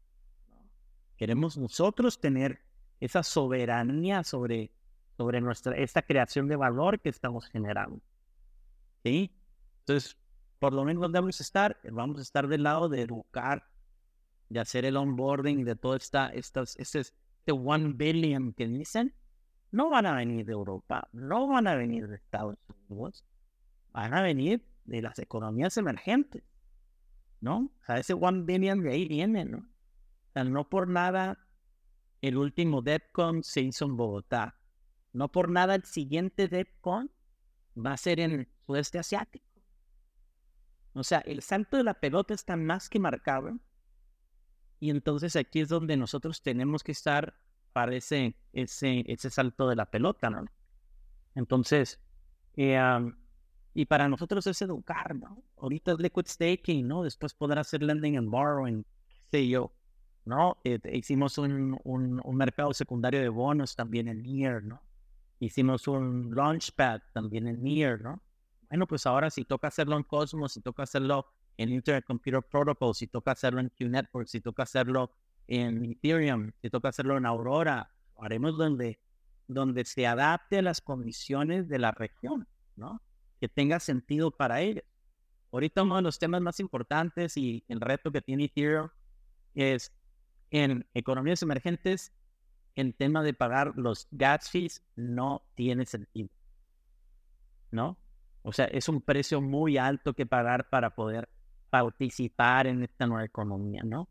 Queremos 1.16 1.58
nosotros 1.58 2.20
tener 2.20 2.60
esa 3.00 3.22
soberanía 3.22 4.22
sobre, 4.24 4.70
sobre 5.16 5.40
nuestra, 5.40 5.76
esta 5.76 6.02
creación 6.02 6.48
de 6.48 6.56
valor 6.56 7.00
que 7.00 7.08
estamos 7.08 7.46
generando. 7.46 8.00
¿Sí? 9.02 9.34
Entonces, 9.80 10.16
por 10.58 10.72
lo 10.74 10.84
menos 10.84 11.02
a 11.14 11.42
estar, 11.42 11.80
vamos 11.90 12.18
a 12.18 12.22
estar 12.22 12.46
del 12.46 12.62
lado 12.62 12.88
de 12.88 13.02
educar, 13.02 13.66
de 14.48 14.60
hacer 14.60 14.84
el 14.84 14.96
onboarding 14.96 15.64
de 15.64 15.74
todo 15.74 15.96
esta, 15.96 16.28
estas, 16.28 16.76
este, 16.76 17.00
este 17.00 17.52
one 17.52 17.94
billion 17.94 18.52
que 18.52 18.66
dicen, 18.66 19.14
no 19.70 19.90
van 19.90 20.06
a 20.06 20.14
venir 20.14 20.44
de 20.46 20.52
Europa, 20.52 21.08
no 21.12 21.46
van 21.46 21.66
a 21.66 21.74
venir 21.74 22.08
de 22.08 22.16
Estados 22.16 22.56
Unidos, 22.88 23.24
van 23.92 24.14
a 24.14 24.22
venir 24.22 24.64
de 24.84 25.02
las 25.02 25.18
economías 25.18 25.76
emergentes, 25.76 26.42
¿no? 27.40 27.70
O 27.80 27.84
sea, 27.86 27.98
ese 27.98 28.14
one 28.14 28.42
billion 28.42 28.82
de 28.82 28.92
ahí 28.92 29.06
viene, 29.06 29.44
¿no? 29.44 29.58
O 29.58 30.32
sea, 30.32 30.44
no 30.44 30.68
por 30.68 30.88
nada 30.88 31.38
el 32.20 32.36
último 32.36 32.82
DEPCON 32.82 33.42
se 33.42 33.62
hizo 33.62 33.86
en 33.86 33.96
Bogotá. 33.96 34.56
No 35.12 35.32
por 35.32 35.50
nada 35.50 35.74
el 35.74 35.84
siguiente 35.84 36.48
DEPCON 36.48 37.10
va 37.76 37.92
a 37.92 37.96
ser 37.96 38.20
en 38.20 38.32
el 38.32 38.48
sudeste 38.66 38.98
asiático. 38.98 39.46
O 40.92 41.04
sea, 41.04 41.20
el 41.20 41.42
salto 41.42 41.76
de 41.76 41.84
la 41.84 41.94
pelota 41.94 42.34
está 42.34 42.56
más 42.56 42.88
que 42.88 42.98
marcado. 42.98 43.58
Y 44.80 44.90
entonces 44.90 45.36
aquí 45.36 45.60
es 45.60 45.68
donde 45.68 45.96
nosotros 45.96 46.42
tenemos 46.42 46.82
que 46.82 46.92
estar 46.92 47.34
para 47.72 47.92
ese, 48.52 49.04
ese, 49.06 49.30
salto 49.30 49.68
de 49.68 49.76
la 49.76 49.86
pelota, 49.86 50.30
¿no? 50.30 50.44
Entonces, 51.34 52.00
eh, 52.56 52.78
y 53.74 53.86
para 53.86 54.08
nosotros 54.08 54.46
es 54.46 54.60
educar, 54.62 55.14
¿no? 55.14 55.42
Ahorita 55.58 55.92
es 55.92 55.98
liquid 55.98 56.26
staking, 56.26 56.86
¿no? 56.86 57.02
Después 57.02 57.34
poder 57.34 57.58
hacer 57.58 57.82
lending 57.82 58.16
and 58.16 58.28
borrowing, 58.28 58.84
qué 59.08 59.16
sé 59.30 59.48
yo, 59.48 59.72
¿no? 60.24 60.58
Eh, 60.64 60.78
hicimos 60.92 61.38
un, 61.38 61.78
un, 61.84 62.20
un, 62.22 62.36
mercado 62.36 62.72
secundario 62.74 63.20
de 63.20 63.28
bonos 63.28 63.76
también 63.76 64.08
en 64.08 64.22
NEAR, 64.22 64.64
¿no? 64.64 64.82
Hicimos 65.38 65.86
un 65.88 66.34
launchpad 66.34 67.00
también 67.12 67.46
en 67.46 67.62
NEAR, 67.62 68.00
¿no? 68.00 68.22
Bueno, 68.68 68.86
pues 68.86 69.06
ahora 69.06 69.30
si 69.30 69.44
toca 69.44 69.68
hacerlo 69.68 69.96
en 69.96 70.04
Cosmos, 70.04 70.52
si 70.52 70.60
toca 70.60 70.82
hacerlo 70.84 71.26
en 71.56 71.70
Internet 71.70 72.04
Computer 72.06 72.42
Protocol, 72.42 72.94
si 72.94 73.06
toca 73.06 73.32
hacerlo 73.32 73.60
en 73.60 73.68
Q-Network, 73.68 74.28
si 74.28 74.40
toca 74.40 74.62
hacerlo 74.62 75.12
en 75.46 75.84
Ethereum, 75.84 76.52
si 76.62 76.70
toca 76.70 76.88
hacerlo 76.88 77.16
en 77.16 77.26
Aurora, 77.26 77.90
haremos 78.20 78.56
donde, 78.56 79.00
donde 79.48 79.84
se 79.84 80.06
adapte 80.06 80.58
a 80.58 80.62
las 80.62 80.80
condiciones 80.80 81.68
de 81.68 81.78
la 81.78 81.90
región, 81.90 82.46
¿no? 82.76 83.02
Que 83.40 83.48
tenga 83.48 83.80
sentido 83.80 84.30
para 84.30 84.60
ellos. 84.60 84.84
Ahorita 85.52 85.82
uno 85.82 85.96
de 85.96 86.02
los 86.02 86.18
temas 86.18 86.40
más 86.40 86.60
importantes 86.60 87.36
y 87.36 87.64
el 87.68 87.80
reto 87.80 88.12
que 88.12 88.22
tiene 88.22 88.44
Ethereum 88.44 88.88
es 89.54 89.92
en 90.50 90.86
economías 90.94 91.42
emergentes, 91.42 92.12
el 92.76 92.94
tema 92.94 93.22
de 93.22 93.34
pagar 93.34 93.72
los 93.76 94.06
gas 94.10 94.48
fees 94.50 94.82
no 94.96 95.42
tiene 95.54 95.86
sentido. 95.86 96.30
¿No? 97.70 97.98
O 98.42 98.52
sea, 98.52 98.66
es 98.66 98.88
un 98.88 99.00
precio 99.00 99.40
muy 99.40 99.76
alto 99.76 100.14
que 100.14 100.26
pagar 100.26 100.68
para 100.70 100.94
poder 100.94 101.28
participar 101.68 102.66
en 102.66 102.82
esta 102.82 103.06
nueva 103.06 103.24
economía, 103.24 103.82
¿no? 103.84 104.08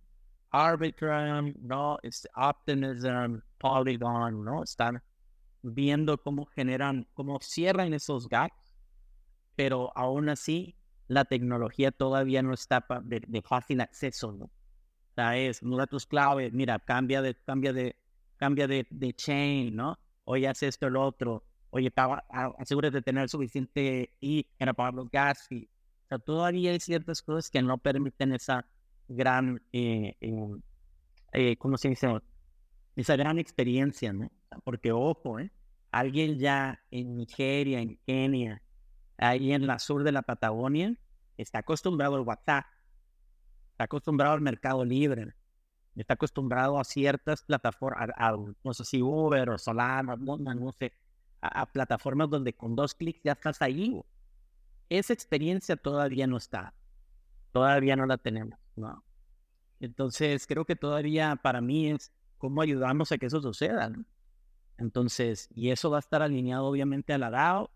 Arbitrum, 0.51 1.53
¿no? 1.59 1.97
Este, 2.03 2.29
Optimism, 2.35 3.39
Polygon, 3.57 4.43
¿no? 4.43 4.63
Están 4.63 5.01
viendo 5.61 6.17
cómo 6.21 6.45
generan, 6.45 7.07
cómo 7.13 7.39
cierran 7.41 7.93
esos 7.93 8.27
gaps, 8.27 8.75
pero 9.55 9.91
aún 9.95 10.29
así 10.29 10.75
la 11.07 11.25
tecnología 11.25 11.91
todavía 11.91 12.41
no 12.41 12.53
está 12.53 12.85
de, 13.03 13.41
fácil 13.41 13.81
acceso, 13.81 14.31
¿no? 14.31 14.45
O 14.45 15.13
sea, 15.15 15.37
es 15.37 15.59
datos 15.61 16.05
clave, 16.05 16.51
mira, 16.51 16.79
cambia 16.79 17.21
de, 17.21 17.35
cambia 17.35 17.73
de, 17.73 17.95
cambia 18.37 18.67
de, 18.67 18.87
de 18.89 19.13
chain, 19.13 19.75
¿no? 19.75 19.97
Oye, 20.23 20.47
hace 20.47 20.67
esto, 20.67 20.87
el 20.87 20.95
otro 20.95 21.43
oye, 21.71 21.91
asegúrate 22.57 22.97
de 22.97 23.01
tener 23.01 23.29
suficiente 23.29 24.13
y 24.19 24.43
para 24.57 24.73
pagar 24.73 24.93
los 24.93 25.09
gas. 25.09 25.47
Y, 25.51 25.65
o 25.65 26.07
sea, 26.07 26.19
todavía 26.19 26.71
hay 26.71 26.79
ciertas 26.79 27.21
cosas 27.21 27.49
que 27.49 27.61
no 27.61 27.77
permiten 27.77 28.33
esa 28.33 28.65
gran, 29.09 29.61
eh, 29.73 30.15
em, 30.21 30.61
eh, 31.33 31.57
¿cómo 31.57 31.77
se 31.77 31.89
dice? 31.89 32.07
Esa 32.95 33.15
gran 33.15 33.39
experiencia, 33.39 34.13
¿no? 34.13 34.31
Porque, 34.63 34.91
ojo, 34.91 35.39
¿eh? 35.39 35.51
Alguien 35.91 36.37
ya 36.37 36.81
en 36.91 37.17
Nigeria, 37.17 37.81
en 37.81 37.97
Kenia, 38.05 38.61
ahí 39.17 39.51
en 39.53 39.67
la 39.67 39.79
sur 39.79 40.03
de 40.03 40.11
la 40.11 40.21
Patagonia, 40.21 40.95
está 41.37 41.59
acostumbrado 41.59 42.15
al 42.15 42.21
WhatsApp, 42.21 42.65
está 43.71 43.85
acostumbrado 43.85 44.33
al 44.33 44.41
mercado 44.41 44.85
libre, 44.85 45.33
está 45.95 46.13
acostumbrado 46.13 46.79
a 46.79 46.83
ciertas 46.83 47.43
plataformas, 47.43 48.09
no 48.63 48.73
sé 48.73 48.85
si 48.85 49.01
Uber 49.01 49.49
o 49.49 49.57
Solana, 49.57 50.15
no, 50.15 50.71
sé, 50.71 50.93
a, 51.41 51.65
plataformas 51.65 52.29
donde 52.29 52.53
con 52.53 52.75
dos 52.75 52.93
clics 52.93 53.21
ya 53.23 53.33
estás 53.33 53.61
ahí. 53.61 53.99
Esa 54.89 55.13
experiencia 55.13 55.75
todavía 55.75 56.27
no 56.27 56.37
está. 56.37 56.73
Todavía 57.51 57.95
no 57.95 58.05
la 58.05 58.17
tenemos, 58.17 58.59
¿no? 58.79 59.03
Entonces, 59.79 60.47
creo 60.47 60.65
que 60.65 60.75
todavía 60.75 61.35
para 61.35 61.61
mí 61.61 61.91
es 61.91 62.11
cómo 62.37 62.61
ayudamos 62.61 63.11
a 63.11 63.17
que 63.17 63.27
eso 63.27 63.41
suceda, 63.41 63.89
¿no? 63.89 64.05
Entonces, 64.77 65.49
y 65.53 65.71
eso 65.71 65.89
va 65.89 65.97
a 65.97 65.99
estar 65.99 66.21
alineado 66.21 66.65
obviamente 66.65 67.13
a 67.13 67.17
la 67.17 67.29
DAO. 67.29 67.69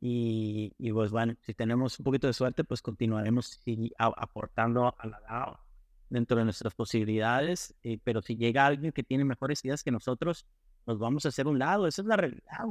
Y, 0.00 0.74
y 0.78 0.92
pues 0.92 1.10
bueno, 1.10 1.34
si 1.42 1.54
tenemos 1.54 1.98
un 1.98 2.04
poquito 2.04 2.26
de 2.26 2.32
suerte, 2.32 2.64
pues 2.64 2.82
continuaremos 2.82 3.60
aportando 3.98 4.94
a 4.98 5.06
la 5.06 5.20
DAO 5.20 5.60
dentro 6.08 6.38
de 6.38 6.44
nuestras 6.44 6.74
posibilidades. 6.74 7.74
Eh, 7.82 7.98
pero 8.02 8.22
si 8.22 8.36
llega 8.36 8.66
alguien 8.66 8.92
que 8.92 9.02
tiene 9.02 9.24
mejores 9.24 9.64
ideas 9.64 9.82
que 9.82 9.90
nosotros, 9.90 10.46
nos 10.86 10.98
vamos 10.98 11.26
a 11.26 11.28
hacer 11.28 11.46
un 11.46 11.58
lado. 11.58 11.86
Esa 11.86 12.02
es 12.02 12.08
la 12.08 12.16
realidad. 12.16 12.64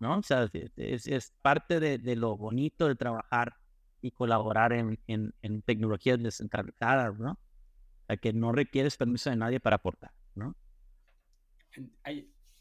¿no? 0.00 0.18
O 0.18 0.22
sea, 0.22 0.48
es, 0.76 1.32
parte 1.42 1.80
de, 1.80 2.16
lo 2.16 2.36
bonito 2.36 2.88
de 2.88 2.96
trabajar 2.96 3.56
y 4.00 4.10
colaborar 4.12 4.72
en, 4.72 4.98
en, 5.06 5.62
tecnologías 5.62 6.22
descentralizadas, 6.22 7.18
¿no? 7.18 7.32
O 7.32 8.06
sea, 8.06 8.16
que 8.16 8.32
no 8.32 8.52
requieres 8.52 8.96
permiso 8.96 9.30
de 9.30 9.36
nadie 9.36 9.60
para 9.60 9.76
aportar, 9.76 10.12
¿no? 10.34 10.54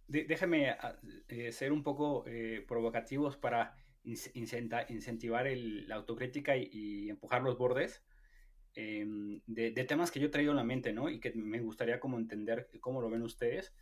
déjame 0.07 0.69
ah, 0.69 0.97
eh, 1.27 1.51
ser 1.51 1.71
un 1.71 1.83
poco 1.83 2.23
eh, 2.27 2.63
provocativos 2.67 3.37
para 3.37 3.75
incentivar 4.03 5.47
la 5.47 5.95
autocrítica 5.95 6.55
y, 6.55 7.09
empujar 7.09 7.41
los 7.41 7.57
bordes 7.57 8.01
em, 8.73 9.41
de, 9.47 9.71
temas 9.83 10.11
que 10.11 10.21
yo 10.21 10.27
he 10.27 10.29
traído 10.29 10.51
en 10.51 10.57
la 10.57 10.63
mente, 10.63 10.93
¿no? 10.93 11.09
Y 11.09 11.19
que 11.19 11.33
me 11.33 11.59
gustaría 11.59 11.99
como 11.99 12.17
entender 12.17 12.69
cómo 12.79 13.01
lo 13.01 13.09
ven 13.09 13.21
ustedes. 13.21 13.73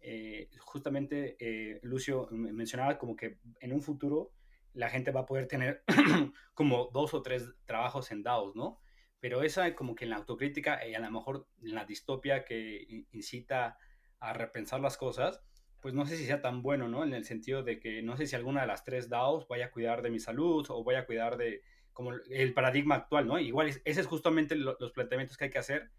Eh, 0.00 0.48
justamente 0.58 1.36
Lucio 1.82 2.28
mencionaba 2.30 2.98
como 2.98 3.14
que 3.14 3.38
en 3.60 3.74
un 3.74 3.82
futuro 3.82 4.32
la 4.74 4.90
gente 4.90 5.10
va 5.10 5.20
a 5.20 5.26
poder 5.26 5.46
tener 5.46 5.82
como 6.54 6.90
dos 6.92 7.14
o 7.14 7.22
tres 7.22 7.48
trabajos 7.64 8.10
en 8.10 8.22
DAOs, 8.22 8.54
¿no? 8.54 8.80
Pero 9.20 9.42
esa 9.42 9.74
como 9.74 9.94
que 9.94 10.04
en 10.04 10.10
la 10.10 10.16
autocrítica 10.16 10.86
y 10.86 10.94
a 10.94 11.00
lo 11.00 11.10
mejor 11.10 11.46
en 11.62 11.74
la 11.74 11.86
distopia 11.86 12.44
que 12.44 13.06
incita 13.12 13.78
a 14.20 14.32
repensar 14.32 14.80
las 14.80 14.96
cosas, 14.96 15.40
pues 15.80 15.94
no 15.94 16.06
sé 16.06 16.16
si 16.16 16.26
sea 16.26 16.40
tan 16.40 16.62
bueno, 16.62 16.88
¿no? 16.88 17.04
En 17.04 17.14
el 17.14 17.24
sentido 17.24 17.62
de 17.62 17.78
que 17.78 18.02
no 18.02 18.16
sé 18.16 18.26
si 18.26 18.36
alguna 18.36 18.62
de 18.62 18.66
las 18.66 18.84
tres 18.84 19.08
DAOs 19.08 19.48
vaya 19.48 19.66
a 19.66 19.70
cuidar 19.70 20.02
de 20.02 20.10
mi 20.10 20.18
salud 20.18 20.66
o 20.68 20.84
vaya 20.84 21.00
a 21.00 21.06
cuidar 21.06 21.36
de 21.36 21.62
como 21.92 22.12
el 22.12 22.52
paradigma 22.52 22.96
actual, 22.96 23.26
¿no? 23.26 23.38
Igual 23.38 23.68
ese 23.68 23.82
es 23.84 24.06
justamente 24.06 24.56
los 24.56 24.92
planteamientos 24.92 25.36
que 25.36 25.44
hay 25.44 25.50
que 25.50 25.58
hacer. 25.58 25.90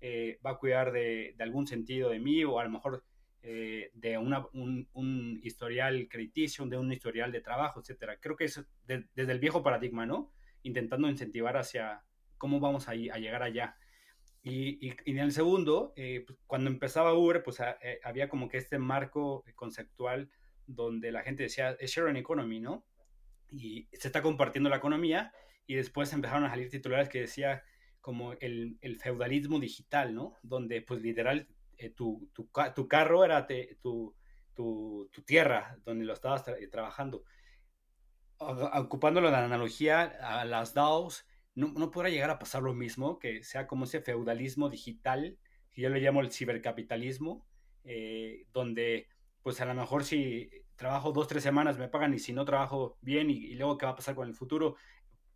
Eh, 0.00 0.38
va 0.44 0.52
a 0.52 0.58
cuidar 0.58 0.92
de, 0.92 1.34
algún 1.40 1.66
sentido 1.66 2.08
de 2.08 2.20
mí 2.20 2.42
o 2.44 2.58
a 2.58 2.64
lo 2.64 2.70
mejor 2.70 3.04
eh, 3.42 3.90
de 3.94 4.18
una, 4.18 4.46
un, 4.52 5.40
historial 5.42 6.08
crediticio, 6.08 6.66
de 6.66 6.76
un 6.76 6.92
historial 6.92 7.32
de 7.32 7.40
trabajo, 7.40 7.80
etcétera. 7.80 8.18
Creo 8.20 8.36
que 8.36 8.44
es 8.44 8.62
desde 8.86 9.32
el 9.32 9.38
viejo 9.38 9.62
paradigma, 9.62 10.04
¿no? 10.04 10.32
Intentando 10.62 11.08
incentivar 11.08 11.56
hacia 11.56 12.04
cómo 12.36 12.60
vamos 12.60 12.88
a, 12.88 12.92
a 12.92 12.94
llegar 12.94 13.42
allá. 13.42 13.76
Y, 14.42 14.92
en 15.04 15.18
el 15.18 15.32
segundo, 15.32 15.92
eh, 15.96 16.24
pues, 16.26 16.38
cuando 16.46 16.70
empezaba 16.70 17.14
Uber, 17.14 17.42
pues 17.42 17.60
eh, 17.60 18.00
había 18.04 18.28
como 18.28 18.48
que 18.48 18.58
este 18.58 18.78
marco 18.78 19.44
conceptual 19.54 20.30
donde 20.66 21.12
la 21.12 21.22
gente 21.22 21.42
decía, 21.42 21.76
es 21.80 21.90
sharing 21.90 22.16
economy, 22.16 22.60
¿no? 22.60 22.86
Y 23.50 23.88
se 23.92 24.08
está 24.08 24.22
compartiendo 24.22 24.70
la 24.70 24.76
economía 24.76 25.32
y 25.66 25.74
después 25.74 26.12
empezaron 26.12 26.44
a 26.44 26.50
salir 26.50 26.70
titulares 26.70 27.08
que 27.08 27.20
decía 27.20 27.64
como 28.00 28.32
el, 28.34 28.78
el 28.80 28.98
feudalismo 28.98 29.60
digital, 29.60 30.14
¿no? 30.14 30.36
Donde 30.42 30.80
pues 30.80 31.02
literal 31.02 31.48
eh, 31.80 31.90
tu, 31.90 32.30
tu, 32.32 32.50
tu, 32.74 32.88
carro 32.88 33.24
era 33.24 33.46
tu, 33.80 34.14
tu, 34.54 35.10
tierra, 35.24 35.78
donde 35.84 36.04
lo 36.04 36.12
estabas 36.12 36.44
trabajando. 36.70 37.24
Ocupándolo 38.38 39.28
de 39.28 39.32
la 39.32 39.44
analogía 39.44 40.02
a 40.02 40.44
las 40.44 40.74
DAOs, 40.74 41.26
no, 41.54 41.68
no 41.68 41.90
podrá 41.90 42.08
llegar 42.08 42.30
a 42.30 42.38
pasar 42.38 42.62
lo 42.62 42.74
mismo, 42.74 43.18
que 43.18 43.42
sea 43.42 43.66
como 43.66 43.84
ese 43.84 44.00
feudalismo 44.00 44.68
digital, 44.68 45.38
que 45.72 45.82
yo 45.82 45.88
le 45.88 46.00
llamo 46.00 46.20
el 46.20 46.32
cibercapitalismo, 46.32 47.46
eh, 47.84 48.46
donde 48.52 49.08
pues 49.42 49.60
a 49.60 49.64
lo 49.64 49.74
mejor 49.74 50.04
si 50.04 50.50
trabajo 50.76 51.12
dos, 51.12 51.28
tres 51.28 51.42
semanas 51.42 51.78
me 51.78 51.88
pagan 51.88 52.12
y 52.12 52.18
si 52.18 52.32
no 52.32 52.44
trabajo 52.44 52.98
bien 53.00 53.30
y, 53.30 53.54
luego 53.54 53.78
qué 53.78 53.86
va 53.86 53.92
a 53.92 53.96
pasar 53.96 54.14
con 54.14 54.28
el 54.28 54.34
futuro. 54.34 54.76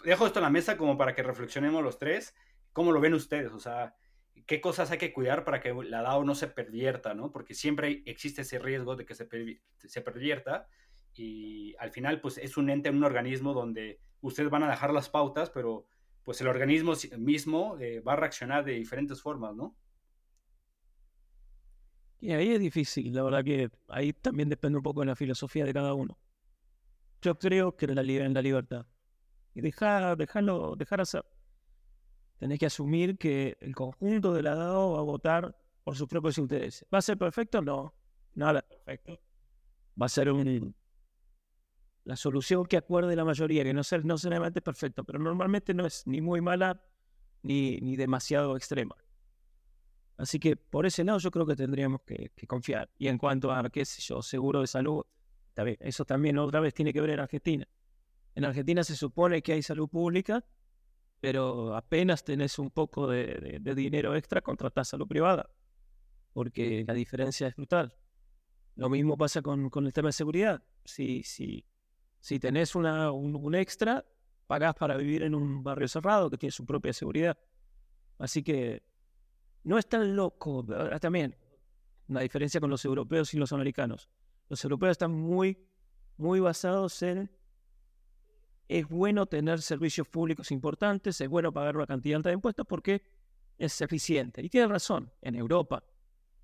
Dejo 0.04 0.26
esto 0.26 0.40
en 0.40 0.44
la 0.44 0.50
mesa 0.50 0.76
como 0.76 0.98
para 0.98 1.14
que 1.14 1.22
reflexionemos 1.22 1.82
los 1.82 1.98
tres, 1.98 2.34
cómo 2.72 2.92
lo 2.92 3.00
ven 3.00 3.14
ustedes, 3.14 3.52
o 3.52 3.58
sea, 3.58 3.94
qué 4.46 4.60
cosas 4.60 4.90
hay 4.90 4.98
que 4.98 5.12
cuidar 5.12 5.44
para 5.44 5.60
que 5.60 5.72
la 5.72 6.02
DAO 6.02 6.24
no 6.24 6.34
se 6.34 6.48
pervierta, 6.48 7.14
¿no? 7.14 7.30
Porque 7.32 7.54
siempre 7.54 8.02
existe 8.06 8.42
ese 8.42 8.58
riesgo 8.58 8.96
de 8.96 9.06
que 9.06 9.14
se, 9.14 9.28
se 9.78 10.00
pervierta 10.00 10.68
y 11.14 11.74
al 11.78 11.90
final 11.90 12.20
pues 12.20 12.38
es 12.38 12.56
un 12.56 12.70
ente, 12.70 12.90
un 12.90 13.04
organismo 13.04 13.54
donde 13.54 14.00
ustedes 14.20 14.50
van 14.50 14.64
a 14.64 14.70
dejar 14.70 14.92
las 14.92 15.08
pautas, 15.08 15.50
pero 15.50 15.86
pues 16.24 16.40
el 16.40 16.48
organismo 16.48 16.94
mismo 17.18 17.78
eh, 17.78 18.00
va 18.00 18.14
a 18.14 18.16
reaccionar 18.16 18.64
de 18.64 18.72
diferentes 18.72 19.20
formas, 19.20 19.54
¿no? 19.54 19.76
Y 22.20 22.32
ahí 22.32 22.52
es 22.52 22.60
difícil, 22.60 23.12
la 23.12 23.22
verdad 23.22 23.44
que 23.44 23.70
ahí 23.88 24.14
también 24.14 24.48
depende 24.48 24.78
un 24.78 24.82
poco 24.82 25.00
de 25.00 25.06
la 25.06 25.16
filosofía 25.16 25.66
de 25.66 25.74
cada 25.74 25.92
uno. 25.92 26.18
Yo 27.20 27.38
creo 27.38 27.76
que 27.76 27.84
en 27.84 27.94
la, 27.94 28.02
libertad. 28.02 28.86
Y 29.54 29.60
dejar, 29.60 30.16
dejarlo, 30.16 30.74
dejar 30.76 31.02
hacer. 31.02 31.22
Tenés 32.38 32.58
que 32.58 32.66
asumir 32.66 33.16
que 33.16 33.56
el 33.60 33.74
conjunto 33.74 34.32
de 34.32 34.42
la 34.42 34.54
DAO 34.54 34.94
va 34.94 35.00
a 35.00 35.02
votar 35.02 35.56
por 35.82 35.96
sus 35.96 36.08
propios 36.08 36.38
intereses. 36.38 36.86
¿Va 36.92 36.98
a 36.98 37.02
ser 37.02 37.16
perfecto? 37.16 37.62
No, 37.62 37.94
nada 38.34 38.62
perfecto. 38.62 39.20
Va 40.00 40.06
a 40.06 40.08
ser 40.08 40.30
un, 40.30 40.74
la 42.04 42.16
solución 42.16 42.66
que 42.66 42.76
acuerde 42.76 43.16
la 43.16 43.24
mayoría, 43.24 43.64
que 43.64 43.72
no, 43.72 43.82
ser, 43.82 44.04
no 44.04 44.14
necesariamente 44.14 44.58
es 44.58 44.62
perfecto, 44.62 45.04
pero 45.04 45.18
normalmente 45.18 45.72
no 45.74 45.86
es 45.86 46.06
ni 46.06 46.20
muy 46.20 46.40
mala 46.40 46.82
ni, 47.42 47.78
ni 47.78 47.96
demasiado 47.96 48.56
extrema. 48.56 48.96
Así 50.16 50.38
que 50.38 50.56
por 50.56 50.86
ese 50.86 51.02
lado 51.02 51.18
yo 51.18 51.30
creo 51.30 51.46
que 51.46 51.56
tendríamos 51.56 52.02
que, 52.02 52.30
confiar. 52.46 52.90
Y 52.98 53.08
en 53.08 53.18
cuanto 53.18 53.50
a, 53.50 53.68
qué 53.70 53.84
sé 53.84 54.00
yo, 54.02 54.22
seguro 54.22 54.60
de 54.60 54.66
salud, 54.66 55.04
eso 55.80 56.04
también 56.04 56.38
otra 56.38 56.60
vez 56.60 56.74
tiene 56.74 56.92
que 56.92 57.00
ver 57.00 57.10
en 57.10 57.20
Argentina. 57.20 57.66
En 58.34 58.44
Argentina 58.44 58.84
se 58.84 58.96
supone 58.96 59.42
que 59.42 59.52
hay 59.52 59.62
salud 59.62 59.88
pública, 59.88 60.44
pero 61.24 61.74
apenas 61.74 62.22
tenés 62.22 62.58
un 62.58 62.70
poco 62.70 63.06
de, 63.06 63.58
dinero 63.74 64.14
extra, 64.14 64.42
contratás 64.42 64.88
salud 64.88 65.06
privada, 65.06 65.48
porque 66.34 66.84
la 66.86 66.92
diferencia 66.92 67.48
es 67.48 67.56
brutal. 67.56 67.94
Lo 68.76 68.90
mismo 68.90 69.16
pasa 69.16 69.40
con, 69.40 69.70
con 69.70 69.86
el 69.86 69.92
tema 69.94 70.08
de 70.08 70.12
seguridad. 70.12 70.62
Si, 70.84 71.22
si 71.22 71.64
si 72.24 72.38
tenés 72.38 72.74
una, 72.74 73.10
un, 73.10 73.54
extra, 73.54 74.02
pagás 74.46 74.74
para 74.74 74.96
vivir 74.96 75.22
en 75.22 75.34
un 75.34 75.62
barrio 75.62 75.88
cerrado 75.88 76.30
que 76.30 76.38
tiene 76.38 76.52
su 76.52 76.66
propia 76.66 76.92
seguridad. 76.94 77.38
Así 78.18 78.42
que 78.42 78.82
no 79.62 79.78
es 79.78 79.86
tan 79.86 80.14
loco. 80.14 80.64
También, 81.00 81.36
una 82.08 82.20
diferencia 82.20 82.60
con 82.60 82.68
los 82.68 82.84
europeos 82.84 83.32
y 83.32 83.38
los 83.38 83.52
americanos. 83.52 84.10
Los 84.50 84.62
europeos 84.62 84.92
están 84.92 85.12
muy, 85.12 85.66
muy 86.18 86.40
basados 86.40 87.02
en 87.02 87.30
es 88.68 88.88
bueno 88.88 89.26
tener 89.26 89.60
servicios 89.60 90.08
públicos 90.08 90.50
importantes, 90.50 91.20
es 91.20 91.28
bueno 91.28 91.52
pagar 91.52 91.76
una 91.76 91.86
cantidad 91.86 92.16
alta 92.16 92.30
de 92.30 92.34
impuestos 92.34 92.66
porque 92.66 93.02
es 93.58 93.80
eficiente. 93.80 94.42
Y 94.42 94.48
tiene 94.48 94.68
razón, 94.68 95.12
en 95.22 95.34
Europa. 95.34 95.84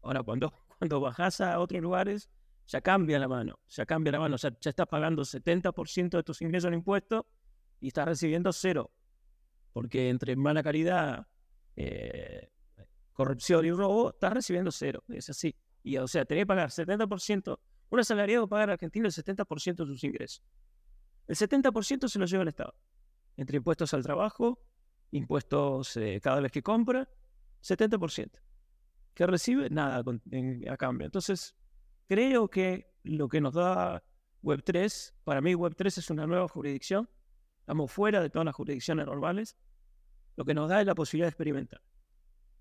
Ahora, 0.03 0.23
cuando, 0.23 0.53
cuando 0.79 1.01
bajás 1.01 1.41
a 1.41 1.59
otros 1.59 1.81
lugares, 1.81 2.31
ya 2.67 2.81
cambia 2.81 3.19
la 3.19 3.29
mano, 3.29 3.59
ya 3.69 3.85
cambia 3.85 4.13
la 4.13 4.21
mano, 4.21 4.37
ya, 4.37 4.51
ya 4.61 4.71
estás 4.71 4.87
pagando 4.87 5.23
70% 5.23 6.11
de 6.11 6.23
tus 6.23 6.41
ingresos 6.43 6.69
en 6.69 6.75
impuestos 6.75 7.25
y 7.81 7.89
estás 7.89 8.07
recibiendo 8.07 8.53
cero, 8.53 8.93
porque 9.73 10.09
entre 10.09 10.37
mala 10.37 10.63
calidad, 10.63 11.27
eh, 11.75 12.53
corrupción 13.13 13.65
y 13.65 13.73
robo, 13.73 14.11
estás 14.11 14.33
recibiendo 14.33 14.71
cero, 14.71 15.03
es 15.09 15.29
así. 15.31 15.57
Y 15.83 15.97
o 15.97 16.07
sea, 16.07 16.25
tenés 16.25 16.43
que 16.43 16.47
pagar 16.47 16.71
70%, 16.71 17.59
un 17.89 17.99
asalariado 17.99 18.49
paga 18.49 18.65
en 18.65 18.71
Argentina 18.71 19.09
el 19.09 19.13
70% 19.13 19.77
de 19.77 19.87
sus 19.87 20.05
ingresos. 20.05 20.43
El 21.31 21.37
70% 21.37 22.09
se 22.09 22.19
lo 22.19 22.27
lleva 22.27 22.43
el 22.43 22.49
Estado, 22.49 22.75
entre 23.37 23.57
impuestos 23.57 23.95
al 23.95 24.03
trabajo, 24.03 24.59
impuestos 25.13 25.97
eh, 25.97 26.21
cada 26.23 26.41
vez 26.41 26.53
que 26.53 26.63
compra, 26.63 27.09
70%. 27.63 28.31
¿Qué 29.15 29.27
recibe? 29.27 29.71
Nada 29.71 30.03
a 30.69 30.77
cambio. 30.77 31.07
Entonces, 31.07 31.55
Creo 32.11 32.49
que 32.49 32.93
lo 33.05 33.29
que 33.29 33.41
nos 33.41 33.55
da 33.55 34.03
Web3, 34.43 35.15
para 35.23 35.41
mí 35.41 35.55
Web3 35.55 35.99
es 35.99 36.11
una 36.11 36.27
nueva 36.27 36.49
jurisdicción, 36.49 37.09
estamos 37.61 37.93
fuera 37.93 38.21
de 38.21 38.31
todas 38.31 38.47
las 38.47 38.55
jurisdicciones 38.57 39.07
normales, 39.07 39.57
lo 40.35 40.45
que 40.45 40.53
nos 40.53 40.69
da 40.69 40.81
es 40.81 40.89
la 40.89 40.97
posibilidad 40.97 41.27
de 41.27 41.31
experimentar. 41.31 41.81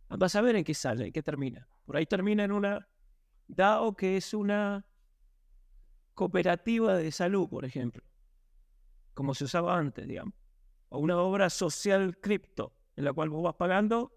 Vas 0.09 0.35
a 0.35 0.41
ver 0.41 0.55
en 0.55 0.63
qué 0.63 0.75
sale, 0.75 1.07
en 1.07 1.11
qué 1.11 1.23
termina. 1.23 1.67
Por 1.83 1.97
ahí 1.97 2.05
termina 2.05 2.43
en 2.43 2.51
una 2.51 2.87
DAO 3.47 3.95
que 3.95 4.17
es 4.17 4.35
una 4.35 4.85
cooperativa 6.13 6.95
de 6.95 7.11
salud, 7.11 7.49
por 7.49 7.65
ejemplo, 7.65 8.03
como 9.19 9.33
se 9.33 9.43
usaba 9.43 9.77
antes, 9.77 10.07
digamos. 10.07 10.33
O 10.87 10.99
una 10.99 11.17
obra 11.17 11.49
social 11.49 12.17
cripto, 12.21 12.73
en 12.95 13.03
la 13.03 13.11
cual 13.11 13.29
vos 13.29 13.43
vas 13.43 13.55
pagando 13.55 14.13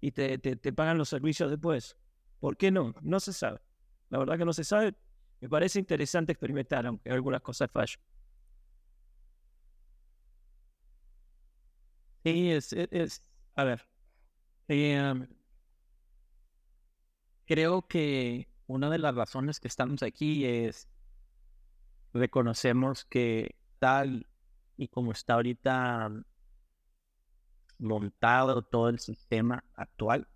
y 0.00 0.12
te, 0.12 0.38
te 0.38 0.72
pagan 0.72 0.96
los 0.96 1.10
servicios 1.10 1.50
después. 1.50 1.98
¿Por 2.40 2.56
qué 2.56 2.70
no? 2.70 2.94
No 3.02 3.20
se 3.20 3.34
sabe. 3.34 3.60
La 4.08 4.18
verdad 4.18 4.38
que 4.38 4.46
no 4.46 4.54
se 4.54 4.64
sabe. 4.64 4.94
Me 5.42 5.50
parece 5.50 5.78
interesante 5.80 6.32
experimentar, 6.32 6.86
aunque 6.86 7.10
algunas 7.10 7.42
cosas 7.42 7.70
fallan. 7.70 8.00
Sí, 12.24 12.52
es, 12.52 12.72
es, 12.72 13.20
a 13.54 13.64
ver. 13.64 13.86
Em, 14.66 15.28
creo 17.44 17.86
que 17.86 18.48
una 18.66 18.88
de 18.88 18.98
las 18.98 19.14
razones 19.14 19.60
que 19.60 19.68
estamos 19.68 20.02
aquí 20.02 20.46
es 20.46 20.88
reconocemos 22.14 23.04
que 23.04 23.56
y 24.76 24.88
como 24.88 25.12
está 25.12 25.34
ahorita 25.34 26.10
montado 27.78 28.62
todo 28.62 28.88
el 28.88 28.98
sistema 28.98 29.64
actual, 29.74 30.28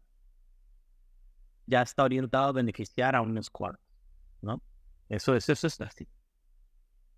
ya 1.67 1.83
está 1.83 2.05
orientado 2.05 2.49
a 2.49 2.53
beneficiar 2.53 3.15
a 3.15 3.21
un 3.21 3.41
squad, 3.43 3.77
¿no? 4.43 4.61
Eso 5.09 5.35
es, 5.37 5.49
eso 5.49 5.67
es 5.67 5.81
así. 5.81 6.09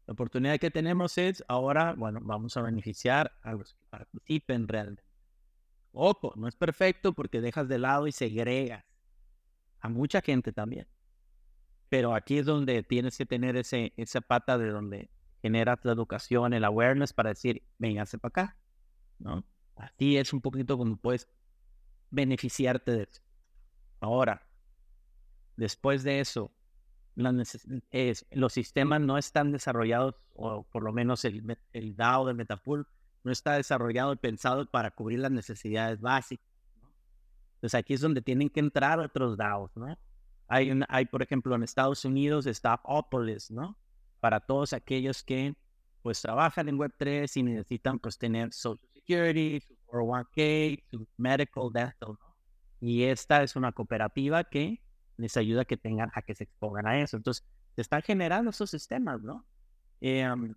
La 0.07 0.13
oportunidad 0.13 0.59
que 0.59 0.71
tenemos 0.71 1.17
es 1.19 1.43
ahora, 1.49 1.95
bueno, 1.95 2.21
vamos 2.23 2.57
a 2.57 2.63
beneficiar 2.63 3.33
a 3.43 3.53
los 3.53 3.75
que 3.75 3.81
participen 3.91 4.69
realmente. 4.69 5.03
Ojo, 5.93 6.33
no 6.37 6.47
es 6.47 6.57
perfecto 6.57 7.13
porque 7.13 7.41
dejas 7.41 7.69
de 7.69 7.79
lado 7.79 8.07
y 8.07 8.13
segregas 8.13 8.85
a 9.81 9.89
mucha 9.89 10.21
gente 10.21 10.53
también. 10.53 10.87
Pero 11.89 12.15
aquí 12.15 12.39
es 12.39 12.47
donde 12.47 12.83
tienes 12.83 13.17
que 13.17 13.25
tener 13.25 13.57
ese, 13.57 13.95
esa 13.97 14.21
pata 14.21 14.59
de 14.59 14.71
donde 14.71 15.11
generas 15.43 15.79
la 15.83 15.93
educación, 15.93 16.53
el 16.53 16.65
awareness 16.65 17.13
para 17.13 17.31
decir, 17.31 17.63
véngase 17.79 18.19
para 18.19 18.29
acá, 18.29 18.57
¿no? 19.19 19.45
Así 19.77 20.17
es 20.17 20.33
un 20.33 20.41
poquito 20.41 20.77
como 20.77 20.97
puedes 20.97 21.29
beneficiarte 22.11 22.93
de 22.93 23.03
eso. 23.05 23.23
Ahora, 24.01 24.43
después 25.57 26.03
de 26.03 26.21
eso, 26.21 26.53
es, 27.91 28.27
los 28.31 28.53
sistemas 28.53 29.01
no 29.01 29.19
están 29.19 29.53
desarrollados, 29.53 30.15
o 30.35 30.65
por 30.65 30.83
lo 30.83 30.93
menos 30.93 31.25
el, 31.25 31.59
el 31.73 31.97
DAO 31.97 32.27
de 32.27 32.35
Metapool 32.35 32.87
no 33.25 33.33
está 33.33 33.55
desarrollado 33.55 34.13
y 34.13 34.17
pensado 34.17 34.69
para 34.71 34.91
cubrir 34.91 35.19
las 35.21 35.33
necesidades 35.33 36.01
básicas. 36.01 36.47
Entonces 37.57 37.75
aquí 37.79 37.95
es 37.95 38.01
donde 38.01 38.23
tienen 38.23 38.51
que 38.51 38.61
entrar 38.61 39.01
otros 39.01 39.37
DAOs, 39.37 39.77
¿no? 39.77 39.99
Hay, 40.47 40.71
hay, 40.89 41.05
por 41.07 41.23
ejemplo, 41.23 41.55
en 41.55 41.63
Estados 41.63 42.05
Unidos 42.05 42.47
está 42.47 42.81
Opolis, 42.85 43.51
¿no? 43.51 43.77
Para 44.21 44.41
todos 44.41 44.73
aquellos 44.73 45.23
que 45.23 45.55
pues 46.03 46.23
trabajan 46.23 46.69
en 46.69 46.79
Web3 46.79 47.37
y 47.37 47.43
necesitan 47.43 47.99
pues 47.99 48.19
tener 48.19 48.53
Social 48.53 48.89
Security, 48.95 49.61
su 49.61 49.75
401k, 49.87 50.83
su 50.91 51.07
Medical 51.17 51.71
Dental, 51.73 52.17
¿no? 52.21 52.37
Y 52.81 53.05
esta 53.05 53.43
es 53.43 53.57
una 53.57 53.73
cooperativa 53.73 54.45
que 54.45 54.81
les 55.17 55.37
ayuda 55.37 55.63
a 55.63 55.65
que 55.65 55.77
tengan, 55.77 56.11
a 56.15 56.23
que 56.23 56.35
se 56.35 56.45
expongan 56.45 56.87
a 56.87 57.01
eso. 57.01 57.17
Entonces, 57.17 57.45
se 57.75 57.83
están 57.83 58.03
generando 58.03 58.51
esos 58.51 58.71
sistemas, 58.71 59.21
¿no? 59.21 59.45
Em, 60.01 60.55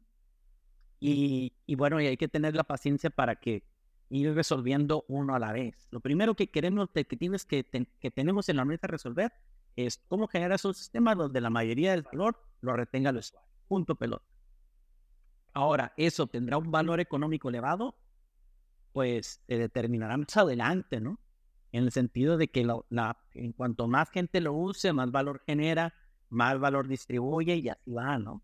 y, 0.99 1.53
y, 1.65 1.75
bueno, 1.75 1.99
y 1.99 2.07
hay 2.07 2.17
que 2.17 2.27
tener 2.27 2.55
la 2.55 2.63
paciencia 2.63 3.09
para 3.09 3.35
que 3.37 3.63
ir 4.09 4.33
resolviendo 4.35 5.05
uno 5.07 5.35
a 5.35 5.39
la 5.39 5.51
vez. 5.51 5.87
Lo 5.89 5.99
primero 5.99 6.35
que 6.35 6.51
queremos, 6.51 6.89
que 6.93 7.03
tienes 7.05 7.45
que, 7.45 7.65
que 7.99 8.11
tenemos 8.11 8.49
en 8.49 8.57
la 8.57 8.65
mesa 8.65 8.87
resolver 8.87 9.33
es 9.75 10.03
cómo 10.07 10.27
generar 10.27 10.53
esos 10.53 10.77
sistemas 10.77 11.17
donde 11.17 11.41
la 11.41 11.49
mayoría 11.49 11.91
del 11.91 12.03
valor 12.03 12.37
lo 12.61 12.73
retenga 12.75 13.09
el 13.09 13.17
usuario. 13.17 13.50
Punto 13.71 13.95
pelota. 13.95 14.25
Ahora, 15.53 15.93
¿eso 15.95 16.27
tendrá 16.27 16.57
un 16.57 16.71
valor 16.71 16.99
económico 16.99 17.47
elevado? 17.47 17.95
Pues 18.91 19.41
se 19.47 19.57
determinará 19.57 20.17
más 20.17 20.35
adelante, 20.35 20.99
¿no? 20.99 21.21
En 21.71 21.85
el 21.85 21.93
sentido 21.93 22.35
de 22.35 22.49
que 22.49 22.65
la, 22.65 23.17
en 23.33 23.53
cuanto 23.53 23.87
más 23.87 24.09
gente 24.09 24.41
lo 24.41 24.51
use, 24.51 24.91
más 24.91 25.09
valor 25.09 25.41
genera, 25.45 25.93
más 26.27 26.59
valor 26.59 26.89
distribuye 26.89 27.55
y 27.55 27.69
así 27.69 27.93
va, 27.93 28.19
¿no? 28.19 28.43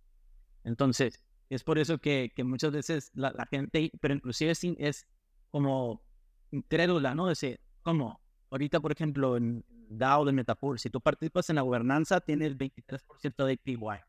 Entonces, 0.63 1.21
es 1.49 1.61
por 1.61 1.77
eso 1.77 1.97
que, 1.97 2.31
que 2.33 2.45
muchas 2.45 2.71
veces 2.71 3.11
la, 3.13 3.33
gente, 3.51 3.91
pero 3.99 4.13
inclusive 4.13 4.51
es, 4.51 4.63
es 4.77 5.07
como 5.51 6.05
incrédula, 6.51 7.13
¿no? 7.15 7.27
Decir, 7.27 7.59
¿cómo? 7.81 8.21
Ahorita, 8.49 8.79
por 8.79 8.93
ejemplo, 8.93 9.35
en 9.35 9.65
DAO 9.89 10.23
de 10.23 10.31
Metapool, 10.31 10.79
si 10.79 10.89
tú 10.89 11.01
participas 11.01 11.49
en 11.49 11.57
la 11.57 11.63
gobernanza, 11.63 12.21
tienes 12.21 12.57
23% 12.57 13.43
de 13.43 13.53
APY. 13.55 14.06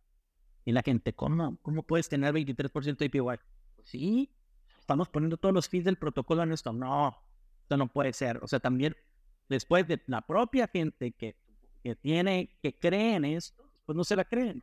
Y 0.68 0.72
la 0.72 0.82
gente, 0.82 1.14
¿cómo? 1.14 1.56
¿Cómo 1.62 1.82
puedes 1.82 2.10
tener 2.10 2.34
23% 2.34 2.98
de 2.98 3.06
APY? 3.06 3.20
Pues 3.22 3.88
sí, 3.88 4.30
estamos 4.78 5.08
poniendo 5.08 5.38
todos 5.38 5.54
los 5.54 5.66
fees 5.66 5.82
del 5.86 5.96
protocolo 5.96 6.42
en 6.42 6.52
esto. 6.52 6.74
No, 6.74 7.16
esto 7.62 7.78
no 7.78 7.90
puede 7.90 8.12
ser. 8.12 8.38
O 8.42 8.46
sea, 8.46 8.60
también 8.60 8.94
después 9.48 9.88
de 9.88 10.02
la 10.08 10.20
propia 10.20 10.68
gente 10.68 11.12
que, 11.12 11.36
que 11.82 11.96
tiene, 11.96 12.58
que 12.60 12.78
cree 12.78 13.14
en 13.14 13.24
esto, 13.24 13.64
pues 13.86 13.96
no 13.96 14.04
se 14.04 14.14
la 14.14 14.26
creen. 14.26 14.62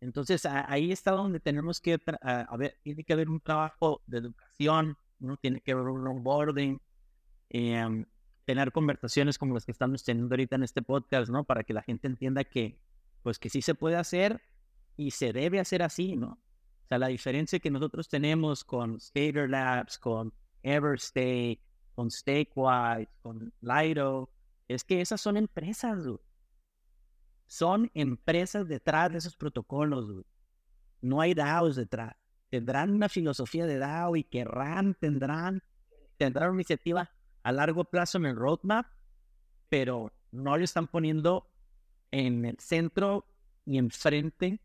Entonces 0.00 0.44
ahí 0.46 0.90
está 0.90 1.12
donde 1.12 1.38
tenemos 1.38 1.80
que, 1.80 1.96
a, 2.20 2.56
ver, 2.56 2.76
tiene 2.82 3.04
que 3.04 3.12
haber 3.12 3.30
un 3.30 3.38
trabajo 3.38 4.02
de 4.08 4.18
educación, 4.18 4.98
¿no? 5.20 5.36
tiene 5.36 5.60
que 5.60 5.70
haber 5.70 5.84
un 5.84 6.08
onboarding, 6.08 6.82
eh, 7.50 8.04
tener 8.46 8.72
conversaciones 8.72 9.38
como 9.38 9.54
las 9.54 9.64
que 9.64 9.70
estamos 9.70 10.02
teniendo 10.02 10.34
ahorita 10.34 10.56
en 10.56 10.64
este 10.64 10.82
podcast, 10.82 11.30
¿no? 11.30 11.44
Para 11.44 11.62
que 11.62 11.72
la 11.72 11.82
gente 11.82 12.08
entienda 12.08 12.42
que, 12.42 12.80
pues 13.22 13.38
que 13.38 13.48
sí 13.48 13.62
se 13.62 13.76
puede 13.76 13.94
hacer 13.94 14.42
y 14.96 15.10
se 15.10 15.32
debe 15.32 15.60
hacer 15.60 15.82
así, 15.82 16.16
¿no? 16.16 16.32
O 16.84 16.86
sea, 16.88 16.98
la 16.98 17.08
diferencia 17.08 17.58
que 17.58 17.70
nosotros 17.70 18.08
tenemos 18.08 18.64
con 18.64 19.00
Skater 19.00 19.48
Labs, 19.48 19.98
con 19.98 20.32
Everstay, 20.62 21.60
con 21.94 22.10
Stakewise, 22.10 23.08
con 23.22 23.52
Lido, 23.60 24.30
es 24.68 24.84
que 24.84 25.00
esas 25.00 25.20
son 25.20 25.36
empresas, 25.36 25.98
Son 27.46 27.90
empresas 27.94 28.68
detrás 28.68 29.12
de 29.12 29.18
esos 29.18 29.36
protocolos, 29.36 30.24
No 31.00 31.20
hay 31.20 31.34
DAOs 31.34 31.76
detrás. 31.76 32.16
Tendrán 32.50 32.94
una 32.94 33.08
filosofía 33.08 33.66
de 33.66 33.78
DAO 33.78 34.16
y 34.16 34.24
querrán, 34.24 34.94
tendrán, 34.94 35.62
tendrán 36.16 36.50
una 36.50 36.58
iniciativa 36.58 37.10
a 37.42 37.52
largo 37.52 37.84
plazo 37.84 38.18
en 38.18 38.26
el 38.26 38.36
roadmap, 38.36 38.86
pero 39.68 40.12
no 40.30 40.56
le 40.56 40.64
están 40.64 40.86
poniendo 40.86 41.50
en 42.10 42.44
el 42.44 42.58
centro 42.58 43.26
y 43.66 43.78
enfrente 43.78 44.60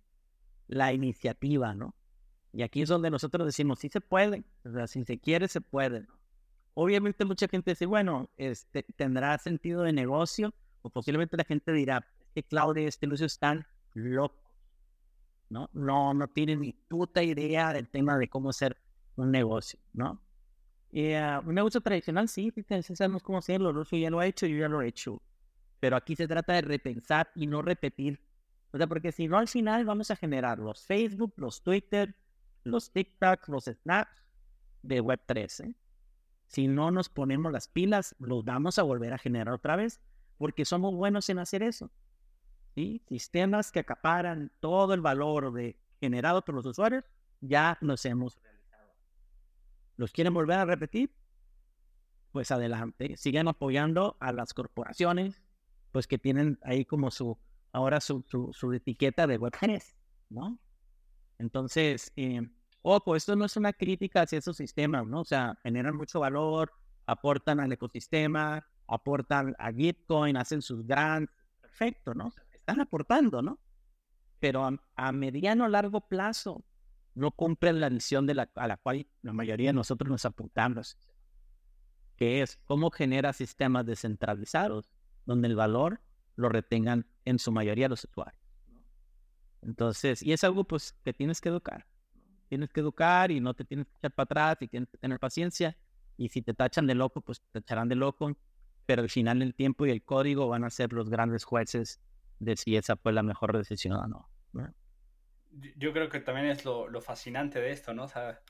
la 0.70 0.94
iniciativa, 0.94 1.74
¿no? 1.74 1.96
Y 2.54 2.62
aquí 2.62 2.82
es 2.82 2.90
donde 2.90 3.10
nosotros 3.10 3.46
decimos, 3.46 3.80
sí 3.80 3.90
se 3.90 4.02
puede, 4.02 4.44
o 4.64 4.72
sea, 4.72 4.88
si 4.88 5.04
se 5.04 5.20
quiere, 5.20 5.48
se 5.48 5.62
puede. 5.62 6.08
Obviamente 6.76 7.26
mucha 7.26 7.48
gente 7.48 7.72
dice, 7.72 7.86
bueno, 7.86 8.30
este, 8.38 8.84
tendrá 8.96 9.38
sentido 9.38 9.84
de 9.84 9.92
negocio, 9.92 10.54
o 10.82 10.90
posiblemente 10.90 11.36
la 11.36 11.44
gente 11.44 11.74
dirá, 11.74 12.08
que 12.34 12.44
Claudia 12.44 12.84
y 12.84 12.88
este 12.88 13.08
Lucio 13.08 13.26
están 13.26 13.66
locos, 13.94 14.40
¿no? 15.50 15.70
No, 15.74 16.14
no 16.14 16.28
tienen 16.28 16.62
ni 16.62 16.74
puta 16.74 17.22
idea 17.24 17.74
del 17.74 17.90
tema 17.90 18.18
de 18.18 18.30
cómo 18.30 18.50
hacer 18.52 18.78
un 19.16 19.32
negocio, 19.32 19.80
¿no? 19.94 20.22
Y, 20.92 21.14
uh, 21.14 21.42
un 21.46 21.56
negocio 21.56 21.82
tradicional, 21.82 22.30
sí, 22.30 22.54
sabemos 22.96 23.24
cómo 23.24 23.40
hacerlo, 23.40 23.72
Lucio 23.72 23.98
ya 23.98 24.10
lo 24.10 24.20
ha 24.20 24.28
hecho, 24.28 24.46
yo 24.46 24.58
ya 24.58 24.70
lo 24.70 24.82
he 24.82 24.88
hecho. 24.88 25.22
Pero 25.80 25.96
aquí 25.96 26.16
se 26.16 26.28
trata 26.28 26.54
de 26.54 26.62
repensar 26.62 27.32
y 27.36 27.48
no 27.48 27.62
repetir. 27.62 28.20
O 28.72 28.78
sea, 28.78 28.88
porque 28.88 29.12
si 29.12 29.28
no, 29.28 29.38
al 29.38 29.48
final 29.48 29.86
vamos 29.86 30.12
a 30.12 30.16
generar 30.16 30.60
los 30.60 30.86
Facebook, 30.86 31.34
los 31.38 31.64
Twitter, 31.64 32.16
los 32.64 32.92
TikTok, 32.92 33.48
los 33.48 33.66
Snaps 33.66 34.24
de 34.84 35.02
Web3. 35.02 35.66
¿eh? 35.66 35.76
Si 36.48 36.68
no 36.68 36.92
nos 36.92 37.10
ponemos 37.10 37.52
las 37.52 37.68
pilas, 37.68 38.16
los 38.20 38.46
vamos 38.46 38.78
a 38.78 38.84
volver 38.84 39.14
a 39.14 39.18
generar 39.18 39.54
otra 39.54 39.76
vez, 39.76 40.00
porque 40.38 40.66
somos 40.66 40.94
buenos 40.94 41.30
en 41.30 41.40
hacer 41.40 41.64
eso. 41.64 41.92
¿sí? 42.76 43.02
Sistemas 43.08 43.72
que 43.72 43.80
acaparan 43.80 44.52
todo 44.60 44.94
el 44.94 45.02
valor 45.02 45.54
generado 46.00 46.44
por 46.44 46.56
los 46.56 46.66
usuarios, 46.66 47.04
ya 47.42 47.78
nos 47.82 48.06
hemos 48.06 48.36
realizado. 48.42 48.94
¿Los 49.98 50.12
quieren 50.12 50.34
volver 50.34 50.60
a 50.60 50.66
repetir? 50.66 51.12
Pues 52.32 52.52
adelante, 52.52 53.18
sigan 53.18 53.48
apoyando 53.48 54.16
a 54.20 54.32
las 54.32 54.54
corporaciones, 54.54 55.42
pues 55.92 56.06
que 56.06 56.20
tienen 56.20 56.60
ahí 56.62 56.86
como 56.86 57.10
su, 57.10 57.40
ahora 57.72 58.02
su, 58.02 58.24
su, 58.52 58.74
etiqueta 58.74 59.28
de 59.28 59.40
Web3, 59.40 59.96
¿no? 60.30 60.60
Entonces, 61.38 62.12
eh, 62.16 62.42
ojo, 62.82 63.16
esto 63.16 63.36
no 63.36 63.46
es 63.46 63.56
una 63.58 63.74
crítica 63.74 64.22
hacia 64.22 64.40
esos 64.40 64.58
sistemas, 64.58 65.06
¿no? 65.06 65.22
O 65.22 65.26
sea, 65.26 65.58
generan 65.64 65.96
mucho 65.96 66.20
valor, 66.20 66.72
aportan 67.06 67.60
al 67.60 67.72
ecosistema, 67.72 68.66
aportan 68.88 69.56
a 69.60 69.72
Bitcoin, 69.72 70.38
hacen 70.38 70.62
sus 70.62 70.86
grants, 70.86 71.32
perfecto, 71.62 72.14
¿no? 72.14 72.34
Están 72.52 72.82
aportando, 72.82 73.42
¿no? 73.42 73.60
Pero 74.40 74.66
a, 74.66 74.74
a 74.96 75.12
mediano 75.12 75.66
o 75.66 75.68
largo 75.68 76.02
plazo 76.08 76.64
no 77.16 77.32
cumplen 77.32 77.80
la 77.80 77.90
misión 77.90 78.26
de 78.26 78.36
la, 78.36 78.50
a 78.56 78.68
la 78.68 78.78
cual 78.78 79.08
la 79.22 79.34
mayoría 79.34 79.70
de 79.70 79.74
nosotros 79.74 80.10
nos 80.10 80.26
apuntamos, 80.26 80.98
que 82.16 82.42
es 82.42 82.58
cómo 82.66 82.92
genera 82.92 83.34
sistemas 83.34 83.86
descentralizados, 83.86 84.90
donde 85.26 85.48
el 85.48 85.56
valor 85.56 86.02
lo 86.40 86.50
retengan 86.50 87.06
en 87.26 87.40
su 87.40 87.52
mayoría 87.52 87.90
los 87.90 88.04
usuarios. 88.04 88.42
Entonces, 89.62 90.24
y 90.24 90.34
es 90.34 90.44
algo 90.44 90.64
pues 90.64 90.94
que 91.04 91.14
tienes 91.14 91.42
que 91.42 91.50
educar 91.50 91.86
tienes 92.50 92.74
que 92.74 92.82
educar 92.82 93.32
y 93.32 93.40
no 93.40 93.54
te 93.54 93.64
tienes 93.64 93.88
que 93.88 93.94
echar 94.00 94.12
para 94.12 94.26
atrás 94.26 94.58
y 94.62 94.68
tienes 94.68 94.90
que 94.90 94.98
tener 94.98 95.20
paciencia. 95.20 95.78
Y 96.18 96.30
si 96.30 96.42
te 96.42 96.54
tachan 96.54 96.88
de 96.88 96.96
loco, 96.96 97.22
pues 97.22 97.42
te 97.52 97.60
echarán 97.60 97.88
de 97.88 97.96
loco. 97.96 98.36
Pero 98.86 99.04
al 99.04 99.10
final 99.10 99.42
el 99.42 99.54
tiempo 99.54 99.86
y 99.86 99.92
el 99.92 100.04
código 100.04 100.50
van 100.50 100.66
a 100.66 100.70
ser 100.70 100.92
los 100.92 101.10
grandes 101.10 101.46
jueces 101.46 102.02
de 102.40 102.58
si 102.58 102.76
esa 102.76 102.98
fue 102.98 103.14
la 103.14 103.24
mejor 103.24 103.56
decisión 103.56 103.94
o 103.94 104.08
no. 104.08 104.30
Yo 105.78 105.94
creo 105.94 106.10
que 106.10 106.20
también 106.20 106.48
es 106.48 106.66
lo, 106.66 106.90
lo 106.90 107.02
fascinante 107.02 107.62
de 107.62 107.72
esto, 107.72 107.94
¿no? 107.94 108.04
O 108.04 108.08
sea, 108.08 108.42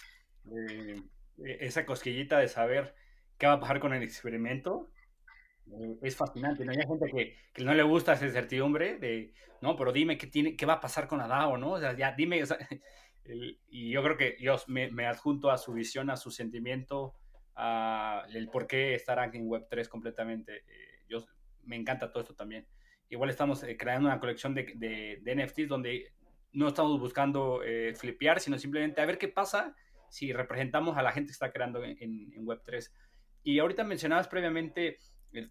e, 0.46 1.02
esa 1.38 1.86
cosquillita 1.86 2.40
de 2.40 2.48
saber 2.48 2.96
qué 3.38 3.48
va 3.48 3.54
a 3.54 3.60
pasar 3.60 3.80
con 3.80 3.94
el 3.94 4.04
experimento 4.04 4.90
eh, 4.96 4.99
es 6.02 6.16
fascinante. 6.16 6.66
¿no? 6.66 6.72
Hay 6.72 6.78
gente 6.78 7.12
que, 7.12 7.36
que, 7.54 7.64
no 7.64 7.74
le 7.74 7.84
gusta 7.84 8.14
esa 8.14 8.26
incertidumbre 8.26 8.98
de, 8.98 9.34
no, 9.62 9.76
pero 9.76 9.92
dime 9.92 10.18
qué, 10.18 10.28
tiene, 10.28 10.56
qué 10.56 10.66
va 10.66 10.74
a 10.74 10.82
pasar 10.82 11.08
con 11.08 11.20
la 11.20 11.28
DAO, 11.28 11.58
¿no? 11.58 11.80
Ya 11.96 12.14
dime, 12.14 12.42
y 13.70 13.92
yo 13.92 14.04
creo 14.04 14.18
que 14.18 14.38
yo 14.40 14.56
me, 14.68 15.06
adjunto 15.06 15.52
a 15.52 15.58
su 15.58 15.74
visión, 15.74 16.10
a 16.10 16.18
su 16.18 16.32
sentimiento, 16.32 17.14
a 17.56 18.24
el 18.34 18.50
por 18.50 18.68
qué 18.68 18.96
estar 18.96 19.20
aquí 19.20 19.38
en 19.38 19.48
Web3 19.48 19.88
completamente. 19.88 20.58
Eh, 20.58 21.04
yo, 21.08 21.26
me 21.64 21.76
encanta 21.76 22.12
todo 22.12 22.22
esto 22.24 22.36
también. 22.36 22.66
Igual 23.10 23.30
estamos 23.30 23.64
eh, 23.64 23.76
creando 23.78 24.08
una 24.08 24.20
colección 24.20 24.54
de, 24.54 24.74
de, 24.76 25.36
NFTs 25.36 25.68
donde 25.68 26.14
no 26.52 26.68
estamos 26.70 27.00
buscando 27.00 27.62
eh, 27.64 27.94
flipear, 27.96 28.40
sino 28.40 28.58
simplemente 28.58 29.02
a 29.02 29.06
ver 29.06 29.18
qué 29.18 29.28
pasa 29.28 29.76
si 30.10 30.32
representamos 30.34 30.98
a 30.98 31.04
la 31.04 31.12
gente 31.12 31.28
que 31.28 31.34
está 31.34 31.52
creando 31.52 31.84
en, 31.84 31.98
en 32.00 32.46
Web3. 32.46 32.90
Y 33.44 33.60
ahorita 33.60 33.84
mencionabas 33.84 34.28
previamente 34.28 34.88
eh, 34.88 35.00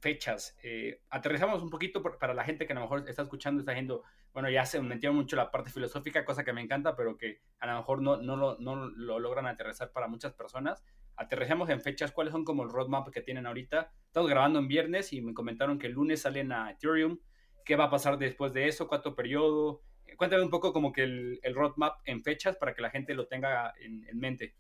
fechas. 0.01 0.57
Eh, 0.63 1.03
aterrizamos 1.11 1.63
un 1.63 1.71
poquito 1.71 2.03
para 2.03 2.35
la 2.35 2.45
gente 2.45 2.67
que 2.67 2.73
a 2.73 2.77
lo 2.77 2.83
mejor 2.83 3.09
está 3.09 3.23
escuchando, 3.23 3.61
está 3.61 3.73
viendo, 3.73 4.03
bueno, 4.33 4.51
ya 4.51 4.65
se 4.67 4.81
metieron 4.81 5.17
mucho 5.17 5.37
la 5.37 5.51
parte 5.51 5.71
filosófica, 5.71 6.25
cosa 6.25 6.45
que 6.45 6.53
me 6.53 6.61
encanta, 6.61 6.97
pero 6.97 7.17
que 7.17 7.41
a 7.61 7.67
lo 7.67 7.77
mejor 7.77 8.03
no, 8.03 8.17
no, 8.17 8.37
lo, 8.37 8.59
no 8.59 8.77
lo 8.77 9.19
logran 9.19 9.47
aterrizar 9.47 9.93
para 9.93 10.09
muchas 10.09 10.33
personas. 10.33 10.85
Aterrizamos 11.17 11.69
en 11.71 11.81
fechas, 11.81 12.13
cuáles 12.13 12.33
son 12.33 12.45
como 12.45 12.63
el 12.63 12.71
roadmap 12.71 13.09
que 13.11 13.23
tienen 13.23 13.47
ahorita. 13.47 13.91
Estamos 14.07 14.31
grabando 14.31 14.59
en 14.59 14.69
viernes 14.69 15.13
y 15.13 15.21
me 15.21 15.35
comentaron 15.35 15.79
que 15.79 15.89
el 15.89 15.95
lunes 15.95 16.23
salen 16.23 16.53
a 16.53 16.71
Ethereum. 16.71 17.19
¿Qué 17.65 17.77
va 17.77 17.85
a 17.85 17.91
pasar 17.91 18.19
después 18.19 18.53
de 18.53 18.69
eso? 18.69 18.89
¿Cuánto 18.89 19.15
periodo? 19.15 19.83
Cuéntame 20.17 20.43
un 20.43 20.51
poco 20.51 20.73
como 20.73 20.93
que 20.93 21.03
el, 21.03 21.41
el 21.43 21.55
roadmap 21.55 22.01
en 22.05 22.23
fechas 22.23 22.57
para 22.57 22.75
que 22.75 22.83
la 22.83 22.91
gente 22.91 23.15
lo 23.15 23.27
tenga 23.27 23.75
en, 23.81 24.07
en 24.09 24.19
mente. 24.19 24.55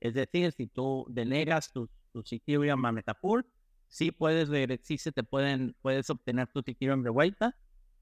es 0.00 0.14
decir, 0.14 0.52
si 0.52 0.66
tú 0.66 1.04
denegas 1.10 1.70
tu, 1.70 1.90
tu 2.10 2.24
Ethereum 2.30 2.86
a 2.86 2.90
Metapool, 2.90 3.44
sí 3.86 4.12
puedes 4.12 4.48
sí 4.82 4.96
se 4.96 5.12
te 5.12 5.22
pueden, 5.22 5.76
puedes 5.82 6.08
obtener 6.08 6.48
tu 6.48 6.60
Ethereum 6.60 7.02
de 7.02 7.10
vuelta, 7.10 7.54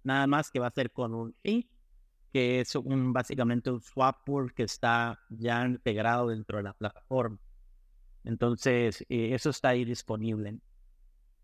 nada 0.04 0.28
más 0.28 0.48
que 0.48 0.60
va 0.60 0.68
a 0.68 0.70
ser 0.70 0.92
con 0.92 1.12
un 1.12 1.34
fee, 1.42 1.68
que 2.32 2.60
es 2.60 2.76
un, 2.76 3.12
básicamente 3.12 3.72
un 3.72 3.80
swap 3.80 4.24
pool 4.24 4.54
que 4.54 4.62
está 4.62 5.18
ya 5.28 5.66
integrado 5.66 6.28
dentro 6.28 6.58
de 6.58 6.62
la 6.62 6.72
plataforma. 6.72 7.36
Entonces, 8.22 9.04
eh, 9.08 9.34
eso 9.34 9.50
está 9.50 9.70
ahí 9.70 9.84
disponible. 9.84 10.60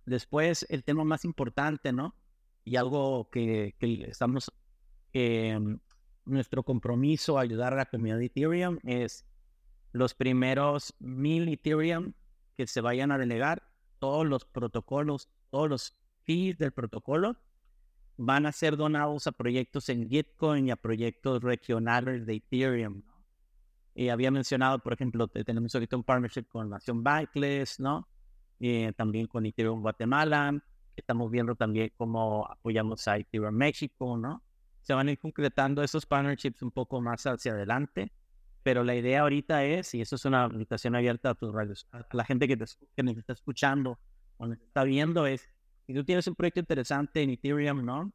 Después, 0.06 0.66
el 0.70 0.84
tema 0.84 1.04
más 1.04 1.24
importante, 1.24 1.92
¿no? 1.92 2.14
Y 2.64 2.76
algo 2.76 3.30
que, 3.30 3.74
estamos, 3.80 4.52
em, 5.12 5.78
nuestro 6.24 6.62
compromiso 6.62 7.38
a 7.38 7.42
ayudar 7.42 7.72
a 7.72 7.76
la 7.76 7.86
comunidad 7.86 8.18
de 8.18 8.26
Ethereum 8.26 8.78
es 8.84 9.24
los 9.92 10.14
primeros 10.14 10.94
mil 10.98 11.48
Ethereum 11.48 12.12
que 12.56 12.66
se 12.66 12.80
vayan 12.80 13.10
a 13.10 13.18
delegar, 13.18 13.62
todos 13.98 14.26
los 14.26 14.44
protocolos, 14.44 15.28
todos 15.50 15.68
los 15.68 15.96
fees 16.22 16.58
del 16.58 16.72
protocolo 16.72 17.36
van 18.22 18.44
a 18.44 18.52
ser 18.52 18.76
donados 18.76 19.26
a 19.26 19.32
proyectos 19.32 19.88
en 19.88 20.08
Gitcoin 20.08 20.68
y 20.68 20.70
a 20.70 20.76
proyectos 20.76 21.42
regionales 21.42 22.26
de 22.26 22.34
Ethereum. 22.34 23.02
Y 23.94 24.10
había 24.10 24.30
mencionado, 24.30 24.78
por 24.78 24.92
ejemplo, 24.92 25.26
tenemos 25.28 25.74
ahorita 25.74 25.96
un 25.96 26.04
partnership 26.04 26.44
con 26.44 26.68
Nación 26.68 27.02
Backless, 27.02 27.80
¿no? 27.80 28.06
Eh, 28.60 28.92
también 28.94 29.26
con 29.26 29.46
Ethereum 29.46 29.80
Guatemala. 29.80 30.62
Estamos 30.94 31.30
viendo 31.30 31.54
también 31.54 31.92
cómo 31.96 32.46
apoyamos 32.46 33.08
a 33.08 33.16
Ethereum 33.16 33.54
México, 33.54 34.18
¿no? 34.18 34.42
Se 34.82 34.92
van 34.92 35.08
a 35.08 35.12
ir 35.12 35.18
concretando 35.18 35.82
esos 35.82 36.04
partnerships 36.04 36.60
un 36.62 36.70
poco 36.70 37.00
más 37.00 37.24
hacia 37.26 37.52
adelante, 37.52 38.12
pero 38.62 38.84
la 38.84 38.94
idea 38.94 39.22
ahorita 39.22 39.64
es, 39.64 39.94
y 39.94 40.02
eso 40.02 40.16
es 40.16 40.24
una 40.26 40.46
invitación 40.46 40.94
abierta 40.94 41.30
a 41.30 41.34
tus 41.34 41.52
radios, 41.54 41.86
a 41.92 42.04
la 42.12 42.24
gente 42.24 42.46
que, 42.46 42.56
te, 42.56 42.66
que 42.94 43.02
nos 43.02 43.16
está 43.16 43.32
escuchando 43.32 43.98
o 44.36 44.46
nos 44.46 44.58
está 44.58 44.84
viendo, 44.84 45.26
es, 45.26 45.48
si 45.86 45.94
tú 45.94 46.04
tienes 46.04 46.26
un 46.26 46.34
proyecto 46.34 46.60
interesante 46.60 47.22
en 47.22 47.30
Ethereum, 47.30 47.84
¿no? 47.84 48.12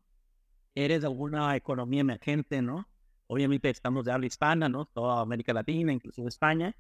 Eres 0.76 1.04
alguna 1.04 1.56
economía 1.56 2.02
emergente, 2.02 2.62
¿no? 2.62 2.88
Obviamente 3.28 3.70
estamos 3.70 4.06
de 4.06 4.12
habla 4.12 4.28
hispana, 4.28 4.70
¿no? 4.70 4.86
Toda 4.86 5.22
América 5.22 5.54
Latina, 5.54 5.92
incluso 5.92 6.28
España. 6.28 6.76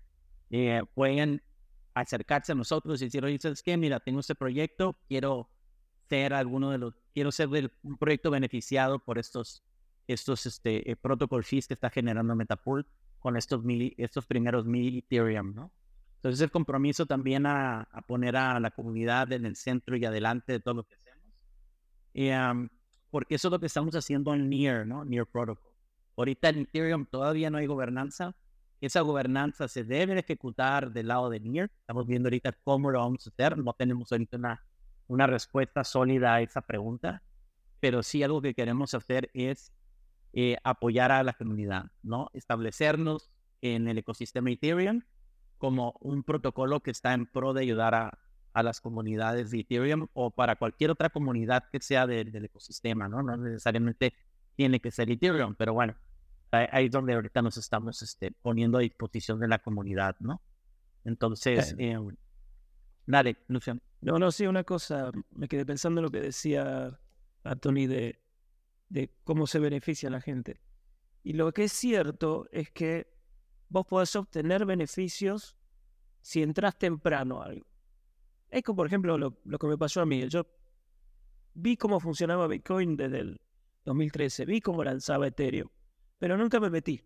Eh, 0.51 0.83
pueden 0.93 1.41
acercarse 1.95 2.51
a 2.51 2.55
nosotros 2.55 3.01
y 3.01 3.05
decir, 3.05 3.23
oye, 3.23 3.39
¿sabes 3.39 3.63
qué? 3.63 3.77
Mira, 3.77 3.99
tengo 3.99 4.19
este 4.19 4.35
proyecto, 4.35 4.97
quiero 5.07 5.49
ser 6.09 6.33
alguno 6.33 6.69
de 6.69 6.77
los, 6.77 6.93
quiero 7.13 7.31
ser 7.31 7.49
un 7.81 7.97
proyecto 7.97 8.29
beneficiado 8.29 8.99
por 8.99 9.17
estos, 9.17 9.63
estos 10.05 10.45
este, 10.45 10.91
eh, 10.91 10.95
protocol 10.95 11.43
fees 11.43 11.67
que 11.67 11.73
está 11.73 11.89
generando 11.89 12.35
Metapool 12.35 12.85
con 13.19 13.37
estos, 13.37 13.63
mil, 13.63 13.95
estos 13.97 14.25
primeros 14.25 14.65
mil 14.65 14.99
Ethereum, 14.99 15.55
¿no? 15.55 15.71
Entonces 16.17 16.41
el 16.41 16.51
compromiso 16.51 17.05
también 17.05 17.45
a, 17.45 17.87
poner 18.07 18.35
a 18.35 18.59
la 18.59 18.71
comunidad 18.71 19.31
en 19.31 19.45
el 19.45 19.55
centro 19.55 19.95
y 19.95 20.05
adelante 20.05 20.53
de 20.53 20.59
todo 20.59 20.73
lo 20.75 20.83
que 20.83 20.95
hacemos. 20.95 21.31
Y, 22.13 22.29
porque 23.11 23.35
eso 23.35 23.47
es 23.47 23.51
lo 23.51 23.59
que 23.59 23.67
estamos 23.67 23.95
haciendo 23.95 24.33
en 24.33 24.49
Near, 24.49 24.85
¿no? 24.87 25.05
Near 25.05 25.27
Protocol. 25.27 25.71
Ahorita 26.17 26.49
en 26.49 26.59
Ethereum 26.61 27.05
todavía 27.05 27.49
no 27.49 27.59
hay 27.59 27.67
gobernanza, 27.67 28.35
esa 28.85 29.01
gobernanza 29.01 29.67
se 29.67 29.83
debe 29.83 30.19
ejecutar 30.19 30.91
del 30.91 31.07
lado 31.07 31.29
de 31.29 31.39
NIR. 31.39 31.71
Estamos 31.79 32.07
viendo 32.07 32.27
ahorita 32.27 32.51
cómo 32.63 32.91
lo 32.91 32.99
vamos 32.99 33.25
a 33.25 33.29
hacer. 33.29 33.57
No 33.57 33.73
tenemos 33.73 34.11
ahorita 34.11 34.37
una, 34.37 34.63
una 35.07 35.27
respuesta 35.27 35.83
sólida 35.83 36.35
a 36.35 36.41
esa 36.41 36.61
pregunta, 36.61 37.23
pero 37.79 38.03
sí 38.03 38.23
algo 38.23 38.41
que 38.41 38.53
queremos 38.53 38.93
hacer 38.93 39.29
es 39.33 39.71
eh, 40.33 40.57
apoyar 40.63 41.11
a 41.11 41.23
la 41.23 41.33
comunidad, 41.33 41.85
¿no? 42.03 42.29
Establecernos 42.33 43.29
en 43.61 43.87
el 43.87 43.97
ecosistema 43.97 44.51
Ethereum 44.51 45.01
como 45.57 45.93
un 46.01 46.23
protocolo 46.23 46.81
que 46.81 46.91
está 46.91 47.13
en 47.13 47.25
pro 47.25 47.53
de 47.53 47.61
ayudar 47.61 47.95
a, 47.95 48.19
a 48.53 48.63
las 48.63 48.81
comunidades 48.81 49.51
de 49.51 49.59
Ethereum 49.59 50.07
o 50.13 50.31
para 50.31 50.55
cualquier 50.55 50.91
otra 50.91 51.09
comunidad 51.09 51.65
que 51.71 51.79
sea 51.79 52.07
del 52.07 52.45
ecosistema, 52.45 53.07
¿no? 53.07 53.23
No 53.23 53.35
necesariamente 53.37 54.13
tiene 54.55 54.79
que 54.79 54.91
ser 54.91 55.11
Ethereum, 55.11 55.55
pero 55.55 55.73
bueno, 55.73 55.95
ahí 56.51 56.85
es 56.85 56.91
donde 56.91 57.13
ahorita 57.13 57.41
nos 57.41 57.57
estamos 57.57 58.01
este, 58.01 58.31
poniendo 58.31 58.77
a 58.77 58.81
disposición 58.81 59.39
de 59.39 59.47
la 59.47 59.59
comunidad, 59.59 60.15
¿no? 60.19 60.41
Entonces, 61.03 61.75
eh, 61.77 61.97
dale, 63.05 63.37
Luciano. 63.47 63.81
No, 64.01 64.19
no, 64.19 64.31
sí, 64.31 64.47
una 64.47 64.63
cosa, 64.63 65.11
me 65.31 65.47
quedé 65.47 65.65
pensando 65.65 65.99
en 65.99 66.03
lo 66.03 66.11
que 66.11 66.21
decía 66.21 66.99
Anthony 67.43 67.87
de, 67.87 68.19
de 68.89 69.15
cómo 69.23 69.47
se 69.47 69.59
beneficia 69.59 70.09
la 70.09 70.21
gente. 70.21 70.61
Y 71.23 71.33
lo 71.33 71.51
que 71.53 71.65
es 71.65 71.71
cierto 71.71 72.47
es 72.51 72.71
que 72.71 73.07
vos 73.69 73.85
podés 73.85 74.15
obtener 74.15 74.65
beneficios 74.65 75.57
si 76.21 76.41
entras 76.41 76.77
temprano 76.77 77.41
a 77.41 77.45
algo. 77.45 77.67
Es 78.49 78.63
como, 78.63 78.77
por 78.77 78.87
ejemplo, 78.87 79.17
lo, 79.17 79.39
lo, 79.43 79.59
que 79.59 79.67
me 79.67 79.77
pasó 79.77 80.01
a 80.01 80.05
mí. 80.05 80.27
Yo 80.29 80.47
vi 81.53 81.77
cómo 81.77 81.99
funcionaba 81.99 82.47
Bitcoin 82.47 82.95
desde 82.95 83.19
el 83.19 83.41
2013, 83.85 84.45
vi 84.45 84.61
cómo 84.61 84.83
lanzaba 84.83 85.27
Ethereum 85.27 85.69
pero 86.19 86.37
nunca 86.37 86.59
me 86.59 86.69
metí. 86.69 87.01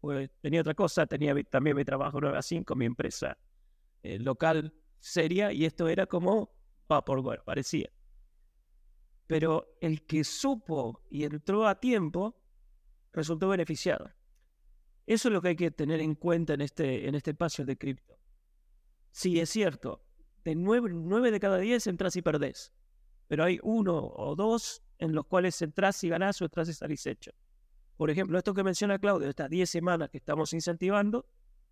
Pues 0.00 0.30
tenía 0.40 0.60
otra 0.60 0.74
cosa, 0.74 1.06
tenía 1.06 1.34
también 1.44 1.76
mi 1.76 1.84
trabajo 1.84 2.20
9 2.20 2.36
a 2.36 2.42
5, 2.42 2.74
mi 2.74 2.86
empresa 2.86 3.38
eh, 4.02 4.18
local 4.18 4.74
seria, 4.98 5.52
y 5.52 5.64
esto 5.64 5.88
era 5.88 6.06
como 6.06 6.50
Vaporware, 6.88 7.42
parecía. 7.44 7.90
Pero 9.26 9.76
el 9.80 10.04
que 10.04 10.24
supo 10.24 11.02
y 11.08 11.24
entró 11.24 11.66
a 11.66 11.78
tiempo 11.78 12.36
resultó 13.12 13.48
beneficiado. 13.48 14.10
Eso 15.06 15.28
es 15.28 15.32
lo 15.32 15.40
que 15.40 15.48
hay 15.48 15.56
que 15.56 15.70
tener 15.70 16.00
en 16.00 16.14
cuenta 16.14 16.54
en 16.54 16.60
este, 16.60 17.08
en 17.08 17.14
este 17.14 17.30
espacio 17.30 17.64
de 17.64 17.76
cripto. 17.76 18.18
Sí, 19.10 19.40
es 19.40 19.50
cierto, 19.50 20.04
de 20.44 20.54
9, 20.54 21.30
de 21.30 21.40
cada 21.40 21.58
10 21.58 21.86
entras 21.86 22.16
y 22.16 22.22
perdés, 22.22 22.72
pero 23.28 23.44
hay 23.44 23.58
uno 23.62 23.96
o 23.98 24.34
dos 24.34 24.82
en 24.98 25.12
los 25.14 25.26
cuales 25.26 25.60
entras 25.62 26.02
y 26.04 26.08
ganás 26.08 26.40
o 26.40 26.44
entras 26.44 26.68
y 26.68 26.74
salís 26.74 27.06
hecho. 27.06 27.32
Por 27.96 28.10
ejemplo, 28.10 28.38
esto 28.38 28.54
que 28.54 28.64
menciona 28.64 28.98
Claudio, 28.98 29.28
estas 29.28 29.50
10 29.50 29.68
semanas 29.68 30.10
que 30.10 30.18
estamos 30.18 30.52
incentivando, 30.52 31.26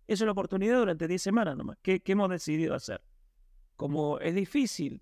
es 0.07 0.21
una 0.21 0.31
oportunidad 0.31 0.77
durante 0.77 1.07
10 1.07 1.21
semanas 1.21 1.57
nomás. 1.57 1.77
¿Qué, 1.81 2.01
hemos 2.05 2.29
decidido 2.29 2.75
hacer? 2.75 3.01
como 3.81 4.19
es 4.19 4.35
difícil 4.35 5.01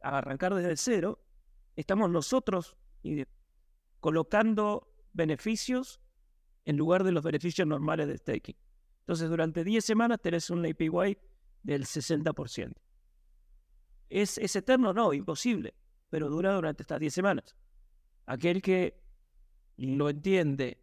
arrancar 0.00 0.52
desde 0.52 0.76
cero, 0.76 1.22
estamos 1.76 2.10
nosotros 2.10 2.76
colocando 4.00 4.92
beneficios 5.12 6.00
en 6.64 6.76
lugar 6.76 7.04
de 7.04 7.12
los 7.12 7.22
beneficios 7.22 7.64
normales 7.68 8.08
de 8.08 8.18
staking. 8.18 8.56
Entonces, 9.02 9.30
durante 9.30 9.62
10 9.62 9.84
semanas 9.84 10.18
tenés 10.20 10.50
un 10.50 10.66
APY 10.66 11.16
del 11.62 11.84
60%. 11.84 12.72
¿Es, 14.10 14.36
¿Es 14.36 14.56
eterno? 14.56 14.92
No, 14.92 15.12
imposible, 15.12 15.74
pero 16.10 16.28
dura 16.28 16.52
durante 16.54 16.82
estas 16.82 16.98
10 16.98 17.14
semanas. 17.14 17.54
Aquel 18.26 18.60
que 18.60 19.00
lo 19.78 20.10
entiende, 20.10 20.82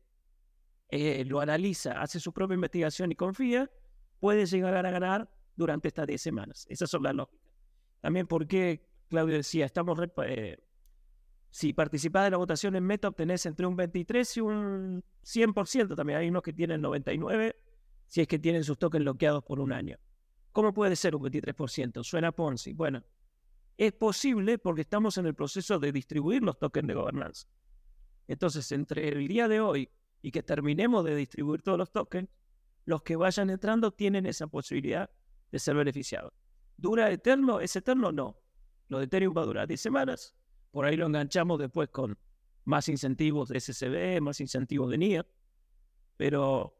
eh, 0.89 1.23
lo 1.25 1.41
analiza, 1.41 2.01
hace 2.01 2.19
su 2.19 2.33
propia 2.33 2.55
investigación 2.55 3.11
y 3.11 3.15
confía, 3.15 3.69
puede 4.19 4.45
llegar 4.45 4.85
a 4.85 4.91
ganar 4.91 5.29
durante 5.55 5.89
estas 5.89 6.07
10 6.07 6.21
semanas. 6.21 6.65
Esas 6.69 6.89
son 6.89 7.03
las 7.03 7.13
lógicas. 7.13 7.45
También 8.01 8.27
porque 8.27 8.87
Claudio 9.09 9.35
decía, 9.35 9.65
estamos 9.65 9.99
eh, 10.25 10.57
si 11.49 11.73
participás 11.73 12.25
de 12.25 12.31
la 12.31 12.37
votación 12.37 12.75
en 12.75 12.83
Meta, 12.83 13.07
obtenés 13.07 13.45
entre 13.45 13.65
un 13.65 13.75
23 13.75 14.37
y 14.37 14.41
un 14.41 15.03
100%. 15.23 15.95
También 15.95 16.19
hay 16.19 16.29
unos 16.29 16.43
que 16.43 16.53
tienen 16.53 16.81
99, 16.81 17.55
si 18.07 18.21
es 18.21 18.27
que 18.27 18.39
tienen 18.39 18.63
sus 18.63 18.77
tokens 18.77 19.03
bloqueados 19.03 19.43
por 19.43 19.59
un 19.59 19.71
año. 19.71 19.97
¿Cómo 20.51 20.73
puede 20.73 20.95
ser 20.95 21.15
un 21.15 21.23
23%? 21.23 22.03
Suena 22.03 22.31
Ponzi. 22.31 22.73
Bueno, 22.73 23.03
es 23.77 23.91
posible 23.93 24.57
porque 24.57 24.81
estamos 24.81 25.17
en 25.17 25.25
el 25.25 25.35
proceso 25.35 25.79
de 25.79 25.91
distribuir 25.91 26.43
los 26.43 26.57
tokens 26.57 26.87
de 26.87 26.93
gobernanza. 26.93 27.47
Entonces, 28.27 28.71
entre 28.71 29.07
el 29.07 29.27
día 29.27 29.47
de 29.47 29.59
hoy 29.61 29.89
y 30.21 30.31
que 30.31 30.43
terminemos 30.43 31.05
de 31.05 31.15
distribuir 31.15 31.61
todos 31.61 31.77
los 31.77 31.91
tokens, 31.91 32.29
los 32.85 33.01
que 33.03 33.15
vayan 33.15 33.49
entrando 33.49 33.91
tienen 33.91 34.25
esa 34.25 34.47
posibilidad 34.47 35.09
de 35.51 35.59
ser 35.59 35.75
beneficiados. 35.75 36.33
¿Dura 36.77 37.11
eterno? 37.11 37.59
¿Es 37.59 37.75
eterno? 37.75 38.11
No. 38.11 38.39
Lo 38.87 38.99
de 38.99 39.05
Ethereum 39.05 39.33
va 39.35 39.41
a 39.41 39.45
durar 39.45 39.67
10 39.67 39.81
semanas, 39.81 40.35
por 40.71 40.85
ahí 40.85 40.95
lo 40.95 41.05
enganchamos 41.07 41.57
después 41.57 41.89
con 41.89 42.17
más 42.65 42.89
incentivos 42.89 43.49
de 43.49 43.59
SCB, 43.59 44.21
más 44.21 44.39
incentivos 44.41 44.89
de 44.91 44.97
NIA. 44.97 45.25
Pero 46.17 46.77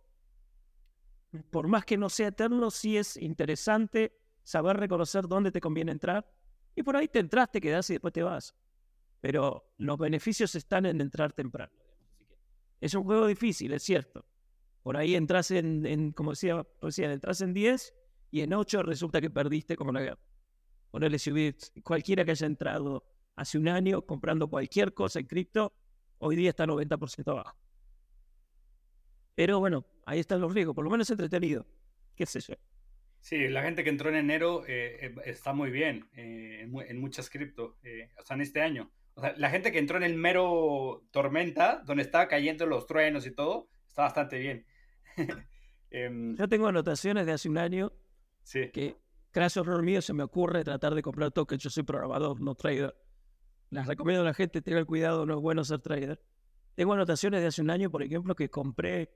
por 1.49 1.67
más 1.67 1.85
que 1.85 1.97
no 1.97 2.09
sea 2.09 2.27
eterno, 2.27 2.71
sí 2.71 2.97
es 2.97 3.17
interesante 3.17 4.17
saber 4.43 4.77
reconocer 4.77 5.27
dónde 5.27 5.51
te 5.51 5.61
conviene 5.61 5.91
entrar. 5.91 6.29
Y 6.75 6.83
por 6.83 6.95
ahí 6.95 7.07
te 7.07 7.19
entras, 7.19 7.51
te 7.51 7.61
quedas 7.61 7.89
y 7.89 7.93
después 7.93 8.13
te 8.13 8.23
vas. 8.23 8.53
Pero 9.25 9.73
los 9.77 9.97
beneficios 9.97 10.53
están 10.53 10.85
en 10.85 11.01
entrar 11.01 11.33
temprano. 11.33 11.73
Es 12.79 12.93
un 12.93 13.03
juego 13.03 13.25
difícil, 13.25 13.73
es 13.73 13.81
cierto. 13.81 14.23
Por 14.83 14.97
ahí 14.97 15.15
entras 15.15 15.49
en, 15.49 16.11
como 16.11 16.29
decía 16.29 16.63
recién, 16.79 17.09
entras 17.09 17.41
en 17.41 17.51
10 17.51 17.95
y 18.29 18.41
en 18.41 18.53
8 18.53 18.83
resulta 18.83 19.19
que 19.19 19.31
perdiste 19.31 19.75
como 19.75 19.91
la 19.91 20.01
guerra. 20.01 20.19
Ponerle 20.91 21.17
subir 21.17 21.57
cualquiera 21.83 22.23
que 22.23 22.29
haya 22.29 22.45
entrado 22.45 23.03
hace 23.35 23.57
un 23.57 23.67
año 23.67 24.03
comprando 24.03 24.47
cualquier 24.47 24.93
cosa 24.93 25.21
en 25.21 25.25
cripto, 25.25 25.73
hoy 26.19 26.35
día 26.35 26.51
está 26.51 26.67
90% 26.67 27.27
abajo. 27.31 27.57
Pero 29.33 29.59
bueno, 29.59 29.87
ahí 30.05 30.19
están 30.19 30.39
los 30.39 30.53
riesgos, 30.53 30.75
por 30.75 30.83
lo 30.83 30.91
menos 30.91 31.09
entretenido. 31.09 31.65
¿Qué 32.15 32.27
sé 32.27 32.41
yo? 32.41 32.53
Sí, 33.21 33.47
la 33.47 33.63
gente 33.63 33.83
que 33.83 33.89
entró 33.89 34.09
en 34.09 34.17
enero 34.17 34.65
eh, 34.67 34.99
eh, 35.01 35.15
está 35.25 35.51
muy 35.51 35.71
bien 35.71 36.07
eh, 36.13 36.59
en, 36.61 36.99
muchas 36.99 37.27
cripto, 37.27 37.79
o 38.19 38.23
sea, 38.23 38.35
en 38.35 38.41
este 38.41 38.61
año. 38.61 38.91
O 39.15 39.21
sea, 39.21 39.33
la 39.37 39.49
gente 39.49 39.71
que 39.71 39.79
entró 39.79 39.97
en 39.97 40.03
el 40.03 40.15
mero 40.15 41.03
tormenta, 41.11 41.81
donde 41.85 42.03
estaba 42.03 42.27
cayendo 42.27 42.65
los 42.65 42.85
truenos 42.85 43.25
y 43.25 43.31
todo, 43.31 43.69
está 43.87 44.03
bastante 44.03 44.39
bien. 44.39 44.65
Em, 45.91 46.35
yo 46.35 46.49
tengo 46.49 46.67
anotaciones 46.67 47.25
de 47.25 47.31
hace 47.31 47.47
un 47.47 47.57
año 47.57 47.93
sí. 48.43 48.69
que, 48.73 48.97
crash 49.31 49.57
horror 49.57 49.81
mío, 49.81 50.01
se 50.01 50.11
me 50.11 50.23
ocurre 50.23 50.65
tratar 50.65 50.93
de 50.93 51.01
comprar 51.01 51.31
tokens. 51.31 51.63
Yo 51.63 51.69
soy 51.69 51.83
programador, 51.83 52.41
no 52.41 52.53
trader 52.53 52.93
les 53.69 53.87
recomiendo 53.87 54.21
a 54.21 54.25
la 54.25 54.33
gente 54.33 54.61
tener 54.61 54.85
cuidado, 54.85 55.25
no 55.25 55.35
es 55.35 55.41
bueno 55.41 55.63
ser 55.63 55.81
trader. 55.81 56.21
Tengo 56.75 56.93
anotaciones 56.93 57.41
de 57.41 57.47
hace 57.47 57.61
un 57.61 57.69
año, 57.69 57.89
por 57.89 58.03
ejemplo, 58.03 58.35
que 58.35 58.49
compré 58.49 59.13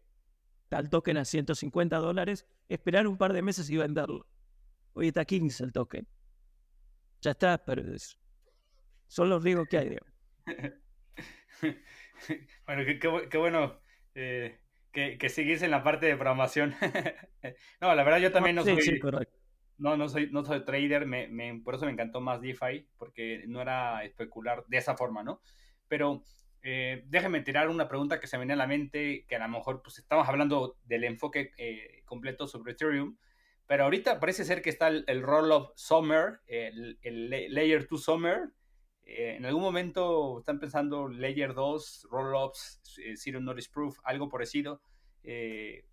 tal 0.70 0.89
token 0.89 1.18
a 1.18 1.26
150 1.26 1.97
dólares, 1.97 2.45
esperar 2.68 3.08
un 3.08 3.18
par 3.18 3.34
de 3.34 3.41
meses 3.41 3.70
y 3.70 3.78
venderlo. 3.78 4.28
Hoy 4.93 5.08
está 5.08 5.26
15 5.26 5.64
el 5.64 5.72
token. 5.72 6.08
Ya 7.22 7.32
está, 7.32 7.58
pero 7.64 7.84
son 9.10 9.30
los 9.30 9.43
riesgos 9.43 9.68
que 9.68 9.78
hay. 9.78 9.97
bueno, 12.66 12.84
qué, 13.30 13.38
bueno 13.38 13.82
eh, 14.16 14.57
que, 14.93 15.18
que 15.18 15.28
seguís 15.28 15.62
en 15.62 15.72
la 15.72 15.84
parte 15.84 16.05
de 16.05 16.16
programación. 16.16 16.74
no, 17.82 17.93
la 17.93 18.03
verdad 18.03 18.20
yo 18.20 18.32
también 18.32 18.55
no 18.55 18.64
soy... 18.64 18.82
Sí, 18.82 18.97
correcto 18.97 19.39
no, 19.80 19.97
no 19.97 20.10
soy, 20.10 20.30
no 20.30 20.43
soy 20.43 20.64
trader, 20.66 21.05
me, 21.05 21.62
por 21.64 21.76
eso 21.76 21.86
me 21.86 21.91
encantó 21.91 22.22
más 22.22 22.41
DeFi, 22.41 22.88
porque 22.97 23.43
no 23.47 23.62
era 23.62 24.03
especular 24.03 24.66
de 24.68 24.78
esa 24.78 24.95
forma, 24.95 25.24
¿no? 25.24 25.41
Pero 25.88 26.24
eh, 26.62 27.03
déjeme 27.07 27.41
tirar 27.41 27.70
una 27.70 27.88
pregunta 27.88 28.20
que 28.20 28.28
se 28.28 28.38
me 28.38 28.41
viene 28.41 28.53
a 28.53 28.57
la 28.57 28.68
mente, 28.68 29.26
que 29.28 29.38
a 29.38 29.39
lo 29.39 29.47
mejor 29.47 29.82
pues 29.82 29.97
estamos 29.97 30.28
hablando 30.28 30.78
del 30.84 31.05
enfoque 31.05 31.53
eh, 31.57 32.03
completo 32.05 32.45
sobre 32.45 32.74
Ethereum, 32.74 33.18
pero 33.66 33.86
ahorita 33.86 34.20
parece 34.20 34.43
ser 34.43 34.62
que 34.62 34.70
está 34.70 34.89
el, 34.89 35.22
roll-up 35.22 35.72
Summer, 35.76 36.41
el, 36.47 36.97
Layer 37.30 37.88
2 37.88 38.03
Summer. 38.03 38.49
Eh, 39.12 39.38
en 39.38 39.45
algún 39.45 39.64
momento 39.64 40.39
están 40.39 40.60
pensando 40.60 41.07
Layer 41.07 41.53
2, 41.53 42.07
roll-ups, 42.12 42.82
Zero 43.16 43.41
Notice 43.41 43.70
Proof, 43.74 43.97
algo 44.03 44.30
parecido. 44.30 44.82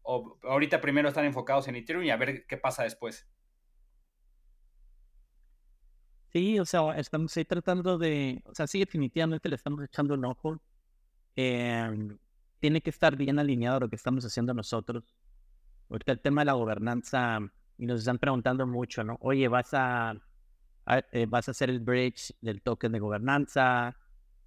o 0.02 0.38
ahorita 0.42 0.80
primero 0.80 1.08
están 1.08 1.24
enfocados 1.24 1.66
en 1.68 1.76
Ethereum 1.76 2.04
y 2.04 2.10
a 2.10 2.16
ver 2.16 2.46
qué 2.46 2.56
pasa 2.56 2.82
después. 2.82 3.26
Sí, 6.32 6.58
o 6.58 6.66
sea, 6.66 6.96
estamos 6.98 7.34
ahí 7.36 7.44
tratando 7.46 7.96
de, 7.96 8.42
o 8.44 8.54
sea, 8.54 8.66
sí, 8.66 8.80
definitivamente 8.80 9.48
le 9.48 9.56
estamos 9.56 9.82
echando 9.84 10.14
un 10.14 10.24
ojo. 10.26 10.60
Tiene 11.34 12.80
que 12.82 12.90
estar 12.90 13.16
bien 13.16 13.38
alineado 13.38 13.78
a 13.78 13.80
lo 13.80 13.88
que 13.88 13.96
estamos 13.96 14.24
haciendo 14.24 14.52
nosotros. 14.52 15.16
Ahorita 15.88 16.12
el 16.12 16.20
tema 16.20 16.42
de 16.42 16.46
la 16.46 16.52
gobernanza, 16.52 17.40
y 17.78 17.86
nos 17.86 18.00
están 18.00 18.18
preguntando 18.18 18.66
mucho, 18.66 19.04
¿no? 19.04 19.16
Oye, 19.20 19.48
¿vas 19.48 19.72
a, 19.72 20.12
eh, 20.12 20.20
vas 21.28 21.48
a 21.48 21.50
hacer 21.50 21.70
el 21.70 21.80
bridge 21.80 22.34
del 22.40 22.62
token 22.62 22.92
de 22.92 22.98
gobernanza? 22.98 23.96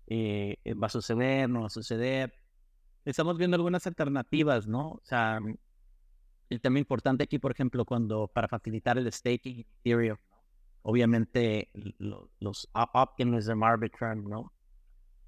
Eh, 0.08 0.58
¿Va 0.82 0.88
a 0.88 0.90
suceder? 0.90 1.50
¿No 1.50 1.62
va 1.62 1.68
a 1.68 1.70
suceder? 1.70 2.34
Estamos 3.06 3.38
viendo 3.38 3.56
algunas 3.56 3.86
alternativas, 3.88 4.68
¿no? 4.68 4.92
O 4.92 5.02
sea, 5.04 5.40
el 6.50 6.62
tema 6.62 6.80
importante 6.80 7.24
aquí, 7.24 7.40
por 7.40 7.52
ejemplo, 7.52 7.86
cuando 7.86 8.28
para 8.28 8.48
facilitar 8.48 8.98
el 8.98 9.12
staking 9.12 9.60
Ethereum, 9.60 10.18
obviamente 10.82 11.70
los 12.40 12.70
Optimism 12.74 13.64
Arbitrum, 13.64 14.28
¿no? 14.28 14.54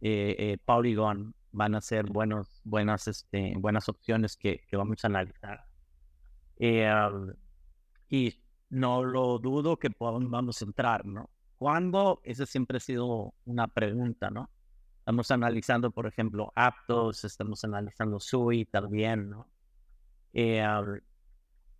Eh, 0.01 0.36
eh, 0.39 0.57
Polygon 0.66 1.36
van 1.51 1.76
a 1.76 1.82
ser 1.82 2.05
buenos, 2.05 2.62
buenas, 2.64 3.07
este, 3.07 3.53
buenas 3.57 3.88
opciones 3.88 4.36
que, 4.36 4.62
vamos 4.72 5.03
a 5.03 5.07
analizar. 5.07 5.66
Eh, 6.57 6.91
y 8.09 8.40
no 8.72 9.03
lo 9.03 9.38
dudo 9.38 9.78
que 9.78 9.89
vamos 9.99 10.61
a 10.61 10.65
entrar, 10.65 11.05
¿no? 11.05 11.30
¿Cuándo? 11.57 12.22
Esa 12.24 12.47
siempre 12.47 12.78
ha 12.78 12.80
sido 12.80 13.36
una 13.45 13.67
pregunta, 13.67 14.32
¿no? 14.32 14.49
Estamos 14.99 15.30
analizando, 15.30 15.91
por 15.91 16.07
ejemplo, 16.07 16.51
Aptos, 16.55 17.24
estamos 17.24 17.63
analizando 17.63 18.19
Sui 18.19 18.65
también, 18.65 19.30
¿no? 19.30 19.47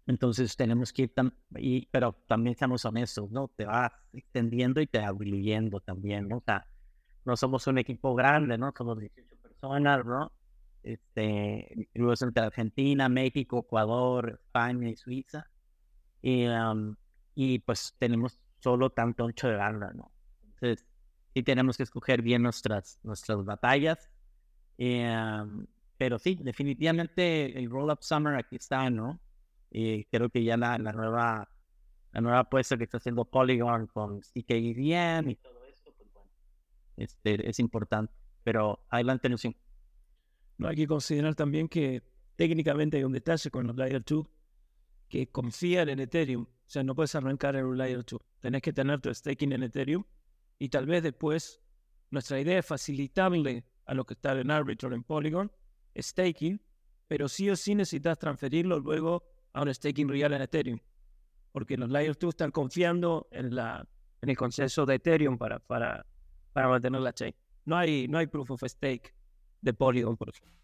Entonces 0.08 0.56
tenemos 0.56 0.92
que 0.92 1.12
ir, 1.58 1.88
pero 1.92 2.14
también 2.28 2.56
seamos 2.56 2.84
honestos, 2.86 3.32
¿no? 3.32 3.48
Te 3.48 3.66
vas 3.66 3.92
extendiendo 4.14 4.82
y 4.82 4.88
te 4.88 5.00
va 5.00 5.14
diluyendo 5.14 5.80
también, 5.80 6.28
¿no? 6.28 6.38
O 6.38 6.44
sea, 6.46 6.68
no 7.24 7.38
somos 7.38 7.66
un 7.68 7.78
equipo 7.78 8.14
grande, 8.16 8.58
¿no? 8.58 8.74
Somos 8.76 9.00
18 9.00 9.38
personas, 9.38 10.06
¿no? 10.06 10.32
Este, 10.84 11.88
entre 11.94 12.44
Argentina, 12.44 13.08
México, 13.08 13.60
Ecuador, 13.60 14.39
España 14.44 14.89
y 14.89 14.96
Suiza. 14.96 15.51
Y, 16.22 16.45
y 17.36 17.59
pues 17.59 17.95
tenemos 17.97 18.39
solo 18.59 18.89
tanto 18.91 19.26
ancho 19.26 19.47
de 19.47 19.55
banda, 19.55 19.91
¿no? 19.93 20.11
Entonces, 20.53 20.86
sí 21.34 21.43
tenemos 21.43 21.78
que 21.78 21.84
escoger 21.84 22.22
bien 22.22 22.43
nuestras, 22.43 22.99
nuestras 23.03 23.43
batallas. 23.43 24.09
pero 24.78 26.19
sí, 26.19 26.38
definitivamente 26.41 27.57
el 27.57 27.69
Roll 27.69 27.91
Up 27.91 27.99
Summer 28.01 28.36
aquí 28.36 28.55
está, 28.57 28.89
¿no? 28.89 29.19
Y 29.72 30.05
creo 30.05 30.30
que 30.30 30.43
ya 30.43 30.57
la, 30.57 30.78
la 30.78 30.91
nueva 30.91 31.47
la 32.11 32.22
nueva 32.22 32.39
apuesta 32.39 32.78
que 32.78 32.84
está 32.84 32.97
haciendo 32.97 33.26
Polygon 33.26 33.88
con 33.88 34.22
CKEVM 34.22 35.30
y 35.30 35.36
todo 35.36 35.65
esto, 35.65 35.93
pues 35.97 36.11
bueno, 36.13 36.30
este, 36.97 37.49
es 37.49 37.59
importante. 37.59 38.13
Pero 38.43 38.86
adelante, 38.89 39.30
Luciano. 39.30 39.55
No 40.57 40.67
hay 40.67 40.76
que 40.76 40.88
considerar 40.88 41.36
también 41.36 41.67
que 41.67 42.03
técnicamente 42.36 42.97
hay 42.97 43.03
un 43.03 43.13
detalle 43.13 43.49
con 43.49 43.67
los 43.67 43.76
Layer 43.76 44.03
2 44.03 44.28
que 45.12 45.28
confían 45.28 45.89
en 45.89 45.99
Ethereum. 45.99 46.43
O 46.43 46.70
sea, 46.70 46.84
no 46.84 46.95
puedes 46.95 47.14
arrancar 47.16 47.57
en 47.57 47.66
un 47.66 47.78
Layer 47.78 48.03
2. 48.05 48.20
Tenés 48.39 48.62
que 48.62 48.72
tener 48.72 49.01
tu 49.01 49.14
staking 49.14 49.51
en 49.51 49.64
Ethereum 49.64 50.05
y 50.57 50.70
tal 50.70 50.86
vez 50.86 51.03
después 51.03 51.62
nuestra 52.12 52.39
idea 52.39 52.59
es 52.59 52.66
facilitarle 52.66 53.66
a 53.86 53.93
los 53.93 54.05
que 54.05 54.14
están 54.14 54.39
en 54.39 54.49
Arbitrum, 54.49 54.93
en 54.93 55.03
Polygon, 55.03 55.51
staking, 55.97 56.62
pero 57.09 57.28
sí 57.28 57.49
o 57.49 57.57
sí 57.57 57.76
necesitas 57.76 58.18
transferirlo 58.18 58.80
luego 58.80 59.24
a 59.51 59.62
un 59.62 59.74
staking 59.74 60.07
real 60.07 60.32
en 60.34 60.43
Ethereum. 60.43 60.80
porque 61.51 61.76
los 61.76 61.89
Layer 61.89 62.18
2 62.18 62.30
están 62.30 62.51
confiando 62.51 63.28
en, 63.32 63.53
la, 63.53 63.86
en 64.22 64.30
el 64.30 64.38
consenso 64.38 64.86
de 64.86 64.95
Ethereum 64.95 65.38
para, 65.38 65.59
para, 65.59 66.05
mantener 66.53 67.01
la 67.01 67.12
chain. 67.12 67.36
No 67.66 67.76
hay, 67.76 68.07
no 68.07 68.18
hay 68.18 68.28
proof 68.28 68.51
of 68.51 68.64
stake 68.64 69.14
de 69.59 69.74
Polygon, 69.74 70.16
por 70.16 70.30
ejemplo. 70.30 70.57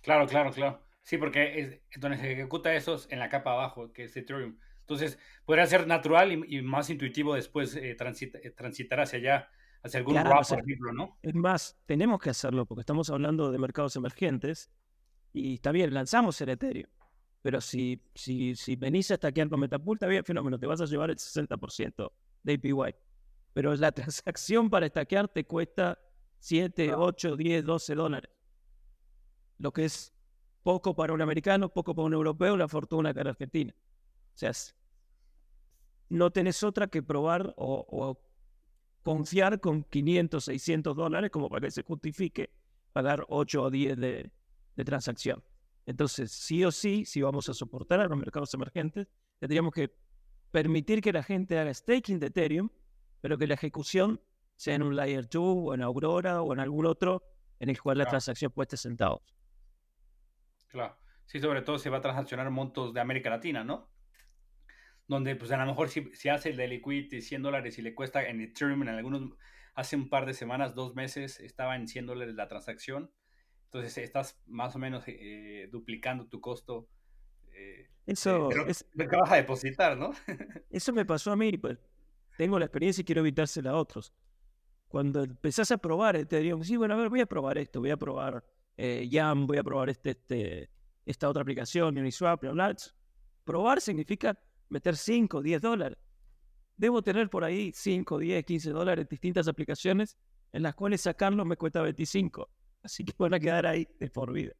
Claro, 0.00 0.28
claro, 0.28 0.52
claro. 0.52 0.83
Sí, 1.04 1.18
porque 1.18 1.60
es 1.60 2.00
donde 2.00 2.16
se 2.16 2.32
ejecuta 2.32 2.74
eso 2.74 2.98
en 3.10 3.18
la 3.18 3.28
capa 3.28 3.52
abajo, 3.52 3.92
que 3.92 4.04
es 4.04 4.16
Ethereum. 4.16 4.56
Entonces, 4.80 5.18
podría 5.44 5.66
ser 5.66 5.86
natural 5.86 6.32
y, 6.32 6.62
más 6.62 6.88
intuitivo 6.88 7.34
después 7.34 7.76
eh, 7.76 7.90
eh, 7.90 8.50
transitar 8.50 9.00
hacia 9.00 9.18
allá, 9.18 9.48
hacia 9.82 9.98
algún 9.98 10.14
claro, 10.14 10.40
por 10.48 10.60
ejemplo, 10.60 10.92
¿no? 10.92 11.18
Es 11.22 11.34
más, 11.34 11.78
tenemos 11.84 12.20
que 12.20 12.30
hacerlo 12.30 12.64
porque 12.64 12.80
estamos 12.80 13.10
hablando 13.10 13.52
de 13.52 13.58
mercados 13.58 13.96
emergentes 13.96 14.70
y 15.34 15.54
está 15.54 15.72
bien, 15.72 15.92
lanzamos 15.92 16.40
el 16.40 16.48
Ethereum. 16.50 16.88
Pero 17.42 17.60
si, 17.60 18.02
si, 18.14 18.54
si 18.54 18.76
venís 18.76 19.10
a 19.10 19.16
stackear 19.16 19.50
con 19.50 19.60
Metapool, 19.60 19.96
está 19.96 20.06
bien, 20.06 20.24
fenómeno, 20.24 20.58
te 20.58 20.66
vas 20.66 20.80
a 20.80 20.86
llevar 20.86 21.10
el 21.10 21.16
60% 21.16 22.12
de 22.42 22.54
APY. 22.54 22.94
Pero 23.52 23.74
la 23.74 23.92
transacción 23.92 24.70
para 24.70 24.88
stackear 24.88 25.28
te 25.28 25.44
cuesta 25.44 25.98
7, 26.38 26.94
8, 26.94 27.36
10, 27.36 27.64
12 27.64 27.94
dólares. 27.94 28.30
Lo 29.58 29.70
que 29.70 29.84
es 29.84 30.13
poco 30.64 30.96
para 30.96 31.12
un 31.12 31.22
americano, 31.22 31.68
poco 31.68 31.94
para 31.94 32.06
un 32.06 32.14
europeo, 32.14 32.54
una 32.54 32.66
fortuna 32.66 33.10
acá 33.10 33.20
en 33.20 33.28
Argentina. 33.28 33.74
O 33.76 34.36
sea, 34.36 34.50
no 36.08 36.32
tenés 36.32 36.64
otra 36.64 36.88
que 36.88 37.02
probar 37.02 37.54
o, 37.56 38.18
confiar 39.04 39.60
con 39.60 39.84
500, 39.84 40.42
600 40.42 40.96
dólares 40.96 41.30
como 41.30 41.50
para 41.50 41.66
que 41.66 41.70
se 41.70 41.82
justifique 41.82 42.50
pagar 42.94 43.26
8 43.28 43.62
o 43.62 43.70
10 43.70 43.96
de, 43.98 44.30
de 44.74 44.84
transacción. 44.84 45.44
Entonces, 45.84 46.32
sí 46.32 46.64
o 46.64 46.72
sí, 46.72 47.04
si 47.04 47.20
vamos 47.20 47.50
a 47.50 47.54
soportar 47.54 48.00
a 48.00 48.08
los 48.08 48.16
mercados 48.16 48.54
emergentes, 48.54 49.06
tendríamos 49.38 49.74
que 49.74 49.94
permitir 50.50 51.02
que 51.02 51.12
la 51.12 51.22
gente 51.22 51.58
haga 51.58 51.74
staking 51.74 52.18
de 52.18 52.28
Ethereum, 52.28 52.70
pero 53.20 53.36
que 53.36 53.46
la 53.46 53.54
ejecución 53.54 54.18
sea 54.56 54.76
en 54.76 54.82
un 54.82 54.96
Layer 54.96 55.28
2 55.28 55.42
o 55.42 55.74
en 55.74 55.82
Aurora 55.82 56.40
o 56.40 56.54
en 56.54 56.60
algún 56.60 56.86
otro 56.86 57.22
en 57.60 57.68
el 57.68 57.80
cual 57.80 57.98
la 57.98 58.06
transacción 58.06 58.50
cueste 58.52 58.78
centavos. 58.78 59.34
Claro. 60.74 60.98
Sí, 61.24 61.40
sobre 61.40 61.62
todo 61.62 61.78
se 61.78 61.88
va 61.88 61.98
a 61.98 62.02
transaccionar 62.02 62.50
montos 62.50 62.92
de 62.92 63.00
América 63.00 63.30
Latina, 63.30 63.64
¿no? 63.64 63.88
Donde, 65.08 65.36
pues 65.36 65.50
a 65.52 65.56
lo 65.56 65.64
mejor 65.64 65.88
si, 65.88 66.14
si 66.14 66.28
hace 66.28 66.50
el 66.50 66.58
de 66.58 66.68
Liquidity 66.68 67.22
100 67.22 67.42
dólares 67.42 67.78
y 67.78 67.82
le 67.82 67.94
cuesta 67.94 68.22
en 68.28 68.42
Ethereum 68.42 68.82
en 68.82 68.88
algunos, 68.90 69.30
hace 69.74 69.96
un 69.96 70.10
par 70.10 70.26
de 70.26 70.34
semanas, 70.34 70.74
dos 70.74 70.94
meses, 70.94 71.40
estaba 71.40 71.76
en 71.76 71.88
100 71.88 72.06
dólares 72.06 72.34
la 72.34 72.48
transacción 72.48 73.10
entonces 73.74 74.04
estás 74.04 74.40
más 74.46 74.76
o 74.76 74.78
menos 74.78 75.02
eh, 75.08 75.68
duplicando 75.72 76.26
tu 76.26 76.40
costo. 76.40 76.88
Eh, 77.52 77.88
eso 78.06 78.48
es, 78.68 78.86
lo 78.92 79.08
que 79.08 79.16
vas 79.16 79.32
a 79.32 79.36
depositar, 79.36 79.96
¿no? 79.96 80.12
eso 80.70 80.92
me 80.92 81.04
pasó 81.04 81.32
a 81.32 81.36
mí, 81.36 81.58
pues 81.58 81.78
tengo 82.36 82.56
la 82.60 82.66
experiencia 82.66 83.02
y 83.02 83.04
quiero 83.04 83.22
evitársela 83.22 83.70
a 83.70 83.76
otros. 83.76 84.12
Cuando 84.86 85.24
empezás 85.24 85.72
a 85.72 85.78
probar 85.78 86.14
Ethereum, 86.14 86.62
sí, 86.62 86.76
bueno, 86.76 86.94
a 86.94 86.98
ver, 86.98 87.08
voy 87.08 87.20
a 87.20 87.26
probar 87.26 87.58
esto, 87.58 87.80
voy 87.80 87.90
a 87.90 87.96
probar 87.96 88.44
eh, 88.76 89.08
voy 89.36 89.58
a 89.58 89.62
probar 89.64 89.90
este, 89.90 90.10
este, 90.10 90.70
esta 91.06 91.28
otra 91.28 91.42
aplicación, 91.42 91.96
Uniswap, 91.98 92.42
bla, 92.42 92.74
Probar 93.44 93.80
significa 93.80 94.38
meter 94.68 94.96
5, 94.96 95.42
10 95.42 95.60
dólares. 95.60 95.98
Debo 96.76 97.02
tener 97.02 97.28
por 97.28 97.44
ahí 97.44 97.72
5, 97.74 98.18
10, 98.18 98.44
15 98.44 98.70
dólares 98.70 99.02
en 99.02 99.08
distintas 99.08 99.48
aplicaciones 99.48 100.16
en 100.52 100.62
las 100.62 100.74
cuales 100.74 101.02
sacarlos 101.02 101.46
me 101.46 101.56
cuesta 101.56 101.82
25 101.82 102.48
así 102.84 103.04
que 103.04 103.14
van 103.18 103.34
a 103.34 103.40
quedar 103.40 103.66
ahí 103.66 103.88
de 103.98 104.10
por 104.10 104.32
vida. 104.32 104.52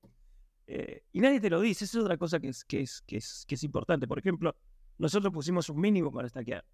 Eh, 0.67 1.05
y 1.13 1.21
nadie 1.21 1.41
te 1.41 1.51
lo 1.51 1.61
dice, 1.61 1.85
esa 1.85 1.99
es 1.99 2.05
otra 2.05 2.17
cosa 2.17 2.41
que 2.41 2.49
es, 2.49 2.65
que, 2.65 2.81
es, 2.81 3.03
que, 3.03 3.19
es, 3.19 3.45
que 3.47 3.55
es 3.55 3.63
importante. 3.63 4.09
Por 4.09 4.19
ejemplo, 4.19 4.57
nosotros 4.99 5.33
pusimos 5.33 5.69
un 5.69 5.79
mínimo 5.79 6.11
para 6.11 6.27
estaquear. 6.27 6.65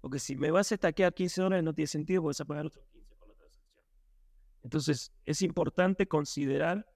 Porque 0.00 0.18
si 0.18 0.36
me 0.36 0.50
vas 0.50 0.70
a 0.72 0.76
estaquear 0.76 1.12
15 1.12 1.42
dólares 1.42 1.64
no 1.64 1.74
tiene 1.74 1.88
sentido 1.88 2.22
porque 2.22 2.30
vas 2.30 2.40
a 2.40 2.44
pagar 2.44 2.66
otros 2.66 2.84
15 2.84 3.00
por 3.00 3.00
la 3.00 3.01
transacción. 3.01 3.01
Entonces, 4.62 5.12
es 5.24 5.42
importante 5.42 6.06
considerar, 6.06 6.86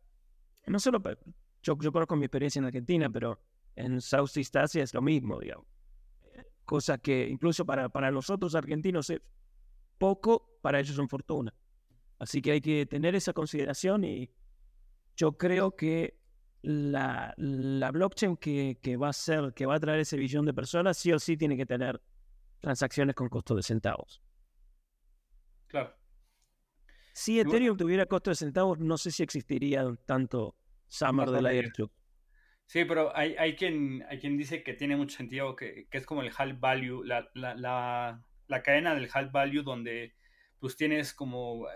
no 0.66 0.78
solo, 0.78 1.02
yo, 1.62 1.76
yo 1.80 1.92
conozco 1.92 2.16
mi 2.16 2.26
experiencia 2.26 2.60
en 2.60 2.66
Argentina, 2.66 3.10
pero 3.10 3.40
en 3.74 4.00
Southeast 4.00 4.56
Asia 4.56 4.82
es 4.82 4.94
lo 4.94 5.02
mismo, 5.02 5.40
digamos. 5.40 5.66
Cosa 6.64 6.98
que 6.98 7.28
incluso 7.28 7.64
para, 7.64 7.88
para 7.88 8.10
nosotros 8.10 8.54
argentinos 8.54 9.10
es 9.10 9.20
poco, 9.98 10.58
para 10.62 10.80
ellos 10.80 10.96
son 10.96 11.08
fortuna. 11.08 11.54
Así 12.18 12.40
que 12.40 12.52
hay 12.52 12.60
que 12.60 12.86
tener 12.86 13.14
esa 13.14 13.32
consideración 13.32 14.04
y 14.04 14.30
yo 15.16 15.36
creo 15.36 15.76
que 15.76 16.18
la, 16.62 17.34
blockchain 17.92 18.36
que, 18.36 18.96
va 18.96 19.10
a 19.10 19.12
ser, 19.12 19.52
que 19.54 19.66
va 19.66 19.76
a 19.76 19.80
traer 19.80 20.00
ese 20.00 20.16
billón 20.16 20.44
de 20.46 20.54
personas, 20.54 20.96
sí 20.96 21.12
o 21.12 21.18
sí 21.18 21.36
tiene 21.36 21.56
que 21.56 21.66
tener 21.66 22.00
transacciones 22.60 23.14
con 23.14 23.28
costo 23.28 23.54
de 23.54 23.62
centavos. 23.62 24.20
Claro. 25.68 25.95
Si 27.16 27.40
Ethereum 27.40 27.78
tuviera 27.78 28.04
costo 28.04 28.28
de 28.28 28.36
centavos, 28.36 28.78
no 28.78 28.98
sé 28.98 29.10
si 29.10 29.22
existiría 29.22 29.86
tanto 30.04 30.54
Summer 30.86 31.30
de 31.30 31.40
la 31.40 31.50
Club. 31.72 31.90
Sí, 32.66 32.84
pero 32.84 33.16
hay, 33.16 33.34
hay, 33.38 33.56
quien, 33.56 34.04
hay 34.10 34.18
quien 34.18 34.36
dice 34.36 34.62
que 34.62 34.74
tiene 34.74 34.96
mucho 34.96 35.16
sentido, 35.16 35.56
que, 35.56 35.88
es 35.90 36.04
como 36.04 36.20
el 36.20 36.30
half 36.36 36.60
value, 36.60 37.02
la, 37.04 37.26
la, 37.32 37.54
la, 37.54 38.22
la 38.48 38.62
cadena 38.62 38.94
del 38.94 39.08
half 39.10 39.32
value 39.32 39.62
donde 39.62 40.14
pues 40.58 40.76
tienes 40.76 41.14
como 41.14 41.66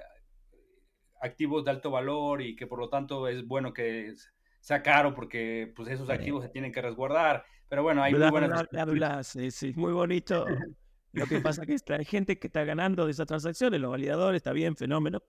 activos 1.23 1.65
de 1.65 1.71
alto 1.71 1.91
valor 1.91 2.43
y 2.43 2.55
que 2.55 2.67
por 2.67 2.79
lo 2.79 2.91
tanto 2.91 3.27
es 3.27 3.47
bueno 3.47 3.73
que 3.73 4.13
sea 4.61 4.83
caro 4.83 5.15
porque 5.15 5.73
pues 5.75 5.89
esos 5.89 6.11
activos 6.11 6.45
se 6.45 6.51
tienen 6.51 6.71
que 6.71 6.83
resguardar. 6.83 7.47
Pero 7.71 7.83
bueno, 7.83 8.03
hay 8.03 8.13
muy 8.13 8.31
buenas... 8.31 9.27
sí, 9.27 9.51
sí, 9.51 9.73
muy 9.75 9.95
bonito. 9.95 10.45
Lo 11.13 11.27
que 11.27 11.41
pasa 11.41 11.65
es 11.67 11.83
que 11.83 11.93
hay 11.95 12.05
gente 12.05 12.39
que 12.39 12.47
está 12.47 12.65
ganando 12.65 13.05
de 13.05 13.13
esas 13.13 13.27
transacciones, 13.27 13.81
los 13.81 13.91
validadores, 13.91 14.39
está 14.39 14.53
bien, 14.53 14.77
fenómeno. 14.77 15.23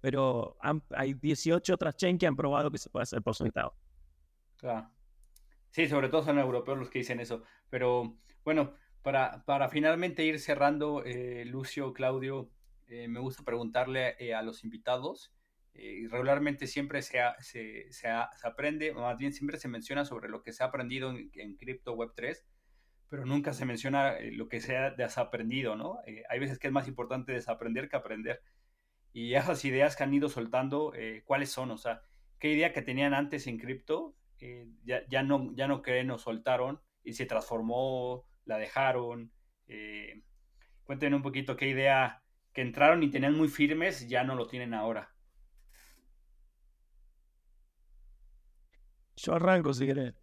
Pero 0.00 0.56
hay 0.90 1.14
18 1.14 1.74
otras 1.74 1.96
chains 1.96 2.18
que 2.18 2.26
han 2.26 2.36
probado 2.36 2.70
que 2.70 2.78
se 2.78 2.88
puede 2.88 3.02
hacer 3.02 3.22
por 3.22 3.36
centavo. 3.36 3.74
Claro. 4.56 4.90
Sí, 5.70 5.88
sobre 5.88 6.08
todo 6.08 6.22
son 6.22 6.38
europeos 6.38 6.78
los 6.78 6.88
que 6.88 7.00
dicen 7.00 7.20
eso. 7.20 7.42
Pero 7.68 8.16
bueno, 8.44 8.74
para, 9.02 9.44
para 9.44 9.68
finalmente 9.68 10.24
ir 10.24 10.40
cerrando, 10.40 11.04
eh, 11.04 11.44
Lucio, 11.44 11.92
Claudio, 11.92 12.50
eh, 12.90 13.06
me 13.06 13.20
gusta 13.20 13.44
preguntarle 13.44 14.16
eh, 14.18 14.34
a 14.34 14.42
los 14.42 14.64
invitados. 14.64 15.32
Eh, 15.74 16.08
regularmente 16.10 16.66
siempre 16.66 17.02
se, 17.02 17.20
se, 17.38 17.92
se, 17.92 18.08
aprende, 18.08 18.92
más 18.92 19.16
bien 19.16 19.32
siempre 19.32 19.58
se 19.58 19.68
menciona 19.68 20.04
sobre 20.04 20.28
lo 20.28 20.42
que 20.42 20.52
se 20.52 20.64
ha 20.64 20.66
aprendido 20.66 21.10
en, 21.10 21.30
en 21.34 21.56
Crypto 21.56 21.92
Web 21.92 22.10
3, 22.16 22.44
pero 23.10 23.26
nunca 23.26 23.52
se 23.52 23.66
menciona 23.66 24.14
lo 24.32 24.48
que 24.48 24.60
se 24.60 24.76
ha 24.76 24.92
desaprendido, 24.92 25.76
¿no? 25.76 25.98
hay 26.28 26.38
veces 26.38 26.58
que 26.58 26.68
es 26.68 26.72
más 26.72 26.88
importante 26.88 27.32
desaprender 27.32 27.88
que 27.88 27.96
aprender. 27.96 28.40
Y 29.12 29.34
esas 29.34 29.64
ideas 29.64 29.96
que 29.96 30.04
han 30.04 30.14
ido 30.14 30.28
soltando, 30.28 30.92
¿cuáles 31.24 31.50
son? 31.50 31.72
O 31.72 31.76
sea, 31.76 32.02
¿qué 32.38 32.52
idea 32.52 32.72
que 32.72 32.82
tenían 32.82 33.12
antes 33.12 33.48
en 33.48 33.58
cripto 33.58 34.14
ya, 34.84 35.04
ya, 35.08 35.24
no, 35.24 35.52
ya 35.56 35.66
no 35.66 35.82
creen 35.82 36.12
o 36.12 36.18
soltaron 36.18 36.80
y 37.02 37.14
se 37.14 37.26
transformó, 37.26 38.24
la 38.44 38.56
dejaron? 38.58 39.32
cuéntenme 40.84 41.16
un 41.16 41.22
poquito 41.22 41.56
qué 41.56 41.68
idea 41.68 42.22
que 42.52 42.62
entraron 42.62 43.02
y 43.02 43.10
tenían 43.10 43.36
muy 43.36 43.48
firmes, 43.48 44.08
ya 44.08 44.22
no 44.22 44.36
lo 44.36 44.46
tienen 44.46 44.72
ahora. 44.72 45.12
Yo 49.16 49.34
arranco 49.34 49.74
si 49.74 49.86
querés. 49.86 50.14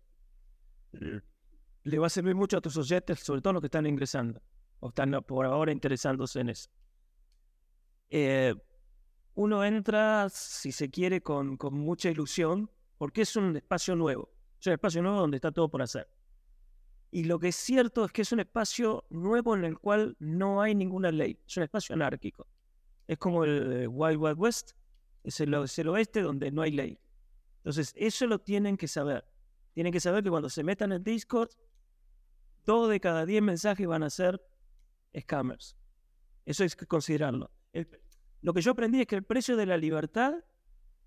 Le 1.88 1.99
va 1.99 2.07
a 2.07 2.09
servir 2.09 2.35
mucho 2.35 2.57
a 2.57 2.61
tus 2.61 2.75
oyentes, 2.75 3.21
sobre 3.21 3.41
todo 3.41 3.53
los 3.53 3.61
que 3.61 3.67
están 3.67 3.85
ingresando 3.85 4.41
o 4.81 4.89
están 4.89 5.11
por 5.25 5.45
ahora 5.45 5.71
interesándose 5.71 6.41
en 6.41 6.49
eso. 6.49 6.69
Eh, 8.09 8.53
uno 9.35 9.63
entra, 9.63 10.27
si 10.29 10.73
se 10.73 10.89
quiere, 10.89 11.21
con, 11.21 11.55
con 11.55 11.75
mucha 11.75 12.09
ilusión, 12.09 12.69
porque 12.97 13.21
es 13.21 13.38
un 13.38 13.55
espacio 13.55 13.95
nuevo. 13.95 14.29
Es 14.59 14.67
un 14.67 14.73
espacio 14.73 15.01
nuevo 15.01 15.21
donde 15.21 15.38
está 15.38 15.49
todo 15.53 15.69
por 15.69 15.81
hacer. 15.81 16.09
Y 17.09 17.23
lo 17.23 17.39
que 17.39 17.47
es 17.47 17.55
cierto 17.55 18.03
es 18.03 18.11
que 18.11 18.23
es 18.23 18.33
un 18.33 18.41
espacio 18.41 19.05
nuevo 19.09 19.55
en 19.55 19.63
el 19.63 19.79
cual 19.79 20.17
no 20.19 20.61
hay 20.61 20.75
ninguna 20.75 21.09
ley. 21.09 21.39
Es 21.47 21.55
un 21.55 21.63
espacio 21.63 21.95
anárquico. 21.95 22.47
Es 23.07 23.17
como 23.17 23.45
el 23.45 23.83
eh, 23.83 23.88
Wild 23.88 24.17
Wild 24.19 24.38
West, 24.38 24.71
es 25.23 25.39
el, 25.39 25.53
oeste 25.53 26.21
donde 26.21 26.51
no 26.51 26.63
hay 26.63 26.71
ley. 26.71 26.99
Entonces, 27.59 27.93
eso 27.95 28.27
lo 28.27 28.39
tienen 28.39 28.75
que 28.75 28.89
saber. 28.89 29.23
Tienen 29.73 29.93
que 29.93 30.01
saber 30.01 30.21
que 30.21 30.29
cuando 30.29 30.49
se 30.49 30.63
metan 30.63 30.91
en 30.91 31.03
Discord, 31.03 31.49
dos 32.68 32.89
de 32.89 32.99
cada 32.99 33.26
diez 33.26 33.41
mensajes 33.41 33.88
van 33.88 34.03
a 34.03 34.11
ser 34.11 34.39
scammers. 35.20 35.76
Eso 36.45 36.63
hay 36.63 36.70
que 36.70 36.86
considerarlo. 36.86 37.49
lo 38.41 38.53
que 38.53 38.61
yo 38.61 38.72
aprendí 38.72 39.01
es 39.01 39.07
que 39.07 39.15
el 39.15 39.24
precio 39.24 39.57
de 39.57 39.65
la 39.65 39.78
libertad 39.78 40.36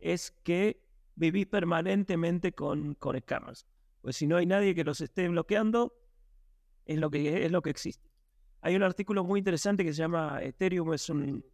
es 0.01 0.33
que 0.43 0.83
vivís 1.15 1.47
permanentemente 1.47 2.53
con, 2.53 2.95
con 2.95 3.17
scammers. 3.21 3.67
Pues 4.01 4.17
si 4.17 4.27
no 4.27 4.37
hay 4.39 4.47
nadie 4.47 4.75
que 4.75 4.83
los 4.83 5.01
esté 5.01 5.29
bloqueando, 5.29 5.95
es 6.87 6.99
lo 6.99 7.11
que, 7.11 7.45
es 7.45 7.53
lo 7.53 7.63
que 7.63 7.71
existe. 7.71 8.11
Hay 8.63 8.75
un 8.75 8.83
artículo 8.83 9.23
muy 9.23 9.39
interesante 9.39 9.85
que 9.85 9.93
se 9.93 9.99
llama 9.99 10.43
Ethereum 10.43 10.93
es 10.95 11.09
un 11.09 11.45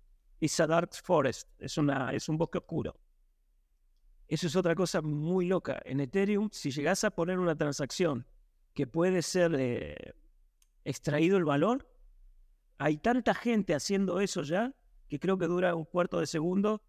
a 0.58 0.66
dark 0.66 0.94
forest, 0.94 1.48
es, 1.58 1.76
una, 1.78 2.12
es 2.12 2.28
un 2.28 2.38
bosque 2.38 2.58
oscuro. 2.58 2.96
Eso 4.28 4.46
es 4.46 4.56
otra 4.56 4.74
cosa 4.74 5.02
muy 5.02 5.46
loca. 5.46 5.80
En 5.84 6.00
Ethereum, 6.00 6.48
si 6.52 6.70
llegas 6.70 7.04
a 7.04 7.10
poner 7.10 7.38
una 7.38 7.56
transacción 7.56 8.26
que 8.76 8.86
puede 8.86 9.22
ser 9.22 9.56
eh, 9.58 9.96
extraído 10.84 11.38
el 11.38 11.46
valor, 11.46 11.88
hay 12.76 12.98
tanta 12.98 13.34
gente 13.34 13.74
haciendo 13.74 14.20
eso 14.20 14.42
ya 14.42 14.72
que 15.08 15.18
creo 15.18 15.38
que 15.38 15.46
dura 15.46 15.74
un 15.74 15.86
cuarto 15.86 16.20
de 16.20 16.26
segundo 16.26 16.82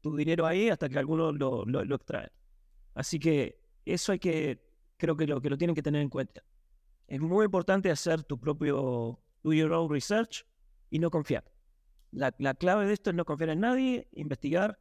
tu 0.00 0.14
dinero 0.16 0.46
ahí 0.46 0.68
hasta 0.68 0.88
que 0.88 0.98
alguno 0.98 1.32
lo, 1.32 1.64
lo, 1.64 1.94
extrae. 1.96 2.30
Así 2.94 3.18
que 3.18 3.60
eso 3.84 4.12
hay 4.12 4.20
que, 4.20 4.62
creo 4.96 5.16
que 5.16 5.26
lo, 5.26 5.40
que 5.40 5.50
lo 5.50 5.58
tienen 5.58 5.74
que 5.74 5.82
tener 5.82 6.00
en 6.00 6.08
cuenta. 6.08 6.44
Es 7.08 7.20
muy 7.20 7.44
importante 7.44 7.90
hacer 7.90 8.22
tu 8.22 8.38
propio, 8.38 9.20
do 9.42 9.52
your 9.52 9.72
own 9.72 9.90
research 9.90 10.46
y 10.90 11.00
no 11.00 11.10
confiar. 11.10 11.44
La, 12.12 12.32
la 12.38 12.54
clave 12.54 12.86
de 12.86 12.92
esto 12.92 13.10
es 13.10 13.16
no 13.16 13.24
confiar 13.24 13.50
en 13.50 13.60
nadie, 13.60 14.08
investigar 14.12 14.78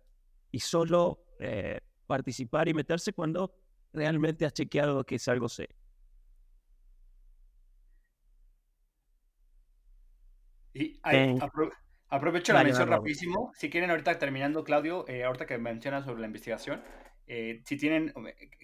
y 0.52 0.60
solo 0.60 1.26
eh, 1.40 1.80
participar 2.06 2.68
y 2.68 2.76
meterse 2.76 3.14
cuando 3.14 3.56
realmente 3.94 4.46
has 4.46 4.54
chequeado 4.54 5.04
que 5.04 5.16
es 5.16 5.28
algo 5.28 5.50
serio. 5.50 5.81
Aprovecho 12.10 12.52
la 12.52 12.64
mención 12.64 12.90
rapidísimo. 12.90 13.54
Si 13.56 13.70
quieren, 13.70 13.90
ahorita 13.90 14.20
terminando, 14.20 14.66
Claudio, 14.66 15.08
eh, 15.08 15.24
ahorita 15.24 15.46
que 15.46 15.58
mencionas 15.58 16.04
sobre 16.04 16.20
la 16.20 16.28
investigación, 16.28 16.84
eh, 17.26 17.62
si 17.64 17.78
tienen, 17.78 18.14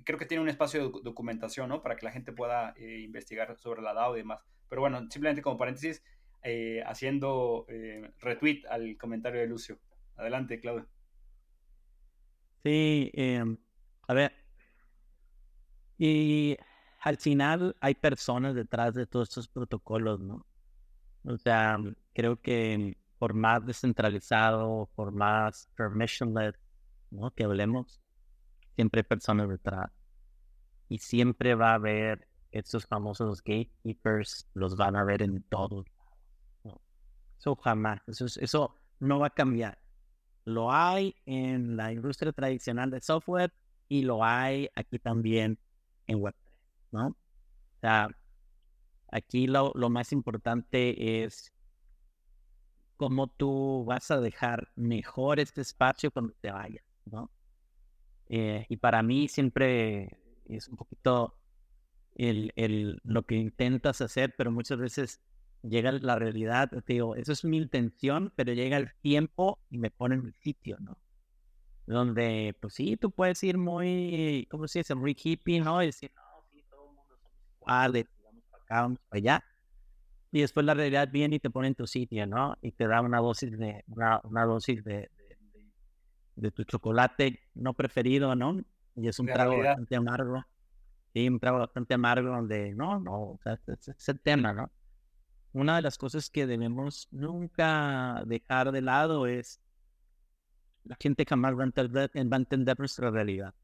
creo 0.03 0.19
que 0.19 0.25
tiene 0.25 0.43
un 0.43 0.49
espacio 0.49 0.83
de 0.83 0.99
documentación, 1.01 1.69
¿no? 1.69 1.81
Para 1.81 1.95
que 1.95 2.05
la 2.05 2.11
gente 2.11 2.33
pueda 2.33 2.73
eh, 2.75 2.99
investigar 2.99 3.57
sobre 3.57 3.81
la 3.81 3.93
DAO 3.93 4.15
y 4.15 4.19
demás. 4.19 4.41
Pero 4.67 4.81
bueno, 4.81 4.99
simplemente 5.09 5.41
como 5.41 5.57
paréntesis, 5.57 6.03
haciendo 6.85 7.65
retweet 8.19 8.63
al 8.69 8.97
comentario 8.97 9.39
de 9.39 9.47
Lucio. 9.47 9.79
Adelante, 10.15 10.59
Claudio. 10.59 10.87
Sí, 12.63 13.11
a 14.07 14.13
ver. 14.13 14.33
Y 15.97 16.57
al 17.01 17.17
final 17.17 17.75
hay 17.79 17.95
personas 17.95 18.55
detrás 18.55 18.93
de 18.93 19.07
todos 19.07 19.29
estos 19.29 19.47
protocolos, 19.47 20.19
¿no? 20.19 20.45
O 21.23 21.37
sea, 21.37 21.77
creo 22.17 22.41
que 22.41 22.97
por 23.19 23.35
más 23.35 23.63
descentralizado, 23.63 24.89
por 24.95 25.11
más 25.11 25.69
permissionless, 25.75 26.55
¿no? 27.11 27.29
Que 27.29 27.43
hablemos, 27.43 28.01
siempre 28.73 29.01
hay 29.01 29.03
personas 29.03 29.47
detrás. 29.47 29.91
Y 30.89 30.97
siempre 30.97 31.53
va 31.53 31.73
a 31.73 31.75
haber 31.75 32.27
estos 32.51 32.87
famosos 32.87 33.43
gatekeepers, 33.43 34.47
los 34.55 34.75
van 34.75 34.95
a 34.95 35.03
ver 35.03 35.21
en 35.21 35.43
todos 35.43 35.85
¿no? 36.63 36.81
Eso 37.37 37.55
jamás, 37.55 38.01
eso, 38.07 38.25
eso 38.25 38.73
no 38.99 39.19
va 39.19 39.27
a 39.27 39.29
cambiar. 39.29 39.77
Lo 40.43 40.71
hay 40.71 41.15
en 41.27 41.77
la 41.77 41.91
industria 41.91 42.31
tradicional 42.31 42.89
de 42.89 42.99
software 43.01 43.53
y 43.89 44.01
lo 44.01 44.23
hay 44.23 44.69
aquí 44.73 44.97
también 44.97 45.59
en 46.07 46.19
Web3, 46.19 46.33
¿no? 46.93 47.07
O 47.09 47.79
sea, 47.79 48.09
Aquí 49.09 49.47
lo, 49.47 49.73
más 49.89 50.11
importante 50.11 51.23
es 51.23 51.53
cómo 52.97 53.27
tú 53.27 53.85
vas 53.85 54.11
a 54.11 54.19
dejar 54.19 54.69
mejor 54.75 55.39
este 55.39 55.61
espacio 55.61 56.11
cuando 56.11 56.33
te 56.41 56.51
vayas, 56.51 56.83
¿no? 57.05 57.31
Eh, 58.29 58.65
y 58.67 58.77
para 58.77 59.01
mí 59.03 59.27
siempre 59.27 60.19
es 60.45 60.67
un 60.67 60.75
poquito 60.75 61.35
el, 62.15 62.51
el, 62.55 62.99
lo 63.03 63.23
que 63.23 63.35
intentas 63.35 64.01
hacer, 64.01 64.33
pero 64.37 64.51
muchas 64.51 64.79
veces 64.79 65.21
llega 65.61 65.91
la 65.91 66.17
realidad, 66.17 66.69
te 66.69 66.93
digo, 66.93 67.15
eso 67.15 67.31
es 67.31 67.45
mi 67.45 67.57
intención, 67.57 68.33
pero 68.35 68.53
llega 68.53 68.77
el 68.77 68.93
tiempo 69.01 69.59
y 69.69 69.77
me 69.77 69.91
pone 69.91 70.15
en 70.15 70.25
el 70.25 70.33
sitio, 70.33 70.77
¿no? 70.79 70.97
Donde, 71.85 72.55
pues 72.59 72.73
sí, 72.73 72.97
tú 72.97 73.11
puedes 73.11 73.41
ir 73.43 73.57
muy, 73.57 74.45
¿cómo 74.51 74.67
se 74.67 74.79
dice? 74.79 74.93
Muy 74.93 75.15
hippie, 75.21 75.61
¿no? 75.61 75.81
Y 75.81 75.87
decir, 75.87 76.11
no, 76.15 76.21
sí, 76.51 76.63
todo 76.69 76.89
el 76.89 76.95
mundo 76.95 77.15
somos 77.17 77.31
iguales, 77.61 78.05
vamos 78.69 78.99
para 79.07 79.17
allá. 79.19 79.43
Y 80.37 80.41
después 80.41 80.67
la 80.67 80.75
realidad 80.75 81.09
viene 81.11 81.37
y 81.37 81.39
te 81.39 81.49
pone 81.49 81.69
en 81.69 81.73
tu 81.73 81.87
sitio, 81.87 82.27
¿no? 82.27 82.55
Y 82.61 82.71
te 82.71 82.87
da 82.87 83.01
una 83.01 83.17
dosis 83.17 83.57
de, 83.57 83.83
una, 83.87 84.45
dosis 84.45 84.83
de, 84.83 85.09
de, 86.35 86.51
tu 86.51 86.63
chocolate 86.63 87.39
no 87.55 87.73
preferido, 87.73 88.35
¿no? 88.35 88.61
Y 88.95 89.07
es 89.07 89.17
un 89.17 89.25
trago 89.25 89.57
bastante 89.57 89.95
amargo. 89.95 90.45
Sí, 91.11 91.27
un 91.27 91.39
trago 91.39 91.57
bastante 91.57 91.95
amargo 91.95 92.29
donde, 92.29 92.75
no, 92.75 92.99
no, 92.99 93.31
o 93.31 93.39
sea, 93.41 93.59
es, 93.65 94.09
el 94.09 94.19
tema, 94.19 94.53
¿no? 94.53 94.71
Una 95.53 95.77
de 95.77 95.81
las 95.81 95.97
cosas 95.97 96.29
que 96.29 96.45
debemos 96.45 97.07
nunca 97.09 98.21
dejar 98.27 98.71
de 98.71 98.83
lado 98.83 99.25
es 99.25 99.59
la 100.83 100.97
gente 100.99 101.25
jamás 101.27 101.57
va 101.57 101.63
a 101.63 101.65
entender, 101.65 102.11
va 102.15 102.37
a 102.37 102.39
entender 102.39 102.77
nuestra 102.77 103.09
realidad. 103.09 103.55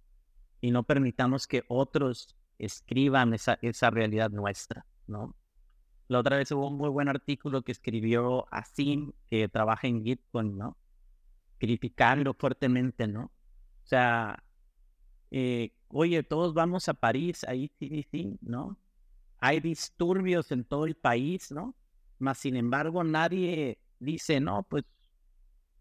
Y 0.60 0.72
no 0.72 0.82
permitamos 0.82 1.46
que 1.46 1.66
otros 1.68 2.36
escriban 2.58 3.36
esa, 3.36 3.60
esa 3.62 3.92
realidad 3.92 4.32
nuestra. 4.32 4.88
¿no? 5.06 5.36
La 6.14 6.20
otra 6.20 6.38
vez 6.38 6.52
hubo 6.52 6.68
un 6.68 6.78
muy 6.78 6.90
buen 6.90 7.10
artículo 7.10 7.64
que 7.64 7.72
escribió 7.72 8.46
Asim, 8.52 9.14
que 9.26 9.50
trabaja 9.50 9.88
en 9.88 10.04
Gitcoin, 10.04 10.56
¿no? 10.56 10.78
Criticando 11.58 12.36
fuertemente, 12.36 13.08
¿no? 13.08 13.24
O 13.24 13.86
sea, 13.88 14.44
eh, 15.32 15.74
oye, 15.88 16.22
todos 16.22 16.54
vamos 16.54 16.88
a 16.88 16.94
París, 16.94 17.44
ahí 17.46 17.72
sí, 17.80 18.06
sí, 18.12 18.38
¿no? 18.42 18.78
Hay 19.40 19.60
disturbios 19.60 20.52
en 20.52 20.66
todo 20.66 20.86
el 20.86 20.94
país, 20.94 21.52
¿no? 21.52 21.74
Mas, 22.20 22.38
sin 22.38 22.58
embargo, 22.58 23.04
nadie 23.04 23.80
dice, 23.98 24.40
no, 24.40 24.62
pues 24.70 24.84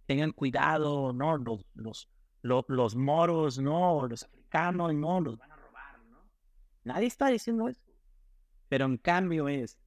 tengan 0.06 0.32
cuidado, 0.32 1.12
¿no? 1.12 1.36
Los, 1.36 1.66
los, 1.74 2.08
los, 2.40 2.64
los 2.68 2.96
moros, 2.96 3.58
¿no? 3.58 4.08
Los 4.08 4.22
africanos, 4.22 4.94
¿no? 4.94 5.20
Los 5.20 5.36
van 5.36 5.52
a 5.52 5.56
robar, 5.56 5.98
¿no? 6.08 6.20
Nadie 6.84 7.08
está 7.08 7.26
diciendo 7.26 7.68
eso. 7.68 7.82
Pero 8.70 8.86
en 8.86 8.96
cambio 8.96 9.46
es, 9.50 9.78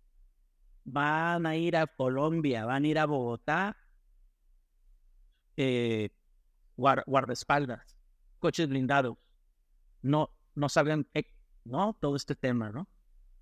van 0.85 1.45
a 1.45 1.55
ir 1.55 1.75
a 1.75 1.87
Colombia, 1.87 2.65
van 2.65 2.85
a 2.85 2.87
ir 2.87 2.99
a 2.99 3.05
Bogotá, 3.05 3.77
eh, 5.57 6.09
guardaespaldas, 6.77 7.97
coches 8.39 8.69
blindados, 8.69 9.17
no, 10.01 10.29
no 10.53 10.69
saben, 10.69 11.07
¿no? 11.63 11.97
Todo 11.99 12.15
este 12.15 12.35
tema, 12.35 12.69
¿no? 12.69 12.87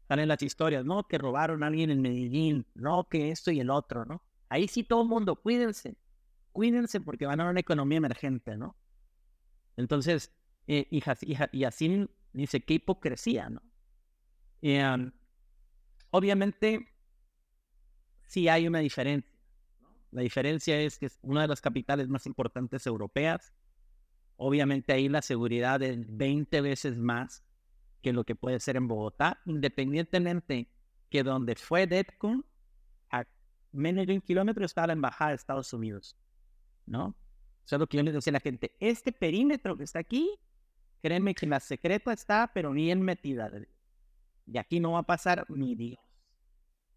Están 0.01 0.19
en 0.19 0.29
las 0.29 0.41
historias, 0.41 0.85
¿no? 0.85 1.07
Que 1.07 1.17
robaron 1.17 1.63
a 1.63 1.67
alguien 1.67 1.89
en 1.89 2.01
Medellín, 2.01 2.65
¿no? 2.73 3.07
Que 3.09 3.31
esto 3.31 3.51
y 3.51 3.59
el 3.59 3.69
otro, 3.69 4.05
¿no? 4.05 4.23
Ahí 4.49 4.67
sí 4.67 4.83
todo 4.83 5.01
el 5.01 5.09
mundo, 5.09 5.35
cuídense, 5.35 5.97
cuídense 6.51 7.01
porque 7.01 7.25
van 7.25 7.41
a 7.41 7.49
una 7.49 7.59
economía 7.59 7.97
emergente, 7.97 8.57
¿no? 8.57 8.77
Entonces, 9.75 10.31
eh, 10.67 10.87
y, 10.91 11.03
y, 11.51 11.63
así 11.65 12.07
dice, 12.31 12.61
qué 12.61 12.75
hipocresía, 12.75 13.49
¿no? 13.49 13.61
Um, 14.61 15.11
Obviamente, 16.15 16.92
sí 18.33 18.49
hay 18.49 18.67
una 18.67 18.79
diferencia. 18.79 19.31
La 20.11 20.23
diferencia 20.23 20.79
es 20.79 20.97
que 20.97 21.05
es 21.05 21.19
una 21.21 21.43
de 21.43 21.47
las 21.47 21.61
capitales 21.61 22.09
más 22.09 22.25
importantes 22.25 22.85
europeas. 22.87 23.53
Obviamente 24.37 24.91
ahí 24.91 25.07
la 25.07 25.21
seguridad 25.21 25.81
es 25.83 25.99
20 26.17 26.61
veces 26.61 26.97
más 26.97 27.43
que 28.01 28.11
lo 28.11 28.23
que 28.23 28.35
puede 28.35 28.59
ser 28.59 28.75
en 28.75 28.87
Bogotá, 28.87 29.39
independientemente 29.45 30.67
que 31.09 31.21
donde 31.21 31.55
fue 31.55 31.85
DETCON, 31.85 32.43
a 33.11 33.23
menos 33.71 34.07
de 34.07 34.15
un 34.15 34.21
kilómetro 34.21 34.65
está 34.65 34.87
la 34.87 34.93
embajada 34.93 35.29
de 35.29 35.35
Estados 35.35 35.71
Unidos, 35.71 36.17
¿no? 36.87 37.15
Eso 37.63 37.75
es 37.75 37.79
lo 37.79 37.87
que 37.87 37.97
yo 37.97 38.03
les 38.03 38.15
decía 38.15 38.31
a 38.31 38.33
la 38.33 38.39
gente. 38.39 38.75
Este 38.79 39.11
perímetro 39.11 39.77
que 39.77 39.83
está 39.83 39.99
aquí, 39.99 40.27
créeme 41.03 41.35
que 41.35 41.45
la 41.45 41.59
secreta 41.59 42.11
está, 42.11 42.51
pero 42.51 42.71
bien 42.71 43.01
metida. 43.01 43.51
Y 44.47 44.57
aquí 44.57 44.79
no 44.79 44.93
va 44.93 44.99
a 44.99 45.03
pasar 45.03 45.45
ni 45.49 45.75
Dios. 45.75 46.02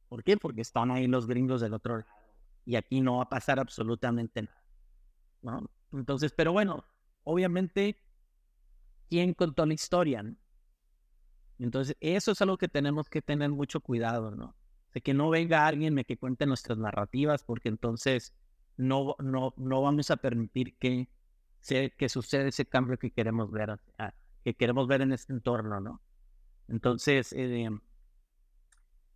¿Por 0.09 0.23
qué? 0.23 0.37
Porque 0.37 0.61
están 0.61 0.91
ahí 0.91 1.07
los 1.07 1.27
gringos 1.27 1.61
del 1.61 1.75
otro 1.75 1.99
lado. 1.99 2.11
Y 2.65 2.77
aquí 2.77 3.01
no 3.01 3.17
va 3.19 3.25
a 3.25 3.29
pasar 3.29 3.59
absolutamente 3.59 4.43
nada. 4.43 4.63
¿no? 5.43 5.71
Entonces, 5.93 6.33
pero 6.33 6.53
bueno, 6.53 6.85
obviamente, 7.25 8.03
¿quién 9.09 9.35
contó 9.35 9.67
la 9.67 9.75
historia? 9.75 10.25
Entonces, 11.59 11.97
eso 12.01 12.33
es 12.33 12.43
algo 12.43 12.59
que 12.59 12.69
tenemos 12.69 13.09
que 13.09 13.23
tener 13.23 13.51
mucho 13.51 13.81
cuidado, 13.81 14.31
¿no? 14.31 14.55
De 14.93 15.01
que 15.01 15.15
no 15.15 15.31
venga 15.31 15.67
alguien 15.67 15.97
que 16.05 16.17
cuente 16.19 16.47
nuestras 16.47 16.79
narrativas, 16.79 17.45
porque 17.45 17.69
entonces 17.69 18.35
no, 18.77 19.17
no, 19.19 19.55
no 19.57 19.83
vamos 19.83 20.11
a 20.11 20.17
permitir 20.17 20.77
que, 20.79 21.09
que 21.97 22.09
suceda 22.09 22.49
ese 22.49 22.67
cambio 22.67 22.99
que 22.99 23.11
queremos 23.11 23.51
ver, 23.51 23.79
que 24.45 24.55
queremos 24.55 24.87
ver 24.87 25.03
en 25.03 25.13
este 25.13 25.33
entorno, 25.33 25.81
¿no? 25.81 26.03
Entonces, 26.69 27.33
eh, 27.33 27.69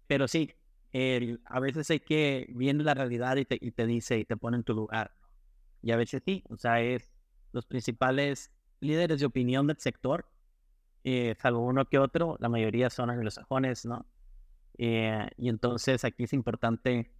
pero 0.07 0.29
sí, 0.29 0.53
a 0.93 1.61
veces 1.61 1.91
hay 1.91 2.01
que, 2.01 2.47
viene 2.55 2.85
la 2.85 2.95
realidad 2.95 3.37
y 3.37 3.45
te, 3.45 3.59
y 3.61 3.71
te 3.71 3.87
dice 3.87 4.19
y 4.19 4.25
te 4.25 4.37
pone 4.37 4.57
en 4.57 4.65
tu 4.65 4.75
lugar. 4.75 5.12
Y 5.83 5.93
a 5.93 5.97
veces 5.97 6.23
sí, 6.25 6.45
o 6.49 6.57
sea, 6.57 6.81
es 6.81 7.12
los 7.53 7.67
principales 7.67 8.51
líderes 8.81 9.21
de 9.21 9.27
opinión 9.27 9.67
del 9.67 9.79
sector, 9.79 10.27
eh, 11.05 11.35
salvo 11.41 11.61
uno 11.61 11.85
que 11.87 11.99
otro, 11.99 12.37
la 12.41 12.49
mayoría 12.49 12.91
son 12.91 13.11
anglosajones, 13.11 13.87
¿no? 13.87 14.07
Eh, 14.79 15.29
y 15.37 15.49
entonces 15.49 16.05
aquí 16.05 16.25
es 16.25 16.33
importante, 16.33 17.11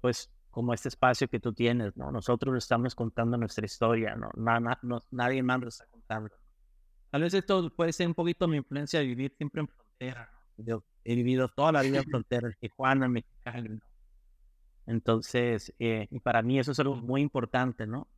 pues, 0.00 0.30
como 0.50 0.74
este 0.74 0.88
espacio 0.88 1.28
que 1.28 1.40
tú 1.40 1.52
tienes, 1.52 1.96
¿no? 1.96 2.10
Nosotros 2.10 2.56
estamos 2.56 2.94
contando 2.94 3.36
nuestra 3.36 3.64
historia, 3.64 4.16
¿no? 4.16 4.30
nadie 5.10 5.42
más 5.42 5.60
lo 5.60 5.68
está 5.68 5.86
contando. 5.86 6.30
Tal 7.10 7.22
vez 7.22 7.34
esto 7.34 7.70
puede 7.74 7.92
ser 7.92 8.08
un 8.08 8.14
poquito 8.14 8.48
mi 8.48 8.56
influencia 8.56 9.00
de 9.00 9.06
vivir 9.06 9.32
siempre 9.36 9.60
en 9.60 9.68
frontera, 9.68 10.30
¿no? 10.56 10.84
He 11.04 11.14
vivido 11.14 11.48
toda 11.48 11.72
la 11.72 11.82
vida 11.82 11.98
en 12.04 12.04
frontera, 12.04 12.50
Tijuana, 12.58 13.08
Mexicali. 13.08 13.80
Entonces, 14.86 15.72
eh, 15.78 16.08
para 16.22 16.42
mí 16.42 16.58
eso 16.58 16.72
es 16.72 16.80
algo 16.80 16.96
muy 16.96 17.20
importante, 17.22 17.86
¿no? 17.86 18.08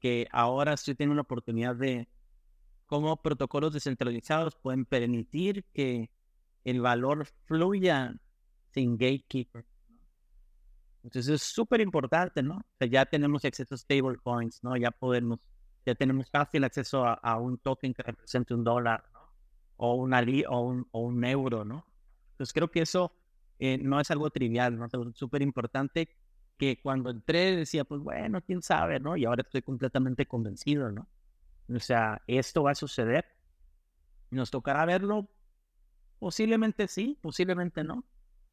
Que 0.00 0.28
ahora 0.32 0.76
sí 0.76 0.94
tengo 0.94 1.12
una 1.12 1.22
oportunidad 1.22 1.76
de 1.76 2.08
cómo 2.86 3.16
protocolos 3.22 3.72
descentralizados 3.72 4.56
pueden 4.56 4.84
permitir 4.84 5.64
que 5.72 6.10
el 6.64 6.80
valor 6.80 7.26
fluya 7.46 8.14
sin 8.72 8.96
gatekeeper. 8.96 9.64
Entonces 11.02 11.34
es 11.34 11.42
súper 11.42 11.80
importante, 11.80 12.42
¿no? 12.42 12.56
O 12.56 12.76
sea, 12.78 12.88
ya 12.88 13.06
tenemos 13.06 13.44
acceso 13.44 13.74
a 13.74 13.78
stablecoins, 13.78 14.62
¿no? 14.62 14.76
Ya 14.76 14.90
podemos, 14.90 15.38
ya 15.86 15.94
tenemos 15.94 16.30
fácil 16.30 16.64
acceso 16.64 17.04
a, 17.06 17.38
un 17.38 17.58
token 17.58 17.94
que 17.94 18.02
represente 18.02 18.52
un 18.52 18.64
dólar, 18.64 19.04
¿no? 19.12 19.20
O, 19.76 19.94
una, 19.94 20.22
o, 20.48 20.60
un, 20.60 20.86
o 20.90 21.00
un 21.00 21.24
euro, 21.24 21.64
¿no? 21.64 21.86
Entonces 22.40 22.52
creo 22.52 22.70
que 22.70 22.82
eso 22.82 23.12
eh, 23.58 23.78
no 23.78 24.00
es 24.00 24.10
algo 24.10 24.30
trivial, 24.30 24.78
¿no? 24.78 24.86
Es 24.86 24.92
súper 25.16 25.42
importante 25.42 26.08
que 26.56 26.80
cuando 26.80 27.10
entré 27.10 27.56
decía, 27.56 27.84
pues 27.84 28.00
bueno, 28.00 28.40
quién 28.42 28.62
sabe, 28.62 28.98
¿no? 29.00 29.16
Y 29.16 29.24
ahora 29.24 29.42
estoy 29.42 29.62
completamente 29.62 30.26
convencido, 30.26 30.90
¿no? 30.90 31.06
O 31.68 31.78
sea, 31.78 32.22
esto 32.26 32.62
va 32.62 32.72
a 32.72 32.74
suceder. 32.74 33.26
Nos 34.30 34.50
tocará 34.50 34.84
verlo. 34.86 35.28
Posiblemente 36.18 36.88
sí, 36.88 37.18
posiblemente 37.20 37.84
no 37.84 38.04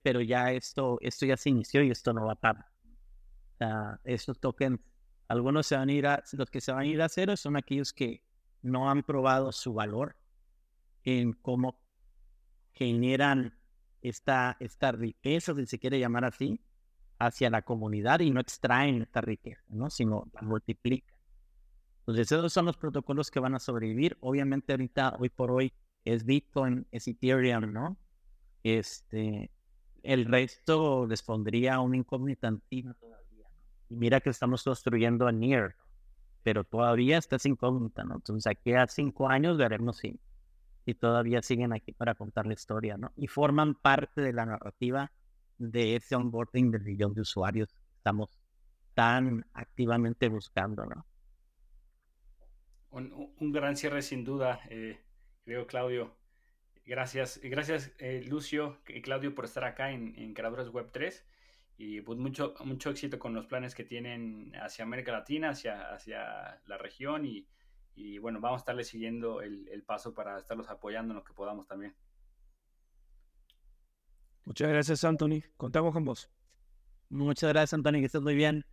pero 0.08 0.22
ya 0.22 0.54
esto, 0.54 1.00
esto 1.02 1.26
ya 1.26 1.36
se 1.36 1.50
inició 1.50 1.84
y 1.84 1.92
esto 1.92 2.14
no 2.14 2.28
va 2.28 2.32
a 2.32 2.36
parar. 2.36 2.66
O 3.60 3.98
estos 4.06 4.40
tokens, 4.40 4.80
algunos 5.28 5.68
se 5.68 5.76
van 5.76 5.90
a 5.90 5.92
ir 5.92 6.08
a, 6.08 6.24
los 6.32 6.50
que 6.50 6.62
se 6.62 6.72
van 6.72 6.84
a 6.84 6.86
ir 6.86 7.02
a 7.02 7.10
cero 7.10 7.36
son 7.36 7.58
aquellos 7.58 7.92
que 7.92 8.24
no 8.62 8.90
han 8.90 9.04
probado 9.04 9.52
su 9.52 9.74
valor 9.74 10.16
en 11.04 11.34
cómo 11.34 11.82
generan 12.72 13.57
esta, 14.10 14.58
esta 14.60 14.92
riqueza, 14.92 15.54
si 15.56 15.66
se 15.66 15.80
quiere 15.80 16.00
llamar 16.00 16.26
así, 16.26 16.60
hacia 17.20 17.50
la 17.50 17.62
comunidad 17.64 18.20
y 18.20 18.32
no 18.32 18.40
extraen 18.40 19.02
esta 19.02 19.22
riqueza, 19.22 19.64
¿no? 19.70 19.90
sino 19.90 20.30
la 20.34 20.42
multiplican. 20.42 21.18
Entonces, 22.00 22.32
esos 22.32 22.54
son 22.54 22.66
los 22.66 22.78
protocolos 22.78 23.30
que 23.30 23.40
van 23.40 23.56
a 23.56 23.60
sobrevivir. 23.60 24.18
Obviamente, 24.22 24.72
ahorita, 24.72 25.18
hoy 25.20 25.30
por 25.30 25.52
hoy, 25.52 25.74
es 26.06 26.24
Bitcoin, 26.24 26.88
es 26.92 27.06
Ethereum, 27.08 27.74
¿no? 27.74 27.98
Este, 28.64 29.52
el 30.04 30.26
resto 30.26 31.06
les 31.06 31.22
pondría 31.22 31.82
un 31.82 31.96
incógnita 31.96 32.50
todavía. 32.50 33.48
Y 33.90 33.96
mira 33.96 34.22
que 34.22 34.30
estamos 34.30 34.64
construyendo 34.64 35.28
a 35.28 35.34
Near, 35.34 35.76
pero 36.44 36.64
todavía 36.64 37.18
está 37.18 37.36
incógnita, 37.44 38.06
¿no? 38.06 38.16
Entonces 38.16 38.48
aquí 38.48 38.74
a 38.74 38.88
cinco 38.88 39.28
años 39.28 39.58
veremos 39.58 39.98
si, 39.98 40.18
si 40.88 40.94
todavía 40.94 41.42
siguen 41.42 41.74
aquí 41.74 41.92
para 41.92 42.16
contar 42.16 42.46
la 42.46 42.54
historia, 42.54 42.96
¿no? 42.96 43.12
Y 43.18 43.28
forman 43.28 43.76
parte 43.76 44.22
de 44.22 44.32
la 44.32 44.46
narrativa 44.46 45.12
de 45.58 45.98
ese 45.98 46.16
onboarding 46.16 46.72
del 46.72 46.84
millón 46.84 47.14
de 47.14 47.20
usuarios 47.20 47.74
que 47.74 47.82
estamos 47.98 48.40
tan 48.94 49.46
activamente 49.52 50.30
buscando, 50.30 50.86
¿no? 50.86 51.06
Un, 52.90 53.52
gran 53.52 53.76
cierre 53.76 54.02
sin 54.02 54.24
duda, 54.24 54.62
eh, 54.70 55.02
creo, 55.44 55.68
Claudio. 55.68 56.16
Gracias, 56.86 57.42
gracias 57.44 57.92
eh, 57.98 58.24
Lucio 58.26 58.78
y 58.88 59.02
Claudio 59.02 59.36
por 59.36 59.44
estar 59.44 59.66
acá 59.66 59.92
en, 59.92 60.16
en 60.16 60.34
Creadores 60.34 60.70
Web 60.70 60.92
3 60.94 61.26
y 61.78 62.00
pues 62.00 62.18
mucho, 62.18 62.54
mucho 62.64 62.92
éxito 62.92 63.20
con 63.20 63.34
los 63.34 63.46
planes 63.46 63.76
que 63.76 63.84
tienen 63.84 64.54
hacia 64.56 64.86
América 64.86 65.12
Latina, 65.12 65.50
hacia, 65.50 65.94
hacia 65.94 66.62
la 66.66 66.78
región 66.78 67.26
y, 67.26 67.46
y 67.98 68.20
bueno, 68.20 68.40
vamos 68.40 68.60
a 68.60 68.62
estarle 68.62 68.84
siguiendo 68.84 69.42
el, 69.42 69.68
el, 69.70 69.82
paso 69.82 70.14
para 70.14 70.38
estarlos 70.38 70.70
apoyando 70.70 71.14
en 71.14 71.18
lo 71.18 71.24
que 71.24 71.34
podamos 71.34 71.66
también. 71.66 71.96
Muchas 74.46 74.70
gracias, 74.70 75.04
Anthony. 75.04 75.42
Contamos 75.58 75.94
con 75.94 76.06
vos. 76.06 76.30
Muchas 77.10 77.50
gracias, 77.50 77.74
Anthony, 77.74 77.94
que 77.94 78.06
estés 78.06 78.22
muy 78.22 78.36
bien. 78.36 78.64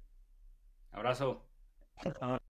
Abrazo. 0.92 1.48